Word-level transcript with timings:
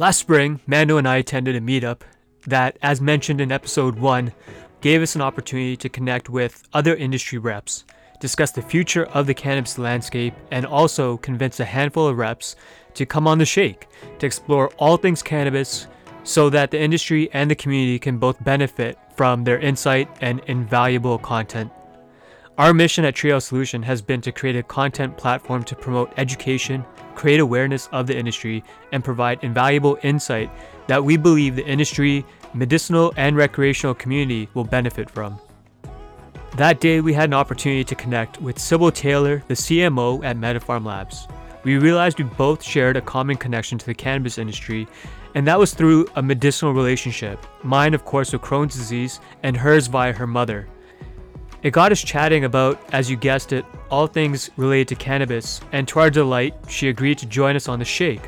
Last 0.00 0.16
spring, 0.16 0.60
Mando 0.66 0.96
and 0.96 1.06
I 1.06 1.16
attended 1.16 1.56
a 1.56 1.60
meetup 1.60 2.00
that, 2.46 2.78
as 2.80 3.02
mentioned 3.02 3.38
in 3.38 3.52
episode 3.52 3.98
1, 3.98 4.32
gave 4.80 5.02
us 5.02 5.14
an 5.14 5.20
opportunity 5.20 5.76
to 5.76 5.90
connect 5.90 6.30
with 6.30 6.66
other 6.72 6.96
industry 6.96 7.36
reps, 7.36 7.84
discuss 8.18 8.50
the 8.50 8.62
future 8.62 9.04
of 9.08 9.26
the 9.26 9.34
cannabis 9.34 9.76
landscape, 9.76 10.32
and 10.52 10.64
also 10.64 11.18
convince 11.18 11.60
a 11.60 11.66
handful 11.66 12.06
of 12.06 12.16
reps 12.16 12.56
to 12.94 13.04
come 13.04 13.26
on 13.26 13.36
the 13.36 13.44
shake 13.44 13.88
to 14.18 14.24
explore 14.24 14.70
all 14.78 14.96
things 14.96 15.22
cannabis 15.22 15.86
so 16.24 16.48
that 16.48 16.70
the 16.70 16.80
industry 16.80 17.28
and 17.34 17.50
the 17.50 17.54
community 17.54 17.98
can 17.98 18.16
both 18.16 18.42
benefit 18.42 18.98
from 19.16 19.44
their 19.44 19.58
insight 19.58 20.08
and 20.22 20.40
invaluable 20.46 21.18
content. 21.18 21.70
Our 22.56 22.72
mission 22.72 23.04
at 23.04 23.16
Treehouse 23.16 23.42
Solution 23.42 23.82
has 23.82 24.00
been 24.00 24.22
to 24.22 24.32
create 24.32 24.56
a 24.56 24.62
content 24.62 25.18
platform 25.18 25.62
to 25.64 25.76
promote 25.76 26.14
education, 26.16 26.86
create 27.20 27.38
awareness 27.38 27.86
of 27.92 28.06
the 28.06 28.16
industry, 28.16 28.64
and 28.92 29.04
provide 29.04 29.44
invaluable 29.44 29.98
insight 30.02 30.50
that 30.86 31.04
we 31.04 31.18
believe 31.18 31.54
the 31.54 31.66
industry, 31.66 32.24
medicinal, 32.54 33.12
and 33.18 33.36
recreational 33.36 33.94
community 33.94 34.48
will 34.54 34.64
benefit 34.64 35.10
from. 35.10 35.38
That 36.56 36.80
day, 36.80 37.02
we 37.02 37.12
had 37.12 37.28
an 37.28 37.34
opportunity 37.34 37.84
to 37.84 37.94
connect 37.94 38.40
with 38.40 38.58
Sybil 38.58 38.90
Taylor, 38.90 39.44
the 39.48 39.54
CMO 39.54 40.24
at 40.24 40.38
MediPharm 40.38 40.86
Labs. 40.86 41.28
We 41.62 41.76
realized 41.76 42.18
we 42.18 42.24
both 42.24 42.62
shared 42.62 42.96
a 42.96 43.02
common 43.02 43.36
connection 43.36 43.76
to 43.76 43.84
the 43.84 43.92
cannabis 43.92 44.38
industry, 44.38 44.88
and 45.34 45.46
that 45.46 45.58
was 45.58 45.74
through 45.74 46.06
a 46.16 46.22
medicinal 46.22 46.72
relationship. 46.72 47.44
Mine, 47.62 47.92
of 47.92 48.06
course, 48.06 48.32
with 48.32 48.40
Crohn's 48.40 48.74
disease, 48.74 49.20
and 49.42 49.58
hers 49.58 49.88
via 49.88 50.14
her 50.14 50.26
mother. 50.26 50.66
It 51.62 51.72
got 51.72 51.92
us 51.92 52.00
chatting 52.02 52.44
about, 52.44 52.80
as 52.92 53.10
you 53.10 53.16
guessed 53.16 53.52
it, 53.52 53.66
all 53.90 54.06
things 54.06 54.48
related 54.56 54.88
to 54.88 54.94
cannabis, 54.94 55.60
and 55.72 55.86
to 55.88 55.98
our 55.98 56.08
delight, 56.08 56.54
she 56.68 56.88
agreed 56.88 57.18
to 57.18 57.26
join 57.26 57.54
us 57.54 57.68
on 57.68 57.78
the 57.78 57.84
shake. 57.84 58.22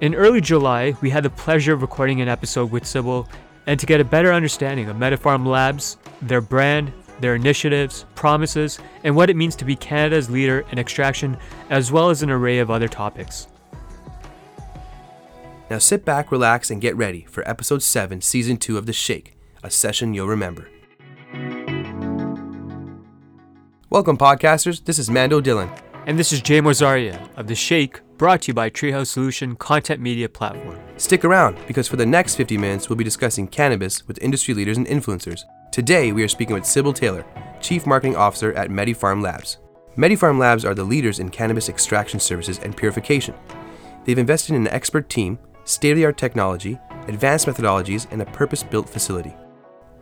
In 0.00 0.16
early 0.16 0.40
July, 0.40 0.94
we 1.00 1.10
had 1.10 1.22
the 1.22 1.30
pleasure 1.30 1.72
of 1.72 1.82
recording 1.82 2.20
an 2.20 2.28
episode 2.28 2.72
with 2.72 2.86
Sybil 2.86 3.28
and 3.66 3.78
to 3.78 3.86
get 3.86 4.00
a 4.00 4.04
better 4.04 4.32
understanding 4.32 4.88
of 4.88 4.96
MediPharm 4.96 5.46
Labs, 5.46 5.96
their 6.22 6.40
brand, 6.40 6.92
their 7.20 7.36
initiatives, 7.36 8.04
promises, 8.16 8.80
and 9.04 9.14
what 9.14 9.30
it 9.30 9.36
means 9.36 9.54
to 9.56 9.64
be 9.64 9.76
Canada's 9.76 10.28
leader 10.28 10.64
in 10.72 10.78
extraction, 10.78 11.36
as 11.68 11.92
well 11.92 12.10
as 12.10 12.22
an 12.22 12.30
array 12.30 12.58
of 12.58 12.70
other 12.70 12.88
topics. 12.88 13.46
Now 15.70 15.78
sit 15.78 16.04
back, 16.04 16.32
relax, 16.32 16.68
and 16.68 16.80
get 16.80 16.96
ready 16.96 17.26
for 17.28 17.48
episode 17.48 17.82
7, 17.82 18.22
season 18.22 18.56
2 18.56 18.76
of 18.76 18.86
The 18.86 18.92
Shake, 18.92 19.36
a 19.62 19.70
session 19.70 20.14
you'll 20.14 20.26
remember. 20.26 20.68
Welcome, 23.90 24.16
podcasters. 24.16 24.84
This 24.84 25.00
is 25.00 25.10
Mando 25.10 25.40
Dillon. 25.40 25.68
And 26.06 26.16
this 26.16 26.32
is 26.32 26.40
Jay 26.40 26.60
Mozaria 26.60 27.28
of 27.36 27.48
The 27.48 27.56
Shake, 27.56 28.00
brought 28.18 28.42
to 28.42 28.50
you 28.50 28.54
by 28.54 28.70
Treehouse 28.70 29.08
Solution 29.08 29.56
Content 29.56 30.00
Media 30.00 30.28
Platform. 30.28 30.78
Stick 30.96 31.24
around 31.24 31.58
because 31.66 31.88
for 31.88 31.96
the 31.96 32.06
next 32.06 32.36
50 32.36 32.56
minutes, 32.56 32.88
we'll 32.88 32.94
be 32.94 33.02
discussing 33.02 33.48
cannabis 33.48 34.06
with 34.06 34.22
industry 34.22 34.54
leaders 34.54 34.76
and 34.76 34.86
influencers. 34.86 35.40
Today, 35.72 36.12
we 36.12 36.22
are 36.22 36.28
speaking 36.28 36.54
with 36.54 36.64
Sybil 36.64 36.92
Taylor, 36.92 37.26
Chief 37.60 37.84
Marketing 37.84 38.14
Officer 38.14 38.52
at 38.52 38.70
MediPharm 38.70 39.24
Labs. 39.24 39.58
MediPharm 39.96 40.38
Labs 40.38 40.64
are 40.64 40.76
the 40.76 40.84
leaders 40.84 41.18
in 41.18 41.28
cannabis 41.28 41.68
extraction 41.68 42.20
services 42.20 42.60
and 42.60 42.76
purification. 42.76 43.34
They've 44.04 44.16
invested 44.16 44.54
in 44.54 44.68
an 44.68 44.72
expert 44.72 45.10
team, 45.10 45.36
state 45.64 45.90
of 45.90 45.96
the 45.96 46.04
art 46.04 46.16
technology, 46.16 46.78
advanced 47.08 47.48
methodologies, 47.48 48.06
and 48.12 48.22
a 48.22 48.26
purpose 48.26 48.62
built 48.62 48.88
facility. 48.88 49.34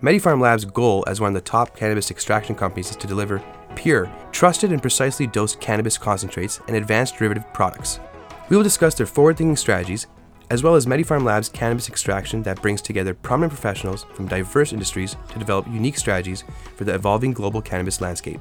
MediPharm 0.03 0.42
Labs' 0.42 0.66
goal 0.66 1.05
as 1.06 1.22
one 1.22 1.28
of 1.28 1.34
the 1.34 1.41
top 1.41 1.75
cannabis 1.75 2.11
extraction 2.11 2.55
companies 2.55 2.91
is 2.91 2.97
to 2.97 3.06
deliver 3.06 3.42
pure, 3.79 4.11
trusted, 4.33 4.73
and 4.73 4.83
precisely 4.83 5.27
dosed 5.27 5.61
cannabis 5.61 5.97
concentrates 5.97 6.61
and 6.67 6.77
advanced 6.77 7.17
derivative 7.17 7.51
products. 7.55 8.01
We 8.48 8.57
will 8.57 8.65
discuss 8.65 8.97
their 8.97 9.07
forward 9.07 9.37
thinking 9.37 9.55
strategies, 9.55 10.09
as 10.51 10.65
well 10.65 10.75
as 10.75 10.87
MediPharm 10.87 11.23
Labs' 11.23 11.48
cannabis 11.48 11.89
extraction 11.89 12.43
that 12.43 12.61
brings 12.61 12.83
together 12.83 13.15
prominent 13.15 13.53
professionals 13.53 14.05
from 14.15 14.27
diverse 14.27 14.73
industries 14.73 15.16
to 15.31 15.39
develop 15.39 15.69
unique 15.69 15.97
strategies 15.97 16.43
for 16.75 16.84
the 16.84 16.94
evolving 16.94 17.33
global 17.33 17.62
cannabis 17.62 18.00
landscape. 18.00 18.41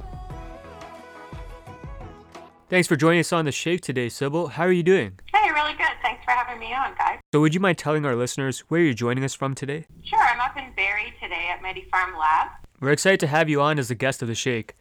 Thanks 2.68 2.88
for 2.88 2.96
joining 2.96 3.20
us 3.20 3.32
on 3.32 3.44
the 3.44 3.52
Shake 3.52 3.80
today, 3.80 4.08
Sybil. 4.08 4.48
How 4.48 4.64
are 4.64 4.72
you 4.72 4.82
doing? 4.82 5.20
Hey, 5.32 5.50
really 5.52 5.72
good. 5.74 5.86
Thanks 6.02 6.24
for 6.24 6.32
having 6.32 6.58
me 6.58 6.74
on, 6.74 6.94
guys. 6.98 7.20
So, 7.32 7.40
would 7.40 7.54
you 7.54 7.60
mind 7.60 7.78
telling 7.78 8.04
our 8.04 8.16
listeners 8.16 8.60
where 8.68 8.80
you're 8.80 8.92
joining 8.92 9.22
us 9.22 9.34
from 9.34 9.54
today? 9.54 9.86
Sure, 10.02 10.18
I'm 10.18 10.40
up 10.40 10.56
in 10.56 10.72
Barrie 10.74 11.14
today 11.22 11.48
at 11.52 11.62
MediPharm 11.62 12.18
Labs. 12.18 12.50
We're 12.80 12.92
excited 12.92 13.20
to 13.20 13.28
have 13.28 13.48
you 13.48 13.60
on 13.60 13.78
as 13.78 13.90
a 13.90 13.94
guest 13.94 14.20
of 14.20 14.28
the 14.28 14.34
Shake. 14.34 14.74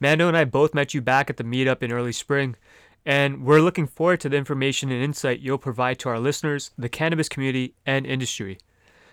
Mando 0.00 0.28
and 0.28 0.36
I 0.36 0.44
both 0.46 0.72
met 0.72 0.94
you 0.94 1.02
back 1.02 1.28
at 1.28 1.36
the 1.36 1.44
meetup 1.44 1.82
in 1.82 1.92
early 1.92 2.12
spring, 2.12 2.56
and 3.04 3.44
we're 3.44 3.60
looking 3.60 3.86
forward 3.86 4.20
to 4.20 4.30
the 4.30 4.36
information 4.36 4.90
and 4.90 5.04
insight 5.04 5.40
you'll 5.40 5.58
provide 5.58 5.98
to 5.98 6.08
our 6.08 6.18
listeners, 6.18 6.70
the 6.78 6.88
cannabis 6.88 7.28
community, 7.28 7.74
and 7.84 8.06
industry. 8.06 8.56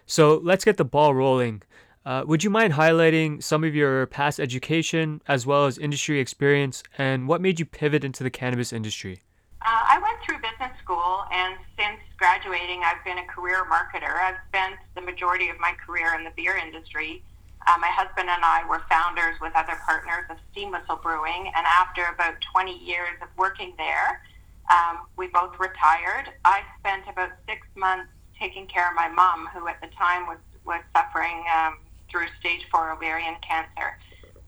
So, 0.05 0.39
let's 0.41 0.63
get 0.63 0.77
the 0.77 0.85
ball 0.85 1.13
rolling. 1.13 1.61
Uh, 2.05 2.23
would 2.25 2.41
you 2.41 2.49
mind 2.49 2.71
highlighting 2.71 3.43
some 3.43 3.65
of 3.65 3.75
your 3.75 4.05
past 4.05 4.39
education 4.39 5.21
as 5.27 5.45
well 5.45 5.65
as 5.65 5.77
industry 5.77 6.21
experience 6.21 6.81
and 6.97 7.27
what 7.27 7.41
made 7.41 7.59
you 7.59 7.65
pivot 7.65 8.05
into 8.05 8.23
the 8.23 8.29
cannabis 8.29 8.71
industry? 8.71 9.19
Uh, 9.61 9.83
I 9.89 9.99
went 10.01 10.17
through 10.23 10.37
business 10.37 10.71
school, 10.81 11.25
and 11.33 11.57
since 11.77 11.99
graduating, 12.15 12.83
I've 12.85 13.03
been 13.03 13.17
a 13.17 13.25
career 13.25 13.65
marketer. 13.65 14.15
I've 14.15 14.37
spent 14.47 14.75
the 14.95 15.01
majority 15.01 15.49
of 15.49 15.59
my 15.59 15.73
career 15.85 16.15
in 16.17 16.23
the 16.23 16.31
beer 16.37 16.55
industry. 16.55 17.21
Uh, 17.67 17.75
my 17.81 17.91
husband 17.91 18.29
and 18.31 18.43
I 18.47 18.63
were 18.63 18.81
founders 18.89 19.35
with 19.41 19.51
other 19.53 19.75
partners 19.85 20.23
of 20.29 20.37
Steam 20.51 20.71
Whistle 20.71 20.95
Brewing, 20.95 21.51
and 21.51 21.67
after 21.67 22.07
about 22.15 22.39
20 22.55 22.71
years 22.71 23.19
of 23.21 23.27
working 23.37 23.73
there, 23.75 24.23
um, 24.71 25.03
we 25.17 25.27
both 25.27 25.51
retired. 25.59 26.31
I 26.45 26.63
spent 26.79 27.03
about 27.11 27.35
six 27.43 27.67
months 27.75 28.07
taking 28.39 28.67
care 28.67 28.87
of 28.87 28.95
my 28.95 29.09
mom, 29.09 29.49
who 29.51 29.67
at 29.67 29.81
the 29.81 29.91
time 29.99 30.27
was, 30.27 30.39
was 30.63 30.79
suffering 30.95 31.43
um, 31.51 31.77
through 32.09 32.27
stage 32.39 32.63
four 32.71 32.91
ovarian 32.91 33.35
cancer. 33.43 33.99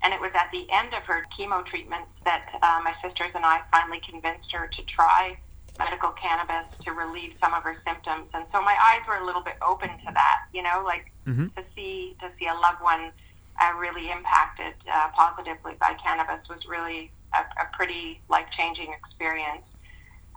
And 0.01 0.13
it 0.13 0.21
was 0.21 0.31
at 0.33 0.47
the 0.53 0.63
end 0.71 0.93
of 0.93 1.03
her 1.03 1.27
chemo 1.35 1.65
treatments 1.65 2.11
that 2.23 2.47
uh, 2.63 2.79
my 2.83 2.95
sisters 3.03 3.35
and 3.35 3.43
I 3.43 3.59
finally 3.69 3.99
convinced 3.99 4.51
her 4.53 4.67
to 4.67 4.81
try 4.83 5.35
medical 5.79 6.11
cannabis 6.11 6.67
to 6.83 6.91
relieve 6.91 7.33
some 7.41 7.53
of 7.53 7.63
her 7.63 7.81
symptoms. 7.87 8.27
And 8.33 8.45
so 8.53 8.61
my 8.61 8.75
eyes 8.77 9.01
were 9.07 9.15
a 9.15 9.25
little 9.25 9.41
bit 9.41 9.55
open 9.65 9.89
to 9.89 10.11
that, 10.13 10.45
you 10.53 10.61
know, 10.61 10.83
like 10.85 11.11
mm-hmm. 11.25 11.47
to 11.55 11.63
see 11.75 12.15
to 12.21 12.29
see 12.37 12.47
a 12.47 12.53
loved 12.53 12.81
one 12.81 13.11
uh, 13.59 13.73
really 13.79 14.11
impacted 14.11 14.75
uh, 14.91 15.09
positively 15.15 15.73
by 15.79 15.95
cannabis 15.95 16.47
was 16.47 16.59
really 16.67 17.11
a, 17.33 17.41
a 17.63 17.65
pretty 17.73 18.21
life 18.29 18.47
changing 18.55 18.93
experience. 18.93 19.63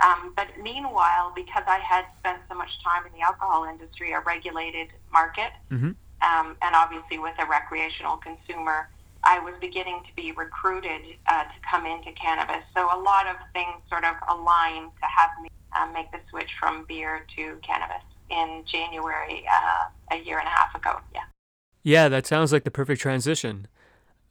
Um, 0.02 0.32
but 0.34 0.48
meanwhile, 0.60 1.32
because 1.36 1.64
I 1.66 1.78
had 1.78 2.06
spent 2.18 2.40
so 2.48 2.54
much 2.54 2.70
time 2.82 3.04
in 3.06 3.12
the 3.12 3.20
alcohol 3.20 3.64
industry, 3.64 4.12
a 4.12 4.20
regulated 4.20 4.88
market, 5.12 5.52
mm-hmm 5.70 5.90
um, 6.22 6.56
and 6.62 6.74
obviously 6.74 7.18
with 7.18 7.34
a 7.38 7.46
recreational 7.46 8.16
consumer, 8.16 8.88
I 9.24 9.38
was 9.38 9.54
beginning 9.60 10.00
to 10.08 10.14
be 10.14 10.32
recruited 10.32 11.02
uh, 11.26 11.44
to 11.44 11.54
come 11.68 11.86
into 11.86 12.12
cannabis. 12.12 12.64
So 12.74 12.86
a 12.86 12.98
lot 12.98 13.26
of 13.26 13.36
things 13.52 13.76
sort 13.88 14.04
of 14.04 14.14
aligned 14.28 14.90
to 15.00 15.06
have 15.06 15.30
me 15.42 15.48
uh, 15.74 15.86
make 15.92 16.10
the 16.10 16.18
switch 16.30 16.50
from 16.58 16.84
beer 16.86 17.24
to 17.36 17.58
cannabis 17.62 18.02
in 18.30 18.64
January 18.66 19.44
uh, 19.50 20.16
a 20.16 20.22
year 20.22 20.38
and 20.38 20.46
a 20.46 20.50
half 20.50 20.74
ago. 20.74 21.00
Yeah. 21.14 21.22
Yeah, 21.82 22.08
that 22.08 22.26
sounds 22.26 22.52
like 22.52 22.64
the 22.64 22.70
perfect 22.70 23.00
transition. 23.00 23.68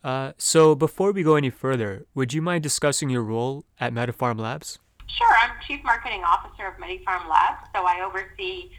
Uh, 0.04 0.34
so 0.38 0.74
before 0.74 1.12
we 1.12 1.24
go 1.24 1.36
any 1.36 1.50
further, 1.50 2.06
would 2.16 2.34
you 2.34 2.42
mind 2.42 2.64
discussing 2.64 3.10
your 3.10 3.24
role 3.24 3.66
at 3.80 3.94
MediPharm 3.94 4.40
Labs? 4.40 4.80
Sure. 5.08 5.36
I'm 5.42 5.52
Chief 5.68 5.84
Marketing 5.84 6.24
Officer 6.24 6.68
of 6.68 6.76
MediPharm 6.76 7.30
Labs, 7.30 7.68
so 7.76 7.84
I 7.86 8.02
oversee 8.04 8.72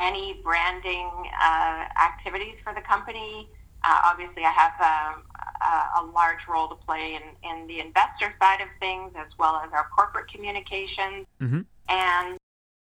any 0.00 0.40
branding 0.44 1.10
uh, 1.40 1.84
activities 2.02 2.56
for 2.62 2.74
the 2.74 2.82
company. 2.82 3.48
Uh, 3.86 4.00
obviously, 4.04 4.42
I 4.44 4.50
have 4.50 4.74
um, 4.80 5.22
a, 5.62 6.00
a, 6.00 6.10
large 6.12 6.48
role 6.48 6.66
to 6.68 6.74
play 6.74 7.14
in, 7.14 7.22
in 7.48 7.68
the 7.68 7.78
investor 7.78 8.34
side 8.40 8.60
of 8.60 8.66
things 8.80 9.12
as 9.16 9.28
well 9.38 9.62
as 9.64 9.72
our 9.72 9.86
corporate 9.94 10.26
communications. 10.26 11.24
Mm-hmm. 11.40 11.60
And 11.88 12.36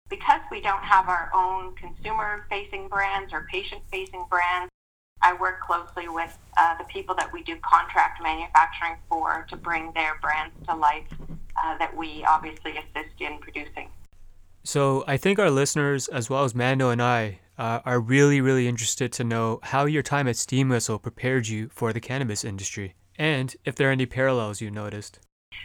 because 0.10 0.42
we 0.50 0.62
don't 0.62 0.82
have 0.82 1.08
our 1.08 1.30
own 1.32 1.76
consumer 1.76 2.48
facing 2.50 2.88
brands 2.88 3.34
or 3.34 3.46
patient 3.52 3.84
facing 3.92 4.26
brands, 4.32 4.72
I 5.22 5.34
work 5.34 5.62
closely 5.62 6.08
with 6.08 6.36
uh, 6.58 6.76
the 6.80 6.86
people 6.86 7.14
that 7.16 7.32
we 7.32 7.44
do 7.44 7.56
contract 7.58 8.22
manufacturing 8.24 8.96
for 9.08 9.46
to 9.50 9.56
bring 9.56 9.92
their 9.94 10.18
brands 10.24 10.56
to 10.68 10.76
life 10.76 11.08
uh, 11.64 11.78
that 11.78 11.96
we 11.96 12.26
obviously 12.28 12.78
assist 12.78 13.20
in 13.20 13.38
producing. 13.38 13.90
So 14.64 15.04
I 15.08 15.18
think 15.18 15.38
our 15.38 15.52
listeners, 15.52 16.08
as 16.08 16.32
well 16.32 16.44
as 16.44 16.56
Mando 16.56 16.90
and 16.90 17.02
I, 17.02 17.42
uh, 17.58 17.80
are 17.86 18.00
really, 18.00 18.42
really 18.42 18.68
interested 18.68 19.12
to 19.14 19.24
know 19.24 19.60
how 19.64 19.86
your 19.86 20.04
time 20.04 20.28
at 20.28 20.36
Steam 20.36 20.70
Whistle 20.70 21.00
prepared 21.00 21.48
you 21.48 21.70
for 21.70 21.94
the 21.94 22.02
cannabis 22.02 22.44
industry, 22.44 22.96
and 23.18 23.56
if 23.66 23.76
there 23.76 23.90
are 23.90 23.92
any 23.92 24.06
parallels 24.06 24.62
you 24.62 24.70
noticed. 24.70 25.20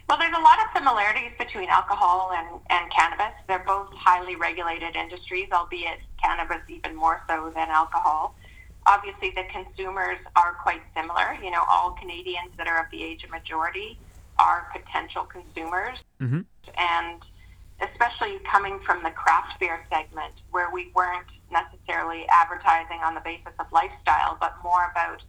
Well, 0.09 0.19
there's 0.19 0.37
a 0.37 0.41
lot 0.41 0.59
of 0.61 0.67
similarities 0.75 1.33
between 1.39 1.69
alcohol 1.69 2.33
and, 2.35 2.61
and 2.71 2.93
cannabis. 2.93 3.35
They're 3.49 3.65
both 3.67 3.93
highly 3.93 4.37
regulated 4.37 4.97
industries, 4.97 5.49
albeit 5.53 6.01
cannabis 6.23 6.63
even 6.69 6.95
more 6.97 7.23
so 7.29 7.51
than 7.55 7.69
alcohol. 7.69 8.35
Obviously, 8.87 9.31
the 9.31 9.45
consumers 9.53 10.19
are 10.37 10.55
quite 10.63 10.83
similar. 10.97 11.37
You 11.43 11.51
know, 11.51 11.65
all 11.69 11.93
Canadians 11.93 12.51
that 12.57 12.67
are 12.67 12.83
of 12.85 12.91
the 12.91 13.03
age 13.03 13.25
of 13.25 13.31
majority 13.31 13.99
are 14.39 14.69
potential 14.73 15.25
consumers. 15.25 15.99
Mm-hmm. 16.21 16.41
And 16.79 17.23
especially 17.81 18.39
coming 18.51 18.81
from 18.81 19.03
the 19.03 19.11
craft 19.11 19.59
beer 19.59 19.85
segment, 19.93 20.35
where 20.51 20.71
we 20.73 20.91
weren't 20.95 21.29
necessarily 21.51 22.27
advertising 22.29 23.01
on 23.03 23.15
the 23.15 23.21
basis 23.21 23.53
of 23.59 23.67
lifestyle, 23.73 24.37
but 24.41 24.55
more 24.63 24.91
about 24.91 25.23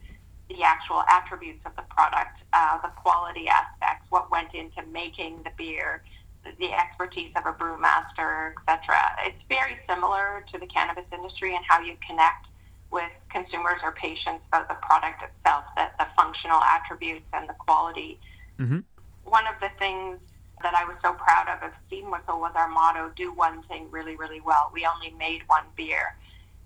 the 0.49 0.63
actual 0.63 1.03
attributes 1.09 1.61
of 1.65 1.75
the 1.75 1.83
product, 1.83 2.41
uh, 2.53 2.79
the 2.81 2.89
quality 2.89 3.47
aspects, 3.47 4.05
what 4.09 4.29
went 4.31 4.53
into 4.53 4.83
making 4.91 5.41
the 5.43 5.51
beer, 5.57 6.03
the 6.59 6.73
expertise 6.73 7.31
of 7.35 7.45
a 7.45 7.53
brewmaster, 7.53 8.53
etc. 8.67 8.97
It's 9.25 9.41
very 9.47 9.77
similar 9.87 10.43
to 10.51 10.59
the 10.59 10.67
cannabis 10.67 11.05
industry 11.13 11.55
and 11.55 11.63
how 11.67 11.81
you 11.81 11.95
connect 12.05 12.47
with 12.91 13.11
consumers 13.29 13.79
or 13.83 13.93
patients 13.93 14.43
about 14.49 14.67
the 14.67 14.75
product 14.75 15.23
itself, 15.23 15.63
the, 15.77 15.87
the 15.97 16.07
functional 16.17 16.61
attributes 16.61 17.25
and 17.33 17.47
the 17.47 17.53
quality. 17.53 18.19
Mm-hmm. 18.59 18.79
One 19.23 19.47
of 19.47 19.55
the 19.61 19.69
things 19.79 20.19
that 20.63 20.73
I 20.75 20.85
was 20.85 20.97
so 21.03 21.13
proud 21.13 21.47
of 21.49 21.63
at 21.63 21.73
Steam 21.87 22.11
Whistle 22.11 22.39
was 22.39 22.53
our 22.55 22.69
motto, 22.69 23.11
do 23.15 23.33
one 23.33 23.63
thing 23.63 23.87
really, 23.91 24.15
really 24.15 24.41
well. 24.41 24.71
We 24.73 24.85
only 24.85 25.11
made 25.17 25.41
one 25.47 25.65
beer. 25.75 26.15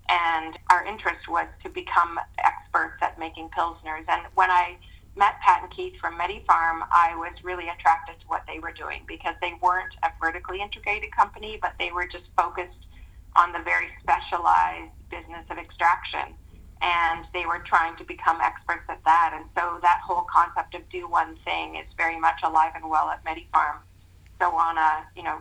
And 0.08 0.58
our 0.70 0.86
interest 0.86 1.28
was 1.28 1.48
to 1.64 1.70
become 1.70 2.20
experts 2.38 3.02
at 3.02 3.18
making 3.18 3.50
Pilsners. 3.50 4.06
And 4.08 4.22
when 4.36 4.52
I 4.52 4.78
met 5.16 5.40
Pat 5.42 5.64
and 5.64 5.72
Keith 5.72 5.94
from 6.00 6.20
MediPharm, 6.20 6.86
I 6.92 7.16
was 7.16 7.34
really 7.44 7.70
attracted 7.70 8.20
to 8.20 8.28
what 8.28 8.44
they 8.48 8.60
were 8.60 8.72
doing 8.72 9.02
because 9.08 9.36
they 9.42 9.54
weren't 9.62 9.96
a 10.04 10.10
vertically 10.22 10.62
integrated 10.62 11.12
company, 11.16 11.58
but 11.62 11.74
they 11.80 11.92
were 11.92 12.06
just 12.08 12.26
focused 12.38 12.86
on 13.36 13.52
the 13.52 13.60
very 13.60 13.88
specialized 14.02 14.92
business 15.10 15.46
of 15.50 15.58
extraction. 15.58 16.36
And 16.82 17.26
they 17.34 17.46
were 17.46 17.60
trying 17.66 17.96
to 17.98 18.04
become 18.04 18.40
experts 18.42 18.84
at 18.90 19.04
that. 19.06 19.32
And 19.34 19.46
so 19.56 19.80
that 19.82 20.02
whole 20.06 20.26
concept 20.32 20.76
of 20.76 20.88
do 20.90 21.10
one 21.10 21.36
thing 21.46 21.76
is 21.76 21.86
very 21.98 22.20
much 22.20 22.42
alive 22.44 22.74
and 22.76 22.90
well 22.90 23.10
at 23.10 23.24
MediPharm. 23.26 23.78
So 24.40 24.52
on 24.56 24.78
a, 24.78 25.06
you 25.16 25.24
know, 25.24 25.40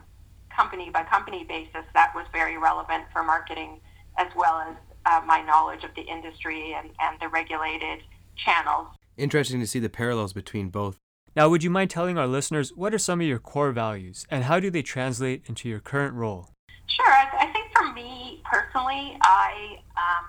company 0.55 0.91
by 0.91 1.03
company 1.03 1.45
basis, 1.45 1.85
that 1.95 2.15
was 2.15 2.27
very 2.33 2.57
relevant 2.57 3.05
for 3.13 3.23
marketing 3.23 3.81
as 4.17 4.29
well 4.37 4.61
as 4.61 4.77
uh, 5.07 5.21
my 5.27 5.43
knowledge 5.43 5.85
of 5.85 5.91
the 5.97 6.03
industry 6.03 6.75
and, 6.79 6.91
and 7.01 7.21
the 7.21 7.29
regulated 7.29 8.01
channels 8.37 8.89
Interesting 9.17 9.61
to 9.61 9.67
see 9.67 9.79
the 9.79 9.89
parallels 9.89 10.33
between 10.33 10.71
both. 10.71 10.99
Now, 11.37 11.49
would 11.49 11.63
you 11.63 11.71
mind 11.71 11.91
telling 11.91 12.19
our 12.19 12.27
listeners 12.27 12.73
what 12.75 12.93
are 12.95 12.99
some 12.99 13.21
of 13.21 13.27
your 13.27 13.39
core 13.39 13.73
values 13.73 14.27
and 14.31 14.45
how 14.45 14.61
do 14.61 14.71
they 14.71 14.83
translate 14.83 15.45
into 15.47 15.69
your 15.69 15.81
current 15.81 16.15
role? 16.15 16.51
Sure. 16.87 17.07
I 17.07 17.47
think 17.53 17.67
for 17.77 17.93
me 17.93 18.43
personally, 18.45 19.17
I 19.23 19.79
um, 19.97 20.27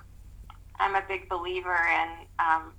I'm 0.79 0.95
a 0.95 1.03
big 1.07 1.29
believer 1.29 1.75
in 1.75 2.27
um, 2.39 2.73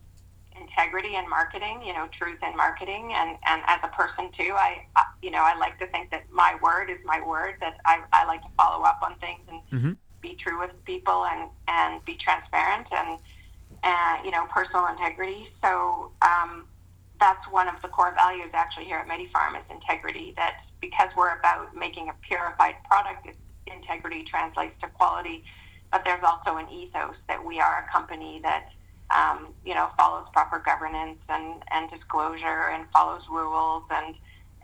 integrity 0.61 1.17
in 1.17 1.29
marketing. 1.29 1.83
You 1.85 1.95
know, 1.95 2.09
truth 2.13 2.39
in 2.43 2.57
marketing, 2.57 3.13
and 3.15 3.37
and 3.47 3.63
as 3.67 3.81
a 3.83 3.89
person 3.89 4.31
too, 4.37 4.55
I 4.57 4.85
you 5.23 5.31
know 5.31 5.43
I 5.43 5.57
like 5.59 5.79
to 5.79 5.87
think 5.89 6.11
that 6.11 6.25
my 6.31 6.57
word 6.63 6.91
is 6.91 6.99
my 7.05 7.21
word. 7.27 7.57
That 7.61 7.79
I 7.85 8.03
I 8.13 8.27
like 8.27 8.43
to 8.43 8.49
follow 8.57 8.85
up 8.85 9.01
on 9.03 9.17
things 9.17 9.41
and 9.49 9.61
mm-hmm. 9.73 9.93
be 10.21 10.35
true 10.35 10.59
with 10.59 10.73
people 10.85 11.25
and 11.27 11.51
and 11.69 12.05
be 12.05 12.15
transparent 12.15 12.87
and 12.93 13.19
and 13.83 14.25
you 14.25 14.31
know 14.31 14.47
personal 14.51 14.87
integrity. 14.89 15.49
So 15.63 16.11
um, 16.23 16.67
that's 17.21 17.47
one 17.51 17.69
of 17.69 17.81
the 17.83 17.89
core 17.89 18.15
values 18.15 18.51
actually 18.53 18.87
here 18.87 18.99
at 18.99 19.09
MediPharm 19.09 19.59
is 19.59 19.65
integrity. 19.71 20.35
That 20.37 20.65
because 20.81 21.09
we're 21.17 21.39
about 21.39 21.75
making 21.75 22.09
a 22.09 22.15
purified 22.23 22.77
product, 22.89 23.29
integrity 23.67 24.23
translates 24.25 24.75
to 24.81 24.89
quality. 24.89 25.45
But 25.93 26.03
there's 26.05 26.23
also 26.25 26.59
an 26.59 26.69
ethos 26.71 27.15
that 27.29 27.45
we 27.45 27.61
are 27.61 27.87
a 27.87 27.93
company 27.93 28.41
that 28.43 28.71
um, 29.15 29.49
you 29.65 29.75
know 29.75 29.89
follows 29.97 30.27
proper 30.33 30.59
governance 30.59 31.19
and, 31.29 31.63
and 31.71 31.91
disclosure 31.91 32.71
and 32.73 32.87
follows 32.93 33.23
rules 33.31 33.85
and 33.91 34.15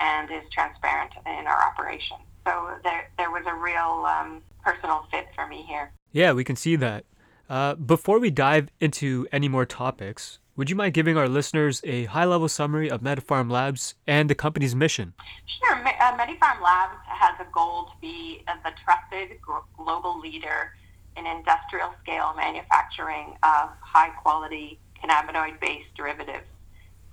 and 0.01 0.31
is 0.31 0.43
transparent 0.51 1.13
in 1.27 1.47
our 1.47 1.63
operations. 1.63 2.21
So 2.47 2.71
there 2.83 3.11
there 3.19 3.31
was 3.31 3.45
a 3.47 3.55
real 3.55 4.05
um, 4.07 4.43
personal 4.65 5.07
fit 5.11 5.29
for 5.35 5.47
me 5.47 5.65
here. 5.69 5.93
Yeah, 6.13 6.33
we 6.33 6.45
can 6.45 6.57
see 6.57 6.77
that. 6.77 7.05
Uh, 7.49 7.75
before 7.75 8.19
we 8.19 8.31
dive 8.31 8.69
into 8.81 9.27
any 9.31 9.49
more 9.49 9.67
topics, 9.67 10.39
would 10.57 10.71
you 10.71 10.77
mind 10.77 10.95
giving 10.95 11.17
our 11.17 11.29
listeners 11.29 11.81
a 11.85 12.05
high 12.05 12.25
level 12.25 12.49
summary 12.49 12.91
of 12.91 13.01
MediPharm 13.01 13.51
Labs 13.51 13.95
and 14.07 14.29
the 14.29 14.35
company's 14.35 14.75
mission? 14.75 15.15
Sure. 15.47 15.77
Uh, 15.77 16.17
MediPharm 16.17 16.61
Labs 16.63 16.99
has 17.07 17.35
a 17.41 17.51
goal 17.53 17.85
to 17.85 17.93
be 18.01 18.43
uh, 18.49 18.55
the 18.65 18.73
trusted 18.85 19.39
global 19.77 20.19
leader 20.21 20.73
in 21.17 21.27
industrial 21.27 21.93
scale 22.03 22.35
manufacturing 22.37 23.37
of 23.43 23.71
high 23.81 24.11
quality 24.23 24.79
cannabinoid 25.03 25.61
based 25.61 25.95
derivatives. 25.97 26.47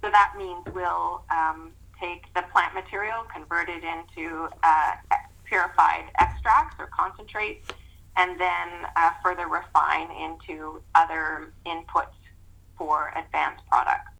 So 0.02 0.10
that 0.10 0.34
means 0.38 0.64
we'll 0.74 1.24
um, 1.30 1.72
take 2.00 2.34
the 2.34 2.44
plant 2.54 2.74
material, 2.74 3.24
convert 3.34 3.70
it 3.70 3.84
into 3.84 4.48
uh, 4.64 4.92
purified 5.46 6.06
extracts 6.18 6.76
or 6.80 6.88
concentrates 6.88 7.68
and 8.16 8.40
then 8.40 8.68
uh, 8.96 9.12
further 9.24 9.48
refine 9.48 10.10
into 10.12 10.82
other 10.96 11.52
inputs 11.66 12.14
for 12.78 13.14
advanced 13.16 13.64
products. 13.70 14.12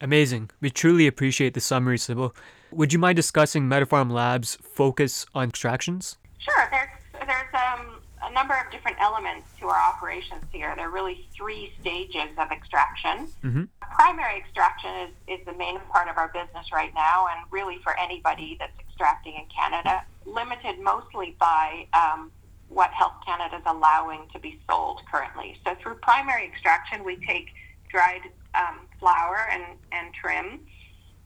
Amazing. 0.00 0.50
We 0.60 0.70
truly 0.70 1.06
appreciate 1.06 1.54
the 1.54 1.60
summary, 1.60 1.98
Sybil. 1.98 2.34
Would 2.70 2.92
you 2.92 2.98
mind 2.98 3.16
discussing 3.16 3.68
MediPharm 3.68 4.12
Lab's 4.12 4.56
focus 4.62 5.26
on 5.34 5.48
extractions? 5.48 6.18
Sure. 6.38 6.68
There's, 6.70 6.88
there's 7.26 7.54
um, 7.54 8.00
a 8.22 8.32
number 8.32 8.54
of 8.54 8.70
different 8.72 8.96
elements 9.00 9.48
to 9.60 9.68
our 9.68 9.78
operations 9.78 10.44
here. 10.52 10.72
There 10.76 10.88
are 10.88 10.90
really 10.90 11.26
three 11.36 11.72
stages 11.80 12.30
of 12.38 12.50
extraction. 12.50 13.28
Mm-hmm. 13.44 13.64
Primary 13.94 14.38
extraction 14.38 14.90
is, 15.06 15.40
is 15.40 15.46
the 15.46 15.52
main 15.52 15.78
part 15.90 16.08
of 16.08 16.16
our 16.16 16.28
business 16.28 16.72
right 16.72 16.92
now, 16.94 17.26
and 17.26 17.40
really 17.50 17.78
for 17.82 17.98
anybody 17.98 18.56
that's 18.58 18.78
extracting 18.80 19.34
in 19.34 19.44
Canada, 19.46 20.02
limited 20.26 20.78
mostly 20.80 21.36
by 21.38 21.86
um, 21.94 22.30
what 22.68 22.90
Health 22.90 23.14
Canada 23.24 23.56
is 23.56 23.62
allowing 23.66 24.28
to 24.32 24.38
be 24.38 24.58
sold 24.68 25.00
currently. 25.10 25.58
So 25.64 25.74
through 25.80 25.94
primary 25.96 26.44
extraction, 26.46 27.04
we 27.04 27.16
take 27.26 27.48
dried 27.88 28.22
um, 28.54 28.80
flower 29.00 29.48
and, 29.50 29.64
and 29.92 30.12
trim, 30.12 30.60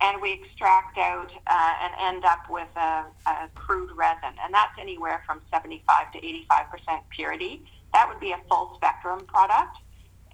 and 0.03 0.21
we 0.21 0.33
extract 0.33 0.99
out 0.99 1.31
uh, 1.47 1.73
and 1.83 2.15
end 2.15 2.25
up 2.25 2.51
with 2.51 2.69
a, 2.77 3.05
a, 3.27 3.49
crude 3.55 3.91
resin, 3.97 4.35
and 4.43 4.53
that's 4.53 4.77
anywhere 4.79 5.23
from 5.27 5.41
75 5.51 6.13
to 6.13 6.19
85 6.19 6.71
percent 6.71 7.03
purity. 7.11 7.63
That 7.93 8.09
would 8.09 8.21
be 8.21 8.33
a 8.33 8.41
full 8.49 8.73
spectrum 8.77 9.25
product, 9.27 9.79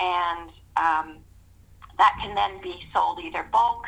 and 0.01 0.51
um, 0.77 1.19
that 1.99 2.17
can 2.23 2.35
then 2.35 2.63
be 2.63 2.83
sold 2.93 3.21
either 3.21 3.47
bulk 3.53 3.87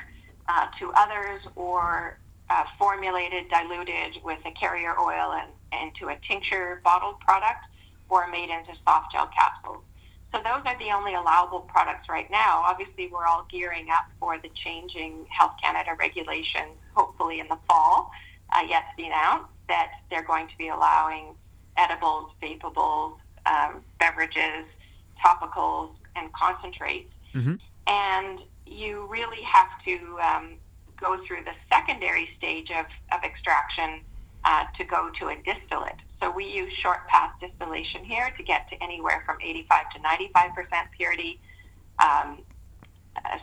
uh, 0.48 0.66
to 0.78 0.92
others 0.96 1.42
or 1.56 2.18
uh, 2.50 2.64
formulated, 2.78 3.48
diluted 3.48 4.22
with 4.24 4.38
a 4.44 4.50
carrier 4.52 4.98
oil 4.98 5.32
and 5.32 5.50
into 5.82 6.08
a 6.08 6.16
tincture 6.26 6.80
bottled 6.84 7.20
product 7.20 7.64
or 8.08 8.26
made 8.28 8.50
into 8.50 8.72
soft 8.84 9.12
gel 9.12 9.28
capsules. 9.28 9.84
So 10.32 10.38
those 10.38 10.62
are 10.64 10.78
the 10.78 10.92
only 10.92 11.14
allowable 11.14 11.60
products 11.60 12.08
right 12.08 12.30
now. 12.30 12.62
Obviously, 12.64 13.08
we're 13.08 13.26
all 13.26 13.46
gearing 13.50 13.88
up 13.90 14.04
for 14.20 14.38
the 14.38 14.48
changing 14.54 15.26
Health 15.28 15.54
Canada 15.62 15.90
regulations, 15.98 16.76
hopefully 16.94 17.40
in 17.40 17.48
the 17.48 17.58
fall, 17.68 18.10
uh, 18.52 18.62
yet 18.68 18.84
to 18.90 18.96
be 18.96 19.06
announced, 19.06 19.50
that 19.68 19.90
they're 20.08 20.24
going 20.24 20.46
to 20.46 20.56
be 20.56 20.68
allowing 20.68 21.34
edibles, 21.76 22.30
vapables, 22.40 23.16
um, 23.46 23.82
beverages, 23.98 24.66
topicals, 25.24 25.90
and 26.14 26.32
concentrates. 26.32 27.12
Mm-hmm. 27.34 27.54
And 27.88 28.40
you 28.66 29.06
really 29.06 29.42
have 29.42 29.68
to 29.84 30.18
um, 30.20 30.54
go 31.00 31.20
through 31.26 31.44
the 31.44 31.54
secondary 31.72 32.30
stage 32.38 32.70
of, 32.70 32.86
of 33.12 33.24
extraction 33.24 34.00
uh, 34.44 34.66
to 34.76 34.84
go 34.84 35.10
to 35.18 35.28
a 35.28 35.36
distillate. 35.42 35.96
So 36.20 36.30
we 36.30 36.46
use 36.46 36.72
short 36.74 37.06
path 37.08 37.32
distillation 37.40 38.04
here 38.04 38.30
to 38.36 38.42
get 38.42 38.68
to 38.70 38.82
anywhere 38.82 39.22
from 39.24 39.38
85 39.42 39.90
to 39.94 40.02
95 40.02 40.54
percent 40.54 40.88
purity. 40.96 41.40
Um, 42.02 42.38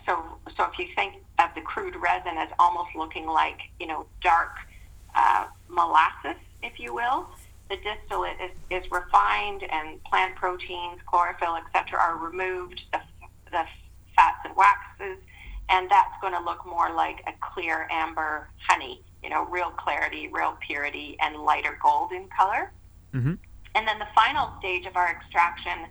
so, 0.06 0.24
so 0.56 0.64
if 0.72 0.80
you 0.80 0.88
think 0.96 1.16
of 1.40 1.50
the 1.56 1.62
crude 1.62 1.96
resin 1.96 2.38
as 2.38 2.50
almost 2.60 2.90
looking 2.96 3.26
like 3.26 3.60
you 3.80 3.88
know 3.88 4.06
dark 4.22 4.58
uh, 5.16 5.48
molasses, 5.70 6.40
if 6.62 6.80
you 6.80 6.94
will, 6.94 7.28
the 7.70 7.78
distillate 7.78 8.38
is, 8.42 8.84
is 8.84 8.92
refined 8.92 9.64
and 9.64 10.04
plant 10.04 10.36
proteins, 10.36 11.00
chlorophyll, 11.06 11.58
etc., 11.58 12.00
are 12.00 12.18
removed. 12.18 12.82
The, 12.94 13.00
the 13.52 13.64
fats 14.16 14.40
and 14.46 14.56
waxes, 14.56 15.24
and 15.70 15.90
that's 15.90 16.14
going 16.22 16.34
to 16.34 16.44
look 16.44 16.66
more 16.66 16.94
like 16.94 17.24
a 17.28 17.34
clear 17.54 17.88
amber 17.92 18.50
honey 18.68 19.02
you 19.24 19.30
know, 19.30 19.46
real 19.46 19.72
clarity, 19.72 20.30
real 20.32 20.58
purity, 20.66 21.18
and 21.22 21.36
lighter 21.38 21.78
gold 21.82 22.12
in 22.12 22.28
color. 22.30 22.72
Mm-hmm. 23.14 23.34
And 23.76 23.88
then 23.88 24.00
the 24.00 24.08
final 24.16 24.52
stage 24.60 24.86
of 24.86 24.96
our 24.96 25.10
extraction, 25.10 25.86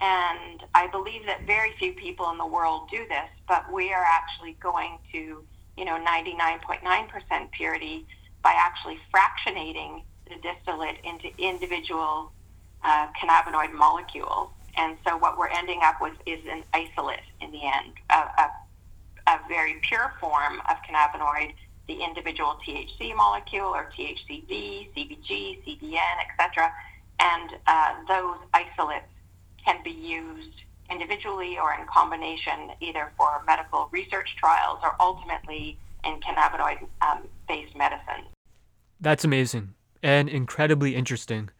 and 0.00 0.62
I 0.74 0.86
believe 0.86 1.26
that 1.26 1.46
very 1.46 1.72
few 1.78 1.92
people 1.92 2.30
in 2.30 2.38
the 2.38 2.46
world 2.46 2.88
do 2.90 3.04
this, 3.08 3.28
but 3.48 3.70
we 3.72 3.92
are 3.92 4.04
actually 4.04 4.56
going 4.60 4.98
to, 5.12 5.42
you 5.76 5.84
know, 5.84 5.98
99.9% 6.04 7.50
purity 7.52 8.06
by 8.42 8.54
actually 8.56 8.98
fractionating 9.12 10.02
the 10.28 10.36
distillate 10.36 10.98
into 11.04 11.28
individual 11.38 12.32
uh, 12.84 13.08
cannabinoid 13.20 13.72
molecules. 13.72 14.50
And 14.76 14.96
so 15.06 15.16
what 15.16 15.38
we're 15.38 15.48
ending 15.48 15.80
up 15.82 16.00
with 16.00 16.14
is 16.26 16.40
an 16.48 16.62
isolate 16.74 17.20
in 17.40 17.50
the 17.50 17.64
end, 17.64 17.94
a, 18.10 18.14
a, 18.14 18.50
a 19.26 19.40
very 19.48 19.80
pure 19.82 20.12
form 20.20 20.60
of 20.68 20.76
cannabinoid 20.88 21.54
the 21.86 22.02
individual 22.02 22.58
THC 22.66 23.14
molecule 23.14 23.66
or 23.66 23.90
THCV, 23.96 24.88
CBG, 24.94 25.64
CBN, 25.64 26.16
etc. 26.30 26.72
And 27.20 27.50
uh, 27.66 27.94
those 28.08 28.38
isolates 28.52 29.06
can 29.64 29.82
be 29.82 29.90
used 29.90 30.62
individually 30.90 31.58
or 31.58 31.74
in 31.74 31.86
combination, 31.86 32.70
either 32.80 33.12
for 33.16 33.42
medical 33.46 33.88
research 33.92 34.36
trials 34.38 34.78
or 34.82 34.94
ultimately 35.00 35.78
in 36.04 36.20
cannabinoid-based 36.20 37.74
um, 37.74 37.78
medicine. 37.78 38.24
That's 39.00 39.24
amazing 39.24 39.74
and 40.02 40.28
incredibly 40.28 40.94
interesting. 40.94 41.50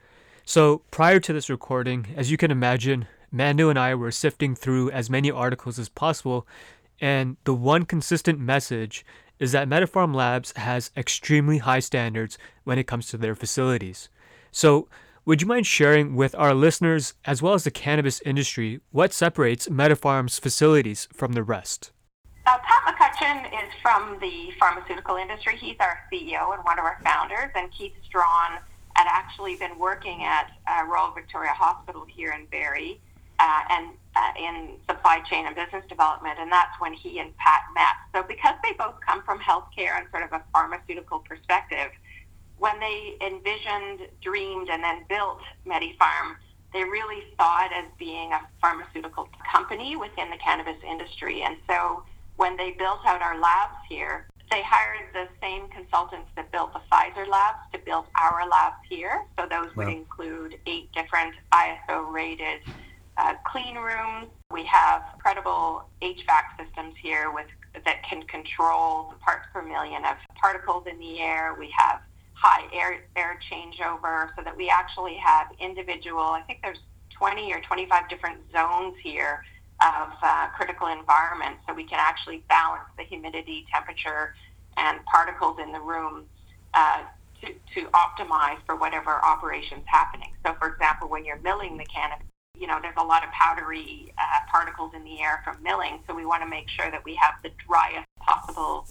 So, 0.44 0.82
prior 0.90 1.18
to 1.20 1.32
this 1.32 1.50
recording, 1.50 2.14
as 2.16 2.30
you 2.30 2.36
can 2.36 2.52
imagine, 2.52 3.08
Mando 3.32 3.68
and 3.68 3.78
I 3.78 3.94
were 3.94 4.12
sifting 4.12 4.54
through 4.54 4.90
as 4.92 5.10
many 5.10 5.30
articles 5.30 5.78
as 5.78 5.88
possible, 5.88 6.46
and 7.00 7.36
the 7.44 7.54
one 7.54 7.84
consistent 7.84 8.38
message 8.38 9.04
is 9.38 9.52
that 9.52 9.68
MediPharm 9.68 10.14
Labs 10.14 10.52
has 10.56 10.90
extremely 10.96 11.58
high 11.58 11.80
standards 11.80 12.38
when 12.64 12.78
it 12.78 12.86
comes 12.86 13.08
to 13.08 13.16
their 13.16 13.34
facilities. 13.34 14.08
So, 14.50 14.88
would 15.24 15.42
you 15.42 15.48
mind 15.48 15.66
sharing 15.66 16.14
with 16.14 16.36
our 16.36 16.54
listeners, 16.54 17.14
as 17.24 17.42
well 17.42 17.54
as 17.54 17.64
the 17.64 17.70
cannabis 17.70 18.20
industry, 18.20 18.80
what 18.92 19.12
separates 19.12 19.66
MediPharm's 19.68 20.38
facilities 20.38 21.08
from 21.12 21.32
the 21.32 21.42
rest? 21.42 21.90
Uh, 22.46 22.58
Pat 22.58 22.94
McCutcheon 22.94 23.64
is 23.64 23.72
from 23.82 24.18
the 24.20 24.52
pharmaceutical 24.58 25.16
industry. 25.16 25.56
He's 25.56 25.76
our 25.80 25.98
CEO 26.12 26.54
and 26.54 26.64
one 26.64 26.78
of 26.78 26.84
our 26.84 27.00
founders, 27.02 27.50
and 27.56 27.72
Keith 27.72 27.94
Strachan 28.04 28.60
had 28.94 29.08
actually 29.10 29.56
been 29.56 29.76
working 29.78 30.22
at 30.22 30.52
uh, 30.68 30.84
Royal 30.86 31.10
Victoria 31.12 31.50
Hospital 31.50 32.06
here 32.08 32.32
in 32.32 32.46
Barrie 32.46 33.00
uh, 33.38 33.62
and 33.70 33.88
uh, 34.16 34.32
in 34.38 34.76
supply 34.88 35.20
chain 35.20 35.46
and 35.46 35.54
business 35.54 35.84
development, 35.88 36.38
and 36.40 36.50
that's 36.50 36.80
when 36.80 36.94
he 36.94 37.18
and 37.18 37.36
Pat 37.36 37.60
met. 37.74 37.96
So 38.14 38.26
because 38.26 38.54
they 38.62 38.72
both 38.72 38.94
come 39.06 39.22
from 39.22 39.38
healthcare 39.38 39.98
and 39.98 40.06
sort 40.10 40.24
of 40.24 40.32
a 40.32 40.42
pharmaceutical 40.52 41.18
perspective, 41.20 41.90
when 42.58 42.80
they 42.80 43.14
envisioned, 43.20 44.08
dreamed, 44.22 44.70
and 44.70 44.82
then 44.82 45.04
built 45.08 45.40
MediPharm, 45.66 46.36
they 46.72 46.82
really 46.82 47.24
saw 47.38 47.64
it 47.66 47.72
as 47.76 47.84
being 47.98 48.32
a 48.32 48.40
pharmaceutical 48.60 49.28
company 49.50 49.96
within 49.96 50.30
the 50.30 50.38
cannabis 50.38 50.76
industry. 50.88 51.42
And 51.42 51.56
so 51.68 52.02
when 52.36 52.56
they 52.56 52.72
built 52.72 53.00
out 53.04 53.20
our 53.20 53.38
labs 53.38 53.76
here, 53.88 54.26
they 54.50 54.62
hired 54.62 55.12
the 55.12 55.26
same 55.42 55.68
consultants 55.68 56.28
that 56.36 56.50
built 56.52 56.72
the 56.72 56.80
Pfizer 56.90 57.28
labs 57.28 57.58
to 57.72 57.78
build 57.84 58.06
our 58.20 58.48
labs 58.48 58.76
here. 58.88 59.24
So 59.38 59.46
those 59.48 59.74
wow. 59.76 59.84
would 59.84 59.88
include 59.88 60.58
eight 60.66 60.90
different 60.92 61.34
ISO 61.52 62.10
rated 62.10 62.60
uh, 63.18 63.34
clean 63.44 63.76
rooms. 63.76 64.28
We 64.50 64.64
have 64.64 65.02
credible 65.18 65.84
HVAC 66.02 66.64
systems 66.64 66.94
here 67.00 67.30
with 67.32 67.46
that 67.84 68.02
can 68.08 68.22
control 68.24 69.10
the 69.10 69.16
parts 69.16 69.46
per 69.52 69.62
million 69.62 70.04
of 70.04 70.16
particles 70.40 70.86
in 70.90 70.98
the 70.98 71.20
air. 71.20 71.54
We 71.58 71.72
have 71.76 72.00
high 72.34 72.66
air, 72.72 73.00
air 73.16 73.38
changeover 73.50 74.28
so 74.36 74.42
that 74.44 74.56
we 74.56 74.70
actually 74.70 75.16
have 75.16 75.48
individual, 75.58 76.22
I 76.22 76.42
think 76.46 76.60
there's 76.62 76.78
20 77.18 77.52
or 77.52 77.60
25 77.60 78.08
different 78.08 78.38
zones 78.52 78.94
here 79.02 79.42
of 79.80 80.08
uh, 80.22 80.48
critical 80.56 80.86
environments 80.86 81.60
so 81.66 81.74
we 81.74 81.84
can 81.84 81.98
actually 82.00 82.42
balance 82.48 82.88
the 82.96 83.04
humidity, 83.04 83.66
temperature, 83.72 84.34
and 84.76 85.04
particles 85.06 85.58
in 85.62 85.72
the 85.72 85.80
room 85.80 86.24
uh, 86.74 87.02
to, 87.40 87.52
to 87.74 87.88
optimize 87.90 88.58
for 88.64 88.76
whatever 88.76 89.22
operation's 89.24 89.84
happening. 89.86 90.30
So, 90.44 90.54
for 90.58 90.68
example, 90.68 91.08
when 91.08 91.24
you're 91.24 91.40
milling 91.40 91.76
the 91.76 91.84
cannabis, 91.84 92.26
you 92.58 92.66
know, 92.66 92.78
there's 92.80 92.96
a 92.96 93.04
lot 93.04 93.24
of 93.24 93.30
powdery 93.30 94.12
uh, 94.18 94.40
particles 94.50 94.92
in 94.94 95.04
the 95.04 95.20
air 95.20 95.40
from 95.44 95.62
milling, 95.62 96.00
so 96.06 96.14
we 96.14 96.24
want 96.24 96.42
to 96.42 96.48
make 96.48 96.68
sure 96.68 96.90
that 96.90 97.04
we 97.04 97.14
have 97.16 97.34
the 97.42 97.50
driest 97.66 98.06
possible 98.20 98.86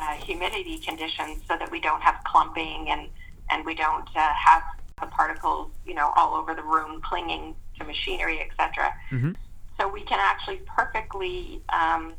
uh, 0.00 0.14
humidity 0.14 0.78
conditions 0.78 1.42
so 1.48 1.56
that 1.58 1.70
we 1.70 1.80
don't 1.80 2.00
have 2.00 2.16
clumping 2.24 2.88
and, 2.90 3.08
and 3.50 3.64
we 3.66 3.74
don't 3.74 4.08
uh, 4.14 4.32
have 4.34 4.62
the 5.00 5.06
particles, 5.06 5.70
you 5.86 5.94
know, 5.94 6.12
all 6.16 6.34
over 6.34 6.54
the 6.54 6.62
room 6.62 7.00
clinging 7.02 7.54
to 7.78 7.84
machinery, 7.84 8.40
etc. 8.40 8.92
Mm-hmm. 9.10 9.32
So 9.80 9.88
we 9.88 10.02
can 10.02 10.18
actually 10.20 10.60
perfectly 10.66 11.62
um, 11.68 12.14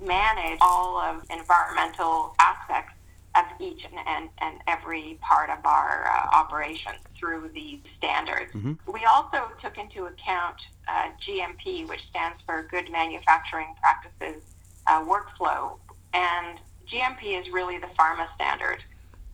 manage 0.00 0.58
all 0.60 0.98
of 0.98 1.24
environmental 1.30 2.34
aspects 2.38 2.94
of 3.34 3.44
each 3.60 3.84
and, 3.84 3.94
and, 4.06 4.28
and 4.38 4.60
every 4.66 5.18
part 5.20 5.50
of 5.50 5.64
our 5.64 6.06
uh, 6.06 6.36
operations 6.36 6.98
through 7.18 7.50
these 7.54 7.80
standards. 7.96 8.52
Mm-hmm. 8.52 8.92
We 8.92 9.04
also 9.04 9.50
took 9.60 9.78
into 9.78 10.06
account 10.06 10.56
uh, 10.86 11.08
GMP, 11.26 11.88
which 11.88 12.00
stands 12.10 12.38
for 12.44 12.66
Good 12.70 12.90
Manufacturing 12.90 13.74
Practices 13.80 14.42
uh, 14.86 15.04
Workflow, 15.04 15.78
and 16.12 16.58
GMP 16.90 17.40
is 17.40 17.50
really 17.50 17.78
the 17.78 17.88
pharma 17.98 18.26
standard. 18.34 18.78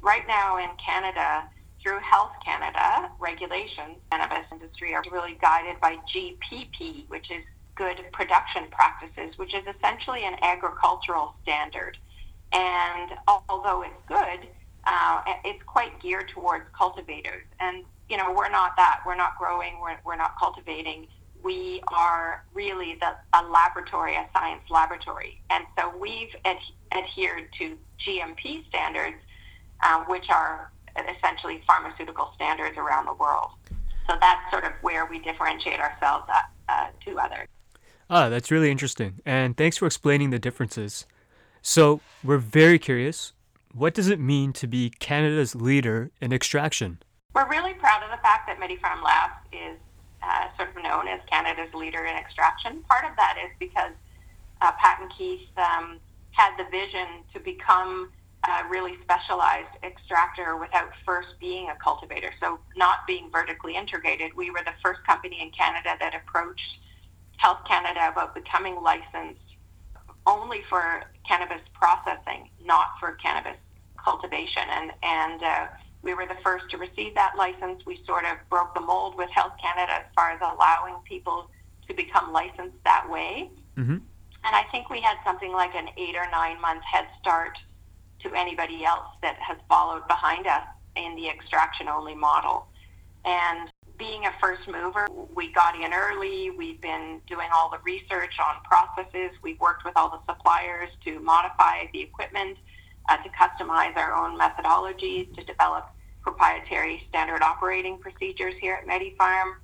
Right 0.00 0.26
now 0.28 0.58
in 0.58 0.68
Canada, 0.84 1.44
through 1.82 1.98
Health 2.00 2.32
Canada 2.44 3.10
regulations, 3.18 3.96
cannabis 4.10 4.46
industry 4.52 4.94
are 4.94 5.02
really 5.10 5.36
guided 5.40 5.80
by 5.80 5.96
GPP, 6.14 7.08
which 7.08 7.30
is 7.30 7.44
Good 7.74 8.00
Production 8.12 8.64
Practices, 8.70 9.38
which 9.38 9.54
is 9.54 9.64
essentially 9.76 10.24
an 10.24 10.34
agricultural 10.42 11.34
standard. 11.42 11.96
And 12.52 13.12
although 13.26 13.82
it's 13.82 14.02
good, 14.06 14.48
uh, 14.86 15.22
it's 15.44 15.62
quite 15.64 16.00
geared 16.00 16.28
towards 16.28 16.64
cultivators. 16.76 17.44
And, 17.60 17.84
you 18.08 18.16
know, 18.16 18.32
we're 18.32 18.50
not 18.50 18.72
that. 18.76 19.00
We're 19.06 19.16
not 19.16 19.36
growing. 19.38 19.80
We're, 19.80 19.98
we're 20.04 20.16
not 20.16 20.38
cultivating 20.38 21.08
we 21.42 21.80
are 21.88 22.44
really 22.54 22.98
the, 23.00 23.14
a 23.38 23.42
laboratory, 23.44 24.16
a 24.16 24.26
science 24.32 24.62
laboratory. 24.70 25.40
And 25.50 25.64
so 25.78 25.96
we've 25.96 26.34
ad- 26.44 26.56
adhered 26.92 27.48
to 27.58 27.76
GMP 28.04 28.66
standards, 28.68 29.16
uh, 29.82 30.04
which 30.04 30.28
are 30.30 30.70
essentially 31.16 31.62
pharmaceutical 31.66 32.32
standards 32.34 32.76
around 32.76 33.06
the 33.06 33.14
world. 33.14 33.50
So 34.08 34.16
that's 34.20 34.50
sort 34.50 34.64
of 34.64 34.72
where 34.80 35.06
we 35.06 35.18
differentiate 35.18 35.80
ourselves 35.80 36.24
uh, 36.28 36.40
uh, 36.68 36.86
to 37.04 37.18
others. 37.18 37.48
Ah, 38.10 38.28
that's 38.28 38.50
really 38.50 38.70
interesting. 38.70 39.20
And 39.26 39.56
thanks 39.56 39.76
for 39.76 39.86
explaining 39.86 40.30
the 40.30 40.38
differences. 40.38 41.06
So 41.68 42.00
we're 42.24 42.38
very 42.38 42.78
curious. 42.78 43.34
What 43.74 43.92
does 43.92 44.08
it 44.08 44.18
mean 44.18 44.54
to 44.54 44.66
be 44.66 44.88
Canada's 44.88 45.54
leader 45.54 46.10
in 46.18 46.32
extraction? 46.32 46.96
We're 47.34 47.46
really 47.46 47.74
proud 47.74 48.02
of 48.02 48.10
the 48.10 48.16
fact 48.22 48.48
that 48.48 48.58
MediPharm 48.58 49.04
Labs 49.04 49.34
is 49.52 49.76
uh, 50.22 50.46
sort 50.56 50.70
of 50.74 50.82
known 50.82 51.08
as 51.08 51.20
Canada's 51.30 51.74
leader 51.74 52.06
in 52.06 52.16
extraction. 52.16 52.82
Part 52.88 53.04
of 53.04 53.14
that 53.18 53.36
is 53.44 53.50
because 53.58 53.92
uh, 54.62 54.72
Pat 54.80 55.00
and 55.02 55.12
Keith 55.12 55.46
um, 55.58 56.00
had 56.30 56.56
the 56.56 56.64
vision 56.70 57.06
to 57.34 57.38
become 57.38 58.12
a 58.48 58.66
really 58.70 58.96
specialized 59.02 59.76
extractor 59.82 60.56
without 60.56 60.88
first 61.04 61.28
being 61.38 61.68
a 61.68 61.76
cultivator. 61.84 62.32
So 62.40 62.58
not 62.78 63.06
being 63.06 63.28
vertically 63.30 63.76
integrated, 63.76 64.32
we 64.34 64.50
were 64.50 64.62
the 64.64 64.74
first 64.82 65.04
company 65.04 65.42
in 65.42 65.50
Canada 65.50 65.96
that 66.00 66.14
approached 66.14 66.78
Health 67.36 67.60
Canada 67.68 68.08
about 68.10 68.34
becoming 68.34 68.80
licensed 68.82 69.47
only 70.28 70.62
for 70.68 71.04
cannabis 71.26 71.62
processing, 71.72 72.50
not 72.64 72.88
for 73.00 73.12
cannabis 73.12 73.56
cultivation. 73.96 74.62
And, 74.70 74.92
and 75.02 75.42
uh, 75.42 75.66
we 76.02 76.14
were 76.14 76.26
the 76.26 76.36
first 76.44 76.68
to 76.70 76.76
receive 76.76 77.14
that 77.14 77.32
license. 77.36 77.84
We 77.86 78.00
sort 78.06 78.24
of 78.24 78.36
broke 78.50 78.74
the 78.74 78.80
mold 78.80 79.16
with 79.16 79.30
Health 79.30 79.54
Canada 79.60 79.92
as 79.92 80.04
far 80.14 80.30
as 80.30 80.40
allowing 80.40 80.96
people 81.04 81.50
to 81.88 81.94
become 81.94 82.32
licensed 82.32 82.76
that 82.84 83.08
way. 83.10 83.50
Mm-hmm. 83.76 83.96
And 84.44 84.56
I 84.56 84.64
think 84.70 84.90
we 84.90 85.00
had 85.00 85.16
something 85.24 85.52
like 85.52 85.74
an 85.74 85.88
eight 85.96 86.14
or 86.14 86.30
nine 86.30 86.60
month 86.60 86.82
head 86.84 87.06
start 87.20 87.58
to 88.20 88.34
anybody 88.34 88.84
else 88.84 89.08
that 89.22 89.36
has 89.36 89.56
followed 89.68 90.06
behind 90.08 90.46
us 90.46 90.64
in 90.96 91.16
the 91.16 91.28
extraction 91.28 91.88
only 91.88 92.14
model. 92.14 92.66
And 93.24 93.70
being 93.98 94.26
a 94.26 94.32
first 94.40 94.66
mover, 94.68 95.08
we 95.34 95.52
got 95.52 95.74
in 95.74 95.92
early. 95.92 96.50
We've 96.50 96.80
been 96.80 97.20
doing 97.26 97.48
all 97.54 97.70
the 97.70 97.78
research 97.84 98.34
on 98.38 98.62
processes. 98.64 99.30
We've 99.42 99.58
worked 99.60 99.84
with 99.84 99.96
all 99.96 100.08
the 100.10 100.32
suppliers 100.32 100.90
to 101.04 101.20
modify 101.20 101.86
the 101.92 102.00
equipment 102.00 102.58
uh, 103.08 103.16
to 103.16 103.28
customize 103.30 103.96
our 103.96 104.14
own 104.14 104.38
methodologies, 104.38 105.34
to 105.34 105.44
develop 105.44 105.90
proprietary 106.22 107.02
standard 107.08 107.42
operating 107.42 107.98
procedures 107.98 108.54
here 108.60 108.78
at 108.80 108.86
MediPharm. 108.86 109.54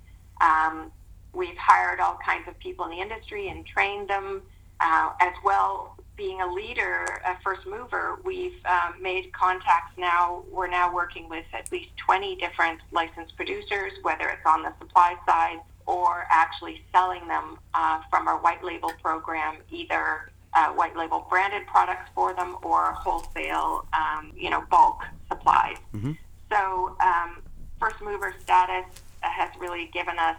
Um, 0.41 0.91
we've 1.33 1.57
hired 1.57 1.99
all 1.99 2.17
kinds 2.25 2.47
of 2.47 2.57
people 2.59 2.85
in 2.85 2.91
the 2.91 3.01
industry 3.01 3.49
and 3.49 3.65
trained 3.65 4.09
them. 4.09 4.41
Uh, 4.81 5.11
as 5.21 5.31
well, 5.45 5.94
being 6.15 6.41
a 6.41 6.51
leader, 6.51 7.21
a 7.25 7.37
first 7.43 7.65
mover, 7.65 8.19
we've 8.23 8.57
um, 8.65 9.01
made 9.01 9.31
contacts 9.33 9.97
now. 9.97 10.43
We're 10.51 10.67
now 10.67 10.93
working 10.93 11.29
with 11.29 11.45
at 11.53 11.71
least 11.71 11.89
20 11.97 12.35
different 12.37 12.79
licensed 12.91 13.35
producers, 13.35 13.93
whether 14.01 14.29
it's 14.29 14.45
on 14.45 14.63
the 14.63 14.73
supply 14.79 15.15
side 15.25 15.59
or 15.85 16.25
actually 16.29 16.83
selling 16.91 17.27
them 17.27 17.59
uh, 17.73 18.01
from 18.09 18.27
our 18.27 18.37
white 18.39 18.63
label 18.63 18.91
program, 19.01 19.57
either 19.71 20.31
uh, 20.53 20.69
white 20.69 20.95
label 20.95 21.27
branded 21.29 21.67
products 21.67 22.09
for 22.15 22.33
them 22.33 22.57
or 22.63 22.93
wholesale, 22.93 23.85
um, 23.93 24.31
you 24.35 24.49
know, 24.49 24.63
bulk 24.71 25.03
supplies. 25.29 25.77
Mm-hmm. 25.93 26.13
So 26.51 26.95
um, 27.01 27.41
first 27.79 28.01
mover 28.01 28.33
status 28.41 28.85
has 29.21 29.49
really 29.59 29.89
given 29.93 30.17
us 30.17 30.37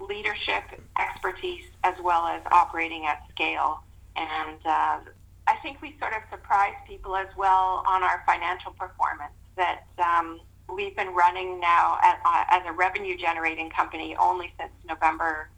leadership, 0.00 0.62
expertise, 0.98 1.64
as 1.82 1.94
well 2.02 2.26
as 2.26 2.42
operating 2.50 3.06
at 3.06 3.22
scale. 3.30 3.82
And 4.16 4.58
uh, 4.64 4.98
I 5.46 5.56
think 5.62 5.82
we 5.82 5.96
sort 6.00 6.12
of 6.12 6.22
surprised 6.30 6.76
people 6.86 7.16
as 7.16 7.28
well 7.36 7.82
on 7.86 8.02
our 8.02 8.22
financial 8.26 8.72
performance 8.72 9.34
that 9.56 9.84
um, 9.98 10.40
we've 10.72 10.96
been 10.96 11.14
running 11.14 11.60
now 11.60 11.98
as, 12.02 12.16
uh, 12.24 12.44
as 12.50 12.62
a 12.66 12.72
revenue 12.72 13.16
generating 13.16 13.70
company 13.70 14.16
only 14.18 14.52
since 14.58 14.72
November 14.88 15.48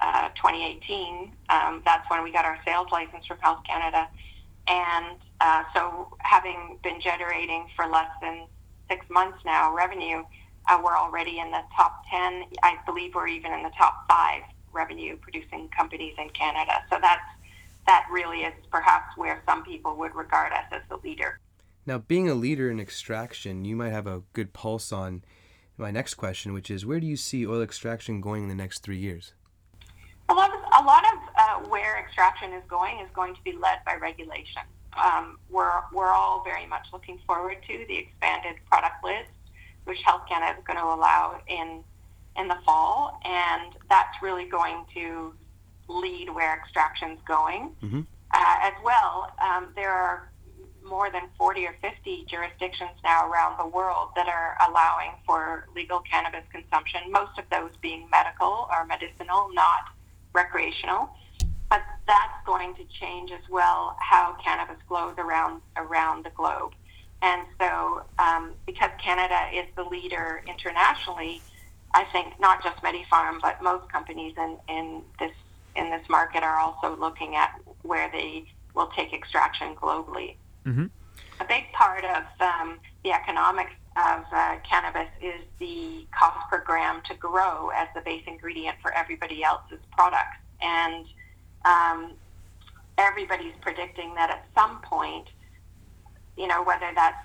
uh, 0.00 0.28
2018. 0.36 1.32
Um, 1.48 1.82
that's 1.84 2.08
when 2.10 2.22
we 2.22 2.32
got 2.32 2.44
our 2.44 2.58
sales 2.64 2.88
license 2.92 3.26
from 3.26 3.38
Health 3.38 3.60
Canada. 3.66 4.08
And 4.68 5.18
uh, 5.40 5.62
so, 5.74 6.16
having 6.18 6.78
been 6.82 7.00
generating 7.00 7.66
for 7.76 7.86
less 7.86 8.10
than 8.20 8.46
six 8.90 9.06
months 9.10 9.38
now 9.44 9.74
revenue, 9.74 10.24
uh, 10.68 10.80
we're 10.82 10.96
already 10.96 11.38
in 11.38 11.50
the 11.50 11.62
top 11.76 12.02
10. 12.10 12.44
I 12.62 12.76
believe 12.84 13.14
we're 13.14 13.28
even 13.28 13.52
in 13.52 13.62
the 13.62 13.70
top 13.78 14.08
five 14.08 14.42
revenue 14.72 15.16
producing 15.16 15.68
companies 15.68 16.14
in 16.18 16.30
Canada. 16.30 16.82
So, 16.90 16.98
that's 17.00 17.22
that 17.86 18.06
really 18.10 18.40
is 18.40 18.54
perhaps 18.70 19.16
where 19.16 19.42
some 19.46 19.64
people 19.64 19.96
would 19.96 20.14
regard 20.14 20.52
us 20.52 20.64
as 20.72 20.82
the 20.88 20.96
leader. 20.98 21.40
Now, 21.86 21.98
being 21.98 22.28
a 22.28 22.34
leader 22.34 22.70
in 22.70 22.80
extraction, 22.80 23.64
you 23.64 23.76
might 23.76 23.92
have 23.92 24.06
a 24.06 24.22
good 24.32 24.52
pulse 24.52 24.92
on 24.92 25.22
my 25.78 25.90
next 25.90 26.14
question, 26.14 26.52
which 26.52 26.70
is 26.70 26.84
where 26.84 26.98
do 26.98 27.06
you 27.06 27.16
see 27.16 27.46
oil 27.46 27.62
extraction 27.62 28.20
going 28.20 28.44
in 28.44 28.48
the 28.48 28.54
next 28.54 28.80
three 28.80 28.98
years? 28.98 29.34
A 30.28 30.34
lot 30.34 30.50
of, 30.52 30.60
a 30.80 30.84
lot 30.84 31.04
of 31.04 31.18
uh, 31.38 31.68
where 31.68 31.98
extraction 31.98 32.52
is 32.52 32.64
going 32.66 32.98
is 32.98 33.08
going 33.14 33.34
to 33.36 33.42
be 33.42 33.52
led 33.52 33.78
by 33.84 33.94
regulation. 33.94 34.62
Um, 35.00 35.38
we're, 35.50 35.82
we're 35.92 36.10
all 36.10 36.42
very 36.42 36.66
much 36.66 36.86
looking 36.92 37.20
forward 37.26 37.58
to 37.68 37.84
the 37.86 37.98
expanded 37.98 38.56
product 38.68 39.04
list, 39.04 39.30
which 39.84 40.00
Health 40.02 40.22
Canada 40.28 40.58
is 40.58 40.64
going 40.66 40.78
to 40.78 40.84
allow 40.84 41.40
in, 41.46 41.84
in 42.36 42.48
the 42.48 42.58
fall, 42.64 43.20
and 43.24 43.74
that's 43.88 44.20
really 44.22 44.48
going 44.48 44.86
to 44.94 45.32
lead 45.88 46.30
where 46.30 46.56
extraction 46.56 47.12
is 47.12 47.18
going. 47.26 47.74
Mm-hmm. 47.82 48.00
Uh, 48.32 48.56
as 48.62 48.74
well, 48.84 49.32
um, 49.40 49.68
there 49.76 49.92
are 49.92 50.30
more 50.84 51.10
than 51.10 51.22
40 51.36 51.66
or 51.66 51.76
50 51.80 52.26
jurisdictions 52.28 52.90
now 53.02 53.28
around 53.28 53.58
the 53.58 53.66
world 53.66 54.10
that 54.14 54.28
are 54.28 54.56
allowing 54.68 55.12
for 55.26 55.66
legal 55.74 56.00
cannabis 56.00 56.44
consumption, 56.52 57.00
most 57.10 57.38
of 57.38 57.44
those 57.50 57.70
being 57.80 58.08
medical 58.10 58.68
or 58.70 58.86
medicinal, 58.86 59.48
not 59.52 59.88
recreational. 60.32 61.10
But 61.68 61.82
that's 62.06 62.46
going 62.46 62.74
to 62.76 62.84
change 63.00 63.32
as 63.32 63.48
well 63.50 63.96
how 63.98 64.36
cannabis 64.42 64.76
flows 64.86 65.14
around 65.18 65.62
around 65.76 66.24
the 66.24 66.30
globe. 66.30 66.74
And 67.22 67.42
so, 67.58 68.04
um, 68.18 68.52
because 68.66 68.90
Canada 69.02 69.48
is 69.52 69.66
the 69.74 69.82
leader 69.82 70.44
internationally, 70.46 71.42
I 71.92 72.04
think 72.12 72.38
not 72.38 72.62
just 72.62 72.76
MediPharm, 72.82 73.40
but 73.40 73.62
most 73.62 73.90
companies 73.90 74.34
in, 74.36 74.58
in 74.68 75.02
this 75.18 75.32
in 75.76 75.90
this 75.90 76.08
market 76.08 76.42
are 76.42 76.58
also 76.58 76.96
looking 76.96 77.36
at 77.36 77.60
where 77.82 78.10
they 78.10 78.44
will 78.74 78.88
take 78.96 79.12
extraction 79.12 79.74
globally. 79.74 80.36
Mm-hmm. 80.66 80.86
A 81.40 81.44
big 81.44 81.64
part 81.72 82.04
of 82.04 82.24
um, 82.40 82.78
the 83.04 83.12
economics 83.12 83.72
of 83.96 84.24
uh, 84.32 84.56
cannabis 84.68 85.08
is 85.22 85.40
the 85.58 86.06
cost 86.16 86.48
per 86.50 86.62
gram 86.62 87.00
to 87.08 87.14
grow 87.14 87.70
as 87.74 87.88
the 87.94 88.00
base 88.02 88.22
ingredient 88.26 88.76
for 88.82 88.92
everybody 88.92 89.42
else's 89.42 89.80
products. 89.92 90.38
And 90.60 91.06
um, 91.64 92.12
everybody's 92.98 93.54
predicting 93.60 94.14
that 94.14 94.30
at 94.30 94.46
some 94.54 94.80
point, 94.82 95.28
you 96.36 96.46
know, 96.46 96.62
whether 96.62 96.90
that's 96.94 97.24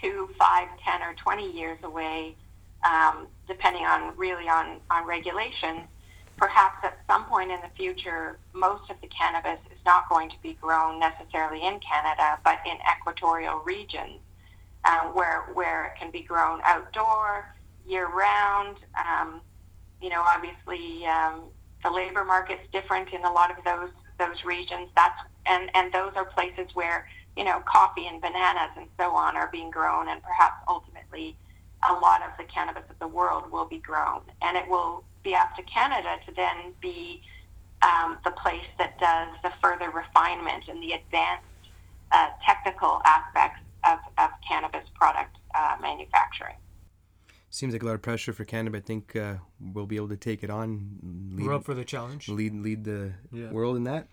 two, 0.00 0.28
five, 0.38 0.68
ten, 0.84 1.02
or 1.02 1.14
20 1.14 1.50
years 1.52 1.78
away, 1.82 2.36
um, 2.84 3.26
depending 3.48 3.84
on 3.84 4.16
really 4.16 4.48
on, 4.48 4.80
on 4.90 5.06
regulations, 5.06 5.82
perhaps 6.36 6.84
at 6.84 6.98
some 7.06 7.24
point 7.26 7.50
in 7.50 7.60
the 7.60 7.70
future, 7.76 8.38
most 8.52 8.90
of 8.90 8.96
the 9.00 9.08
cannabis 9.08 9.58
is 9.70 9.78
not 9.84 10.08
going 10.08 10.30
to 10.30 10.36
be 10.42 10.54
grown 10.60 10.98
necessarily 10.98 11.64
in 11.64 11.80
Canada, 11.80 12.38
but 12.44 12.58
in 12.66 12.76
equatorial 12.98 13.60
regions 13.64 14.20
uh, 14.84 15.02
where 15.12 15.44
where 15.54 15.86
it 15.86 15.92
can 15.98 16.10
be 16.10 16.22
grown 16.22 16.60
outdoor, 16.64 17.54
year 17.86 18.08
round. 18.08 18.76
Um, 18.96 19.40
you 20.00 20.08
know, 20.08 20.22
obviously 20.22 21.06
um, 21.06 21.44
the 21.84 21.90
labor 21.90 22.24
market's 22.24 22.66
different 22.72 23.12
in 23.12 23.24
a 23.24 23.32
lot 23.32 23.50
of 23.56 23.64
those 23.64 23.90
those 24.18 24.44
regions. 24.44 24.88
That's 24.96 25.18
and 25.46 25.70
and 25.74 25.92
those 25.92 26.12
are 26.16 26.24
places 26.24 26.74
where 26.74 27.08
you 27.36 27.44
know 27.44 27.60
coffee 27.60 28.06
and 28.06 28.20
bananas 28.20 28.70
and 28.76 28.86
so 28.98 29.14
on 29.14 29.36
are 29.36 29.48
being 29.52 29.70
grown, 29.70 30.08
and 30.08 30.22
perhaps 30.22 30.56
ultimately 30.68 31.36
a 31.88 31.92
lot 31.94 32.22
of 32.22 32.30
the 32.38 32.44
cannabis 32.44 32.84
of 32.90 32.98
the 32.98 33.08
world 33.08 33.50
will 33.50 33.66
be 33.66 33.78
grown, 33.78 34.22
and 34.40 34.56
it 34.56 34.68
will 34.68 35.04
be 35.22 35.34
up 35.34 35.54
to 35.56 35.62
Canada 35.62 36.16
to 36.26 36.34
then 36.34 36.74
be 36.80 37.22
um, 37.82 38.18
the 38.24 38.30
place 38.30 38.66
that 38.78 38.98
does 38.98 39.28
the 39.42 39.52
further 39.62 39.90
refinement 39.90 40.64
and 40.68 40.82
the 40.82 40.92
advanced 40.92 41.44
uh, 42.12 42.28
technical 42.46 43.00
aspects 43.04 43.60
of, 43.84 43.98
of 44.18 44.30
cannabis 44.46 44.88
product 44.94 45.36
uh, 45.54 45.76
manufacturing. 45.80 46.56
Seems 47.50 47.74
like 47.74 47.82
a 47.82 47.86
lot 47.86 47.94
of 47.94 48.02
pressure 48.02 48.32
for 48.32 48.44
Canada. 48.44 48.78
I 48.78 48.80
think 48.80 49.14
uh, 49.14 49.34
we'll 49.60 49.86
be 49.86 49.96
able 49.96 50.08
to 50.08 50.16
take 50.16 50.42
it 50.42 50.50
on. 50.50 51.32
Lead, 51.34 51.46
We're 51.46 51.54
up 51.54 51.64
for 51.64 51.74
the 51.74 51.84
challenge. 51.84 52.28
Lead 52.28 52.54
lead 52.54 52.84
the 52.84 53.12
yeah. 53.30 53.50
world 53.50 53.76
in 53.76 53.84
that. 53.84 54.08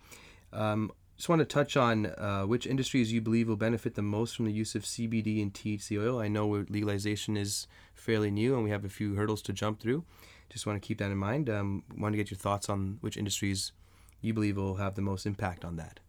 Um, 0.52 0.92
just 1.16 1.28
want 1.28 1.40
to 1.40 1.46
touch 1.46 1.76
on 1.76 2.06
uh, 2.06 2.42
which 2.42 2.66
industries 2.66 3.12
you 3.12 3.20
believe 3.20 3.48
will 3.48 3.56
benefit 3.56 3.94
the 3.94 4.02
most 4.02 4.36
from 4.36 4.46
the 4.46 4.52
use 4.52 4.74
of 4.74 4.82
CBD 4.84 5.42
and 5.42 5.52
THC 5.52 6.02
oil. 6.02 6.18
I 6.18 6.28
know 6.28 6.64
legalization 6.68 7.36
is 7.36 7.66
fairly 7.94 8.30
new 8.30 8.54
and 8.54 8.64
we 8.64 8.70
have 8.70 8.86
a 8.86 8.88
few 8.88 9.14
hurdles 9.16 9.42
to 9.42 9.52
jump 9.52 9.80
through. 9.80 10.04
Just 10.50 10.66
want 10.66 10.80
to 10.80 10.86
keep 10.86 10.98
that 10.98 11.10
in 11.10 11.16
mind. 11.16 11.48
Um, 11.48 11.84
want 11.96 12.12
to 12.12 12.16
get 12.16 12.30
your 12.30 12.38
thoughts 12.38 12.68
on 12.68 12.98
which 13.00 13.16
industries 13.16 13.72
you 14.20 14.34
believe 14.34 14.56
will 14.56 14.76
have 14.76 14.94
the 14.94 15.02
most 15.02 15.24
impact 15.24 15.64
on 15.64 15.76
that. 15.76 16.00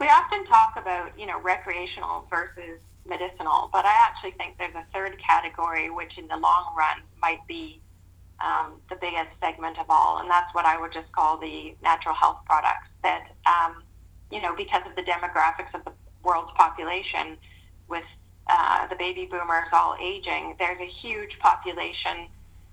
We 0.00 0.06
often 0.06 0.44
talk 0.46 0.74
about, 0.76 1.18
you 1.18 1.26
know, 1.26 1.40
recreational 1.40 2.26
versus 2.30 2.78
medicinal, 3.06 3.70
but 3.72 3.84
I 3.84 3.94
actually 4.06 4.32
think 4.32 4.58
there's 4.58 4.74
a 4.74 4.84
third 4.92 5.16
category 5.18 5.90
which 5.90 6.18
in 6.18 6.28
the 6.28 6.36
long 6.36 6.74
run 6.76 6.98
might 7.20 7.44
be 7.48 7.80
um, 8.40 8.74
the 8.88 8.96
biggest 8.96 9.30
segment 9.40 9.78
of 9.78 9.86
all, 9.88 10.18
and 10.18 10.30
that's 10.30 10.54
what 10.54 10.64
I 10.64 10.80
would 10.80 10.92
just 10.92 11.10
call 11.12 11.38
the 11.38 11.74
natural 11.82 12.14
health 12.14 12.38
products. 12.46 12.86
That 13.02 13.28
um, 13.46 13.82
you 14.30 14.40
know, 14.40 14.54
because 14.54 14.82
of 14.86 14.94
the 14.94 15.02
demographics 15.02 15.74
of 15.74 15.84
the 15.84 15.92
world's 16.22 16.52
population, 16.56 17.36
with 17.88 18.04
uh, 18.48 18.86
the 18.88 18.96
baby 18.96 19.28
boomers 19.30 19.68
all 19.72 19.96
aging, 20.00 20.54
there's 20.58 20.80
a 20.80 20.86
huge 20.86 21.38
population 21.40 22.28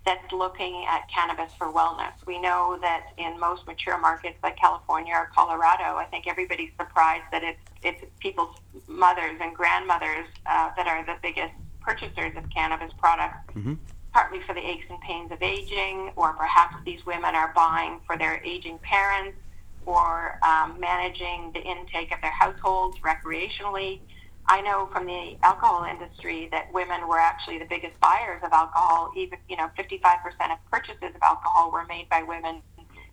that's 0.06 0.32
looking 0.32 0.86
at 0.88 1.10
cannabis 1.10 1.52
for 1.58 1.72
wellness. 1.72 2.14
We 2.28 2.40
know 2.40 2.78
that 2.82 3.08
in 3.18 3.40
most 3.40 3.66
mature 3.66 4.00
markets 4.00 4.38
like 4.44 4.56
California 4.58 5.14
or 5.16 5.30
Colorado, 5.34 5.98
I 5.98 6.06
think 6.12 6.28
everybody's 6.28 6.72
surprised 6.80 7.26
that 7.32 7.44
it's 7.44 7.60
it's 7.84 8.04
people's 8.20 8.56
mothers 8.88 9.38
and 9.42 9.56
grandmothers 9.56 10.28
uh, 10.46 10.70
that 10.78 10.88
are 10.88 11.06
the 11.06 11.16
biggest 11.22 11.54
purchasers 11.82 12.36
of 12.36 12.50
cannabis 12.50 12.92
products. 12.98 13.54
Mm-hmm 13.56 13.74
partly 14.16 14.40
for 14.48 14.56
the 14.56 14.66
aches 14.66 14.86
and 14.90 14.98
pains 15.02 15.30
of 15.30 15.42
aging, 15.42 16.10
or 16.16 16.32
perhaps 16.32 16.74
these 16.86 17.06
women 17.06 17.36
are 17.36 17.52
buying 17.54 18.00
for 18.08 18.18
their 18.18 18.42
aging 18.46 18.80
parents 18.80 19.38
or 19.86 20.40
um, 20.42 20.80
managing 20.80 21.52
the 21.54 21.60
intake 21.60 22.14
of 22.14 22.22
their 22.22 22.32
households 22.32 22.98
recreationally. 23.00 24.00
I 24.48 24.62
know 24.62 24.88
from 24.92 25.06
the 25.06 25.38
alcohol 25.44 25.86
industry 25.90 26.50
that 26.52 26.72
women 26.72 27.08
were 27.08 27.20
actually 27.20 27.58
the 27.58 27.66
biggest 27.66 28.00
buyers 28.00 28.42
of 28.44 28.52
alcohol. 28.52 29.12
Even 29.16 29.40
you 29.50 29.58
know, 29.58 29.70
55% 29.78 29.96
of 30.52 30.58
purchases 30.72 31.16
of 31.16 31.22
alcohol 31.24 31.72
were 31.72 31.86
made 31.86 32.08
by 32.10 32.22
women, 32.22 32.62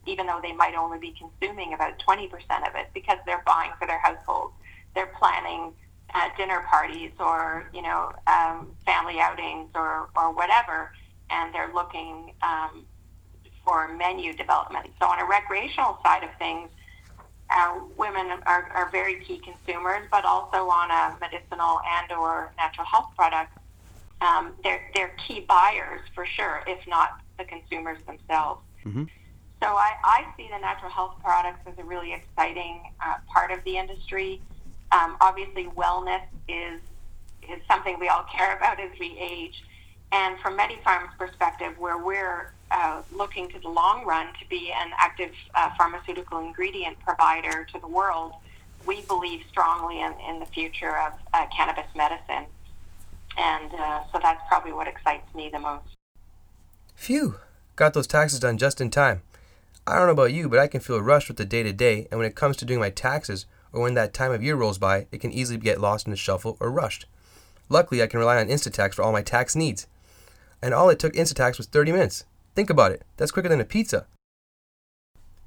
even 0.07 0.27
though 0.27 0.41
they 0.43 0.53
might 0.53 0.75
only 0.75 0.99
be 0.99 1.15
consuming 1.19 1.73
about 1.73 1.99
20% 2.07 2.27
of 2.69 2.75
it 2.75 2.91
because 2.93 3.19
they're 3.25 3.43
buying 3.47 3.71
for 3.79 3.87
their 3.87 4.01
households. 4.01 4.53
They're 4.95 5.13
planning 5.19 5.73
uh, 6.15 6.29
dinner 6.37 6.65
parties 6.69 7.11
or 7.19 7.69
you 7.73 7.81
know 7.83 8.13
um, 8.27 8.69
family 8.85 9.19
outings 9.19 9.71
or 9.75 10.11
or 10.15 10.35
whatever, 10.35 10.93
and 11.31 11.55
they're 11.55 11.73
looking 11.73 12.33
um, 12.43 12.85
for 13.65 13.89
menu 13.97 14.35
development. 14.35 14.91
So 15.01 15.07
on 15.07 15.19
a 15.21 15.27
recreational 15.27 15.99
side 16.05 16.25
of 16.25 16.31
things, 16.39 16.69
uh, 17.53 17.79
women 17.97 18.31
are, 18.47 18.71
are 18.75 18.91
very 18.91 19.17
key 19.25 19.39
consumers, 19.39 20.07
but 20.11 20.25
also 20.25 20.69
on 20.69 20.91
a 20.91 21.17
medicinal 21.21 21.81
and 22.01 22.13
or 22.13 22.53
natural 22.57 22.87
health 22.87 23.11
products, 23.17 23.53
um, 24.21 24.53
they're 24.63 24.91
they're 24.95 25.13
key 25.27 25.41
buyers 25.41 26.01
for 26.15 26.25
sure, 26.25 26.63
if 26.67 26.87
not 26.87 27.21
the 27.39 27.45
consumers 27.45 27.99
themselves. 28.07 28.61
Mm-hmm. 28.85 29.05
So 29.63 29.69
I, 29.69 29.93
I 30.03 30.25
see 30.37 30.49
the 30.53 30.59
natural 30.59 30.91
health 30.91 31.15
products 31.23 31.61
as 31.67 31.79
a 31.79 31.85
really 31.85 32.13
exciting 32.13 32.83
uh, 33.05 33.17
part 33.33 33.53
of 33.53 33.63
the 33.65 33.77
industry. 33.77 34.41
Um, 34.91 35.17
obviously, 35.21 35.67
wellness 35.67 36.23
is 36.49 36.81
is 37.43 37.61
something 37.69 37.99
we 37.99 38.09
all 38.09 38.25
care 38.33 38.57
about 38.57 38.81
as 38.81 38.91
we 38.99 39.17
age. 39.19 39.63
And 40.13 40.39
from 40.41 40.59
MediPharm's 40.59 41.15
perspective, 41.19 41.75
where 41.79 41.97
we're 41.97 42.53
uh, 42.73 43.03
looking 43.13 43.49
to 43.51 43.59
the 43.59 43.69
long 43.69 44.05
run 44.05 44.27
to 44.41 44.49
be 44.49 44.73
an 44.73 44.91
active 44.99 45.33
uh, 45.55 45.71
pharmaceutical 45.77 46.39
ingredient 46.39 46.99
provider 47.01 47.67
to 47.73 47.79
the 47.79 47.87
world, 47.87 48.33
we 48.87 49.03
believe 49.03 49.43
strongly 49.49 50.01
in, 50.01 50.13
in 50.29 50.41
the 50.41 50.47
future 50.47 50.97
of 50.99 51.13
uh, 51.35 51.47
cannabis 51.55 51.87
medicine. 51.95 52.47
And 53.37 53.73
uh, 53.75 54.03
so 54.13 54.19
that's 54.23 54.43
probably 54.49 54.73
what 54.73 54.89
excites 54.89 55.35
me 55.35 55.49
the 55.53 55.59
most. 55.59 55.85
Phew, 56.95 57.37
got 57.77 57.95
those 57.95 58.07
taxes 58.07 58.41
done 58.41 58.59
just 58.59 58.81
in 58.81 58.91
time. 58.91 59.23
I 59.87 59.97
don't 59.97 60.07
know 60.07 60.13
about 60.13 60.33
you, 60.33 60.49
but 60.49 60.59
I 60.59 60.69
can 60.69 60.81
feel 60.81 61.01
rushed 61.01 61.29
with 61.29 61.39
the 61.39 61.45
day 61.45 61.63
to 61.63 61.73
day, 61.73 62.07
and 62.11 62.19
when 62.19 62.29
it 62.29 62.37
comes 62.37 62.57
to 62.59 62.65
doing 62.65 62.79
my 62.79 62.91
taxes, 62.91 63.47
or 63.73 63.83
when 63.83 63.95
that 63.95 64.15
time 64.15 64.31
of 64.31 64.43
year 64.43 64.55
rolls 64.55 64.79
by, 64.79 65.07
it 65.11 65.21
can 65.21 65.33
easily 65.33 65.59
get 65.59 65.81
lost 65.81 66.07
in 66.07 66.13
the 66.13 66.17
shuffle 66.17 66.57
or 66.61 66.71
rushed. 66.71 67.07
Luckily, 67.69 68.03
I 68.03 68.07
can 68.07 68.21
rely 68.21 68.39
on 68.39 68.49
Instatax 68.49 68.95
for 68.95 69.03
all 69.03 69.13
my 69.13 69.23
tax 69.23 69.57
needs. 69.57 69.87
And 70.61 70.73
all 70.73 70.91
it 70.91 70.99
took 70.99 71.15
Instatax 71.15 71.59
was 71.59 71.67
30 71.67 71.91
minutes. 71.93 72.25
Think 72.55 72.71
about 72.71 72.93
it, 72.93 73.03
that's 73.17 73.31
quicker 73.31 73.49
than 73.49 73.61
a 73.61 73.65
pizza. 73.65 74.07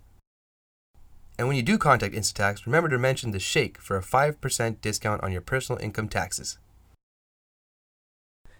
And 1.39 1.47
when 1.47 1.57
you 1.57 1.63
do 1.63 1.79
contact 1.79 2.13
Instatax, 2.13 2.67
remember 2.67 2.89
to 2.89 2.99
mention 2.99 3.31
the 3.31 3.39
Shake 3.39 3.79
for 3.79 3.97
a 3.97 4.03
5% 4.03 4.81
discount 4.81 5.23
on 5.23 5.31
your 5.31 5.41
personal 5.41 5.81
income 5.81 6.07
taxes. 6.07 6.59